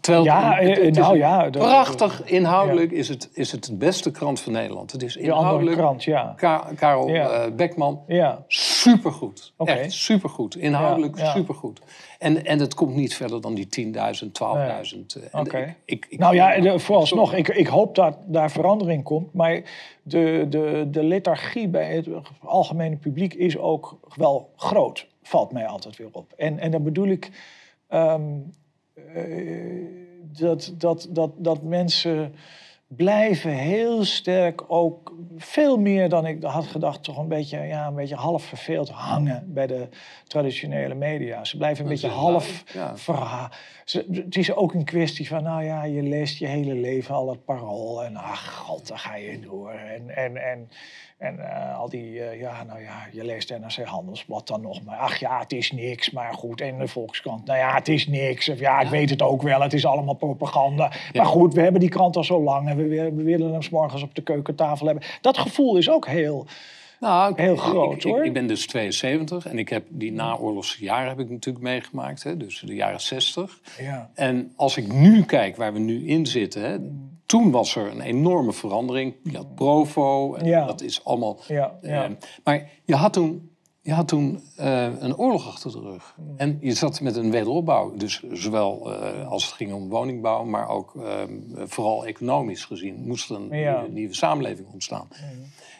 Terwijl 0.00 0.24
Ja, 0.24 0.54
het- 0.54 0.76
het 0.82 0.96
eh, 0.96 1.02
nou 1.02 1.16
ja, 1.16 1.50
dat- 1.50 1.62
prachtig 1.62 2.24
inhoudelijk 2.24 2.90
is, 2.92 3.08
het, 3.08 3.30
is 3.32 3.52
het 3.52 3.64
de 3.64 3.74
beste 3.74 4.10
krant 4.10 4.40
van 4.40 4.52
Nederland. 4.52 4.92
Het 4.92 5.02
is 5.02 5.16
inhoudelijk. 5.16 5.76
krant, 5.76 6.04
ja. 6.04 6.32
Ka- 6.36 6.70
Karel 6.76 7.08
Ja. 7.08 7.30
eh, 7.30 7.52
Bekman, 7.52 8.00
Ja. 8.06 8.44
Supergoed. 8.48 9.52
Oké. 9.56 9.70
Echt 9.70 9.92
supergoed. 9.92 10.56
Inhoudelijk 10.56 11.18
supergoed. 11.18 11.80
En, 12.18 12.44
en 12.44 12.58
het 12.58 12.74
komt 12.74 12.94
niet 12.94 13.14
verder 13.14 13.40
dan 13.40 13.54
die 13.54 13.66
10.000, 13.68 14.34
12.000. 14.34 15.14
eh, 15.14 15.22
en 15.32 15.40
Oké. 15.40 15.58
ik- 15.58 15.74
ik- 15.84 16.06
ik- 16.08 16.18
Nou 16.18 16.34
ja, 16.34 16.60
de, 16.60 16.78
vooralsnog, 16.78 17.34
ik, 17.34 17.48
ik 17.48 17.66
hoop 17.66 17.94
dat 17.94 18.16
daar 18.26 18.50
verandering 18.50 19.02
komt. 19.04 19.32
Maar 19.32 19.62
de, 20.02 20.46
de, 20.48 20.86
de 20.90 21.02
lethargie 21.04 21.68
bij 21.68 21.94
het 21.96 22.06
algemene 22.40 22.96
publiek 22.96 23.34
is 23.34 23.58
ook 23.58 23.98
wel 24.16 24.50
groot. 24.56 25.06
Valt 25.22 25.52
mij 25.52 25.66
altijd 25.66 25.96
weer 25.96 26.08
op. 26.12 26.32
En, 26.36 26.58
en 26.58 26.70
dan 26.70 26.82
bedoel 26.82 27.06
ik 27.08 27.30
ehm, 27.88 28.20
eh, 28.20 28.20
dat, 30.20 30.74
dat, 30.78 31.08
dat, 31.10 31.30
dat 31.36 31.62
mensen 31.62 32.34
blijven 32.86 33.50
heel 33.52 34.04
sterk 34.04 34.64
ook 34.66 35.12
veel 35.36 35.76
meer 35.78 36.08
dan 36.08 36.26
ik 36.26 36.42
had 36.42 36.66
gedacht, 36.66 37.02
toch 37.02 37.18
een 37.18 37.28
beetje, 37.28 37.58
ja, 37.58 37.86
een 37.86 37.94
beetje 37.94 38.14
half 38.14 38.44
verveeld 38.44 38.88
hangen 38.90 39.52
bij 39.52 39.66
de 39.66 39.88
traditionele 40.26 40.94
media. 40.94 41.44
Ze 41.44 41.56
blijven 41.56 41.84
een 41.84 41.90
beetje 41.90 42.08
half 42.08 42.64
ja. 42.72 42.96
verha- 42.96 43.50
ze- 43.84 44.06
Het 44.10 44.36
is 44.36 44.54
ook 44.54 44.74
een 44.74 44.84
kwestie 44.84 45.28
van, 45.28 45.42
nou 45.42 45.64
ja, 45.64 45.84
je 45.84 46.02
leest 46.02 46.38
je 46.38 46.46
hele 46.46 46.74
leven 46.74 47.14
al 47.14 47.30
het 47.30 47.44
parool 47.44 48.04
en 48.04 48.16
ach 48.16 48.54
god, 48.54 48.88
daar 48.88 48.98
ga 48.98 49.16
je 49.16 49.40
door. 49.40 49.70
En, 49.70 50.16
en, 50.16 50.36
en, 50.36 50.68
en 51.24 51.38
eh, 51.38 51.78
al 51.78 51.88
die, 51.88 52.20
eh, 52.20 52.40
ja, 52.40 52.64
nou 52.64 52.82
ja, 52.82 53.06
je 53.12 53.24
leest 53.24 53.50
NRC 53.50 53.86
Handelsblad 53.86 54.46
dan 54.46 54.60
nog, 54.60 54.82
maar 54.82 54.96
ach 54.96 55.16
ja, 55.16 55.38
het 55.38 55.52
is 55.52 55.72
niks, 55.72 56.10
maar 56.10 56.32
goed. 56.34 56.60
En 56.60 56.78
de 56.78 56.88
Volkskrant, 56.88 57.46
nou 57.46 57.58
ja, 57.58 57.74
het 57.74 57.88
is 57.88 58.06
niks. 58.06 58.48
Of 58.48 58.58
ja, 58.58 58.80
ik 58.80 58.88
weet 58.88 59.10
het 59.10 59.22
ook 59.22 59.42
wel, 59.42 59.60
het 59.60 59.72
is 59.72 59.86
allemaal 59.86 60.14
propaganda. 60.14 60.92
Maar 61.12 61.26
goed, 61.26 61.54
we 61.54 61.60
hebben 61.60 61.80
die 61.80 61.90
krant 61.90 62.16
al 62.16 62.24
zo 62.24 62.42
lang 62.42 62.68
en 62.68 62.76
we, 62.76 63.12
we 63.12 63.22
willen 63.22 63.52
hem 63.52 63.62
's 63.62 63.68
morgens 63.68 64.02
op 64.02 64.14
de 64.14 64.22
keukentafel 64.22 64.86
hebben. 64.86 65.04
Dat 65.20 65.38
gevoel 65.38 65.76
is 65.76 65.90
ook 65.90 66.06
heel... 66.06 66.46
Nou, 67.04 67.30
ik- 67.32 67.36
Heel 67.38 67.56
groot, 67.56 67.94
ik, 67.96 68.02
hoor. 68.02 68.24
Ik, 68.24 68.32
ben 68.32 68.46
dus 68.46 68.66
72 68.66 69.46
en 69.46 69.58
ik 69.58 69.68
heb 69.68 69.84
die 69.88 70.12
naoorlogse 70.12 70.84
jaren 70.84 71.08
heb 71.08 71.18
ik 71.20 71.30
natuurlijk 71.30 71.64
meegemaakt. 71.64 72.22
Hè, 72.22 72.36
dus 72.36 72.60
de 72.66 72.74
jaren 72.74 73.00
60. 73.00 73.60
Ja. 73.80 74.10
En 74.14 74.52
als 74.56 74.76
ik 74.76 74.92
nu 74.92 75.22
kijk 75.24 75.56
waar 75.56 75.72
we 75.72 75.78
nu 75.78 76.06
in 76.06 76.26
zitten... 76.26 76.62
Hè, 76.62 76.76
toen 77.26 77.50
was 77.50 77.76
er 77.76 77.90
een 77.90 78.00
enorme 78.00 78.52
verandering. 78.52 79.14
Je 79.22 79.36
had 79.36 79.54
Provo 79.54 80.34
en 80.34 80.46
Ja. 80.46 80.66
dat 80.66 80.80
is 80.82 81.04
allemaal... 81.04 81.38
Ja, 81.48 81.78
ja. 81.82 82.04
eh, 82.04 82.10
maar 82.44 82.70
je 82.84 82.94
had 82.94 83.12
toen, 83.12 83.50
je 83.84 83.92
had 83.92 84.08
toen 84.08 84.40
eh, 84.56 85.00
een 85.00 85.16
oorlog 85.16 85.46
achter 85.46 85.72
de 85.72 85.80
rug. 85.80 86.14
En 86.36 86.58
je 86.60 86.72
zat 86.72 87.00
met 87.00 87.16
een 87.16 87.30
wederopbouw. 87.30 87.94
Dus 87.96 88.22
zowel 88.32 88.92
eh, 88.92 89.28
als 89.28 89.44
het 89.44 89.54
ging 89.54 89.72
om 89.72 89.88
woningbouw... 89.88 90.44
maar 90.44 90.68
ook 90.68 90.94
eh, 90.96 91.22
vooral 91.66 92.06
economisch 92.06 92.64
gezien... 92.64 93.06
moest 93.06 93.30
er 93.30 93.36
een 93.36 93.58
Ja. 93.58 93.80
nieuwe, 93.80 93.92
nieuwe 93.94 94.14
samenleving 94.14 94.68
ontstaan. 94.72 95.08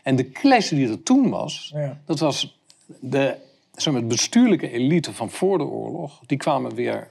En 0.02 0.16
de 0.16 0.30
clash 0.30 0.68
die 0.68 0.88
er 0.88 1.02
toen 1.02 1.30
was... 1.30 1.70
Ja. 1.74 2.00
dat 2.04 2.18
was 2.18 2.58
de 3.00 3.36
zeg 3.74 3.92
maar, 3.92 4.04
bestuurlijke 4.06 4.70
elite 4.70 5.12
van 5.12 5.30
voor 5.30 5.58
de 5.58 5.64
oorlog... 5.64 6.20
die 6.26 6.38
kwamen 6.38 6.74
weer 6.74 7.10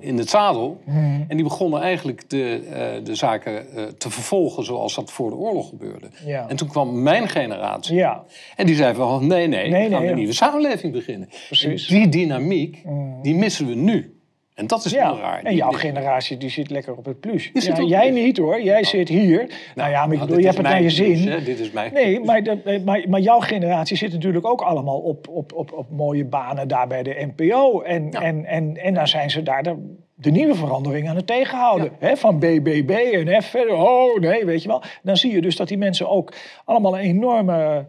in 0.00 0.18
het 0.18 0.30
zadel. 0.30 0.80
Mhm. 0.84 1.22
En 1.28 1.36
die 1.36 1.42
begonnen 1.42 1.80
eigenlijk 1.80 2.30
de, 2.30 2.62
eh, 2.72 3.04
de 3.04 3.14
zaken 3.14 3.74
eh, 3.76 3.84
te 3.84 4.10
vervolgen 4.10 4.64
zoals 4.64 4.94
dat 4.94 5.12
voor 5.12 5.30
de 5.30 5.36
oorlog 5.36 5.68
gebeurde. 5.68 6.08
Ja. 6.26 6.48
En 6.48 6.56
toen 6.56 6.68
kwam 6.68 7.02
mijn 7.02 7.28
generatie. 7.28 7.94
Ja. 7.94 8.24
En 8.56 8.66
die 8.66 8.74
zei 8.74 8.94
van, 8.94 9.26
nee, 9.26 9.46
nee, 9.46 9.70
Nee, 9.70 9.84
we 9.84 9.90
gaan 9.90 10.00
nee, 10.00 10.10
een 10.10 10.16
nieuwe 10.16 10.32
samenleving 10.32 10.92
beginnen. 10.92 11.28
Precies. 11.46 11.88
En 11.88 11.94
die 11.94 12.08
dynamiek, 12.08 12.82
die 13.22 13.34
missen 13.34 13.66
we 13.66 13.74
nu. 13.74 14.13
En 14.54 14.66
dat 14.66 14.84
is 14.84 14.92
heel 14.92 15.18
raar. 15.18 15.42
en 15.42 15.54
jouw 15.54 15.70
generatie 15.70 16.36
die 16.36 16.50
zit 16.50 16.70
lekker 16.70 16.96
op 16.96 17.04
het 17.04 17.20
plus. 17.20 17.50
Ja, 17.52 17.82
jij 17.82 18.10
plus. 18.10 18.22
niet 18.24 18.36
hoor, 18.38 18.62
jij 18.62 18.84
zit 18.84 19.08
hier. 19.08 19.46
Nou, 19.74 19.90
ja, 19.90 20.06
maar 20.06 20.12
ik 20.12 20.18
Nou, 20.18 20.20
bedoel, 20.20 20.38
je 20.38 20.44
hebt 20.44 20.56
het 20.56 20.66
naar 20.66 20.76
je 20.82 20.94
plus, 20.94 20.96
zin. 20.96 21.28
hè. 21.28 21.42
Dit 21.42 21.58
is 21.60 21.70
mijn 21.70 21.92
Nee, 21.92 22.20
maar, 22.20 22.42
de, 22.42 22.80
maar, 22.84 23.04
maar 23.08 23.20
jouw 23.20 23.40
generatie 23.40 23.96
zit 23.96 24.12
natuurlijk 24.12 24.46
ook 24.46 24.60
allemaal 24.60 24.98
op, 24.98 25.28
op, 25.28 25.52
op, 25.52 25.72
op 25.72 25.90
mooie 25.90 26.24
banen 26.24 26.68
daar 26.68 26.86
bij 26.86 27.02
de 27.02 27.30
NPO. 27.36 27.80
En, 27.80 28.10
en, 28.10 28.44
en, 28.44 28.76
en 28.76 28.94
dan 28.94 29.08
zijn 29.08 29.30
ze 29.30 29.42
daar 29.42 29.62
de, 29.62 29.96
de 30.14 30.30
nieuwe 30.30 30.54
verandering 30.54 31.08
aan 31.08 31.16
het 31.16 31.26
tegenhouden. 31.26 31.92
Hè, 31.98 32.16
van 32.16 32.38
BBB 32.38 32.90
en 32.90 33.42
F. 33.42 33.54
Oh 33.70 34.18
nee, 34.20 34.44
weet 34.44 34.62
je 34.62 34.68
wel. 34.68 34.82
Dan 35.02 35.16
zie 35.16 35.32
je 35.32 35.40
dus 35.40 35.56
dat 35.56 35.68
die 35.68 35.78
mensen 35.78 36.08
ook 36.08 36.34
allemaal 36.64 36.98
een 36.98 37.04
enorme... 37.04 37.86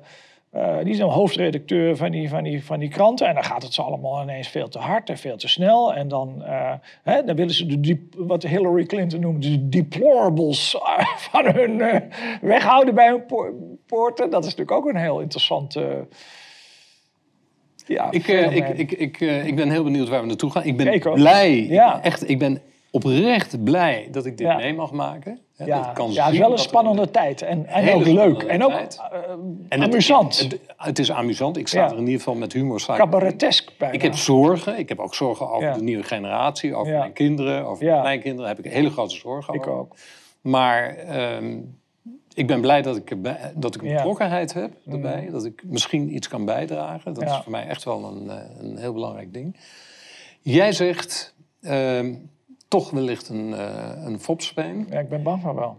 eh, 0.56 0.78
die 0.84 0.94
zijn 0.96 1.10
hoofdredacteur 1.10 1.96
van 1.96 2.12
die, 2.12 2.30
van, 2.30 2.44
die, 2.44 2.64
van 2.66 2.80
die 2.80 2.90
kranten. 2.90 3.28
En 3.28 3.34
dan 3.34 3.44
gaat 3.44 3.64
het 3.64 3.74
ze 3.74 3.82
allemaal 3.82 4.22
ineens 4.22 4.48
veel 4.48 4.68
te 4.68 4.80
hard 4.80 5.10
en 5.10 5.18
veel 5.18 5.38
te 5.38 5.48
snel. 5.48 5.94
En 5.94 6.08
dan, 6.08 6.44
eh, 6.44 6.72
hè, 7.04 7.24
dan 7.24 7.36
willen 7.36 7.54
ze 7.54 7.66
de, 7.66 7.80
die, 7.80 8.10
wat 8.18 8.44
Hillary 8.44 8.86
Clinton 8.86 9.20
noemde, 9.20 9.50
de 9.52 9.70
deplorables 9.70 10.76
van 11.32 11.46
hun 11.46 11.82
eh, 11.82 12.02
weghouden 12.42 12.96
bij 12.96 13.08
hun 13.08 13.26
po- 13.26 13.54
poorten. 13.86 14.30
Dat 14.30 14.44
is 14.46 14.56
natuurlijk 14.56 14.78
ook 14.78 14.94
een 14.94 15.00
heel 15.02 15.20
interessant. 15.20 15.76
eh, 15.76 15.84
ja, 17.88 18.12
Ik, 18.12 18.28
eh, 18.28 18.56
ik, 18.56 18.68
ik, 18.70 18.92
ik, 18.92 19.22
eh, 19.22 19.46
ik 19.46 19.56
ben 19.56 19.70
heel 19.70 19.84
benieuwd 19.84 20.10
waar 20.10 20.22
we 20.22 20.28
naartoe 20.28 20.52
gaan. 20.52 20.64
Ik 20.64 20.78
ben 20.78 21.00
blij, 21.14 21.66
Ja. 21.68 22.02
echt, 22.04 22.30
ik 22.30 22.40
ben 22.40 22.62
oprecht 22.96 23.64
blij 23.64 24.08
dat 24.12 24.26
ik 24.26 24.38
dit 24.38 24.48
Ja. 24.48 24.56
mee 24.56 24.74
mag 24.74 24.92
maken. 24.92 25.40
Ja, 25.66 25.90
ik 25.90 25.94
kan 25.96 26.12
ja, 26.12 26.24
het 26.26 26.34
is 26.34 26.40
wel 26.40 26.52
een 26.52 26.58
spannende 26.58 27.12
tijd. 27.12 27.42
En, 27.42 27.66
en 27.66 27.94
ook 27.94 28.06
leuk. 28.06 28.44
En 28.44 28.64
ook 28.64 28.72
eh, 28.72 28.78
En 29.70 29.82
het- 29.82 29.92
amusant. 29.92 30.40
Het, 30.40 30.60
het 30.78 31.00
is 31.00 31.12
amusant. 31.12 31.58
Ik 31.58 31.68
sta 31.68 31.80
Ja. 31.80 31.86
er 31.86 31.92
in 31.98 32.00
ieder 32.00 32.18
geval 32.18 32.36
met 32.36 32.54
humor. 32.54 32.80
ik- 32.90 32.96
Cabaretesk 32.96 33.72
bijna. 33.78 33.94
Ik 33.94 34.02
heb 34.02 34.16
zorgen. 34.16 34.78
Ik 34.80 34.90
heb 34.90 35.00
ook 35.00 35.16
zorgen 35.16 35.50
over 35.52 35.68
Ja. 35.68 35.74
de 35.74 35.82
nieuwe 35.84 36.04
generatie, 36.04 36.76
over 36.76 36.94
Ja. 36.94 37.00
mijn 37.00 37.14
kinderen, 37.14 37.66
over 37.66 37.84
Ja. 37.84 37.90
mijn 37.90 38.02
kleinkinderen. 38.02 38.46
Daar 38.48 38.56
heb 38.56 38.66
ik 38.66 38.72
hele 38.72 38.90
grote 38.90 39.16
zorgen 39.16 39.54
Ik 39.54 39.60
over. 39.68 39.72
ook. 39.80 39.96
Maar 40.42 40.96
ehm, 40.96 41.58
ik 42.34 42.48
ben 42.48 42.62
blij 42.62 42.82
dat 42.82 42.96
ik, 42.98 43.10
erbij- 43.12 43.52
dat 43.56 43.76
ik 43.76 43.82
een 43.82 43.88
Ja. 43.88 43.92
Mm. 43.94 43.98
betrokkenheid 43.98 44.54
heb 44.54 44.72
erbij. 44.92 45.28
Dat 45.32 45.46
ik 45.46 45.64
misschien 45.66 46.16
iets 46.16 46.28
kan 46.28 46.46
bijdragen. 46.46 47.14
Dat 47.14 47.24
Ja. 47.24 47.36
is 47.38 47.42
voor 47.44 47.52
mij 47.52 47.68
echt 47.68 47.84
wel 47.84 48.06
een, 48.06 48.30
eh, 48.30 48.36
een 48.60 48.78
heel 48.78 48.94
belangrijk 48.94 49.34
ding. 49.34 49.58
Jij 50.42 50.72
zegt 50.72 51.34
ehm, 51.62 52.14
toch 52.68 52.90
wellicht 52.92 53.30
een, 53.30 53.50
uh, 53.50 53.92
een 54.06 54.20
fopspeen. 54.20 54.88
Ja, 54.90 55.00
ik 55.00 55.10
ben 55.10 55.24
bang 55.24 55.42
van 55.42 55.56
wel. 55.56 55.78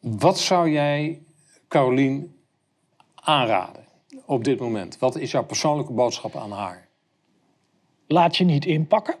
Wat 0.00 0.38
zou 0.38 0.70
jij 0.70 1.22
Carolien 1.68 2.34
aanraden 3.14 3.84
op 4.26 4.44
dit 4.44 4.60
moment? 4.60 4.98
Wat 4.98 5.16
is 5.16 5.30
jouw 5.30 5.44
persoonlijke 5.44 5.92
boodschap 5.92 6.36
aan 6.36 6.52
haar? 6.52 6.88
Laat 8.06 8.36
je 8.36 8.44
niet 8.44 8.64
inpakken. 8.64 9.14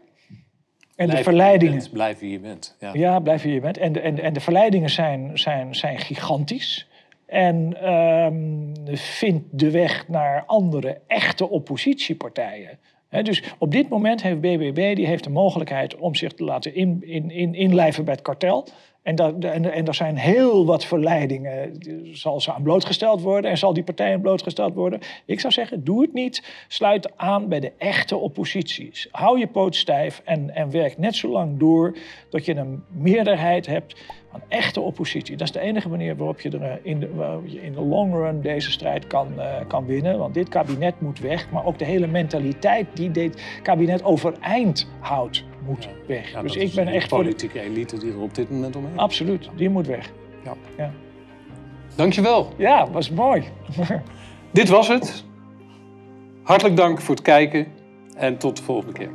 En 0.96 1.06
Blijf 1.06 1.24
de 1.24 1.30
verleidingen. 1.30 1.78
bent, 1.78 1.92
Blijf 1.92 2.18
wie 2.18 2.30
je 2.30 2.40
bent. 2.40 2.76
Ja. 2.80 2.90
Ja, 2.92 3.20
blijf 3.20 3.42
wie 3.42 3.52
je 3.52 3.60
bent. 3.60 3.78
En 3.78 3.92
de, 3.92 4.00
en, 4.00 4.18
en 4.18 4.32
de 4.32 4.40
verleidingen 4.40 4.90
zijn, 4.90 5.38
zijn, 5.38 5.74
zijn 5.74 5.98
gigantisch. 5.98 6.88
En 7.26 7.82
ehm, 7.82 8.96
vindt 8.96 9.58
de 9.58 9.70
weg 9.70 10.08
naar 10.08 10.44
andere 10.46 11.00
echte 11.06 11.48
oppositiepartijen. 11.48 12.78
Dus 13.10 13.42
op 13.58 13.70
dit 13.70 13.88
moment 13.88 14.22
heeft 14.22 14.40
BBB 14.40 14.96
die 14.96 15.06
heeft 15.06 15.24
de 15.24 15.30
mogelijkheid 15.30 15.96
om 15.96 16.14
zich 16.14 16.32
te 16.32 16.44
laten 16.44 16.74
in, 16.74 16.98
in, 17.02 17.30
in, 17.30 17.54
inlijven 17.54 18.04
bij 18.04 18.14
het 18.14 18.22
kartel. 18.22 18.66
En, 19.02 19.14
daar, 19.14 19.38
en, 19.38 19.72
en 19.72 19.86
er 19.86 19.94
zijn 19.94 20.16
heel 20.16 20.66
wat 20.66 20.84
verleidingen. 20.84 21.78
Zal 22.12 22.40
ze 22.40 22.52
aan 22.52 22.62
blootgesteld 22.62 23.20
worden 23.20 23.50
en 23.50 23.58
zal 23.58 23.72
die 23.72 23.82
partij 23.82 24.14
aan 24.14 24.20
blootgesteld 24.20 24.74
worden? 24.74 25.00
Ik 25.26 25.40
zou 25.40 25.52
zeggen, 25.52 25.84
doe 25.84 26.02
het 26.02 26.12
niet. 26.12 26.64
Sluit 26.68 27.16
aan 27.16 27.48
bij 27.48 27.60
de 27.60 27.72
echte 27.78 28.16
opposities. 28.16 29.08
Hou 29.10 29.38
je 29.38 29.46
poot 29.46 29.76
stijf 29.76 30.22
en, 30.24 30.54
en 30.54 30.70
werk 30.70 30.98
net 30.98 31.16
zo 31.16 31.28
lang 31.28 31.58
door 31.58 31.96
tot 32.28 32.44
je 32.44 32.56
een 32.56 32.84
meerderheid 32.88 33.66
hebt 33.66 33.94
van 34.30 34.40
echte 34.48 34.80
oppositie. 34.80 35.36
Dat 35.36 35.46
is 35.46 35.52
de 35.52 35.60
enige 35.60 35.88
manier 35.88 36.16
waarop 36.16 36.40
je 36.40 36.50
er 36.50 36.62
eh, 36.62 36.76
in 36.82 37.00
de, 37.00 37.14
waarop 37.14 37.46
je 37.46 37.62
in 37.62 37.72
de 37.72 37.80
long 37.80 38.12
run 38.14 38.40
deze 38.40 38.70
strijd 38.70 39.06
kan, 39.06 39.28
uh, 39.36 39.44
kan 39.66 39.86
winnen. 39.86 40.18
Want 40.18 40.34
dit 40.34 40.48
kabinet 40.48 41.00
moet 41.00 41.18
weg, 41.18 41.50
maar 41.50 41.64
ook 41.64 41.78
de 41.78 41.84
hele 41.84 42.06
mentaliteit 42.06 42.86
die 42.94 43.10
dit 43.10 43.42
kabinet 43.62 44.04
overeind 44.04 44.88
houdt, 45.00 45.44
moet 45.66 45.84
Ja. 45.84 45.90
weg. 46.06 46.32
Ja, 46.32 46.42
dus 46.42 46.56
ik 46.56 46.74
ben 46.74 46.86
echt 46.88 47.08
voor 47.08 47.18
de... 47.18 47.24
politieke 47.24 47.60
elite 47.60 47.98
die 47.98 48.12
er 48.12 48.20
op 48.20 48.34
dit 48.34 48.50
moment 48.50 48.76
omheen. 48.76 48.98
Absoluut, 48.98 49.48
die 49.56 49.68
moet 49.70 49.86
weg. 49.86 50.10
Ja. 50.44 50.54
Ja, 50.76 50.90
Dankjewel. 51.94 52.52
ja 52.56 52.90
was 52.90 53.10
mooi. 53.10 53.42
Dit 54.52 54.68
was 54.68 54.88
het. 54.88 55.24
Hartelijk 56.42 56.76
dank 56.76 57.00
voor 57.00 57.14
het 57.14 57.24
kijken 57.24 57.66
en 58.16 58.38
tot 58.38 58.56
de 58.56 58.62
volgende 58.62 58.92
keer. 58.92 59.10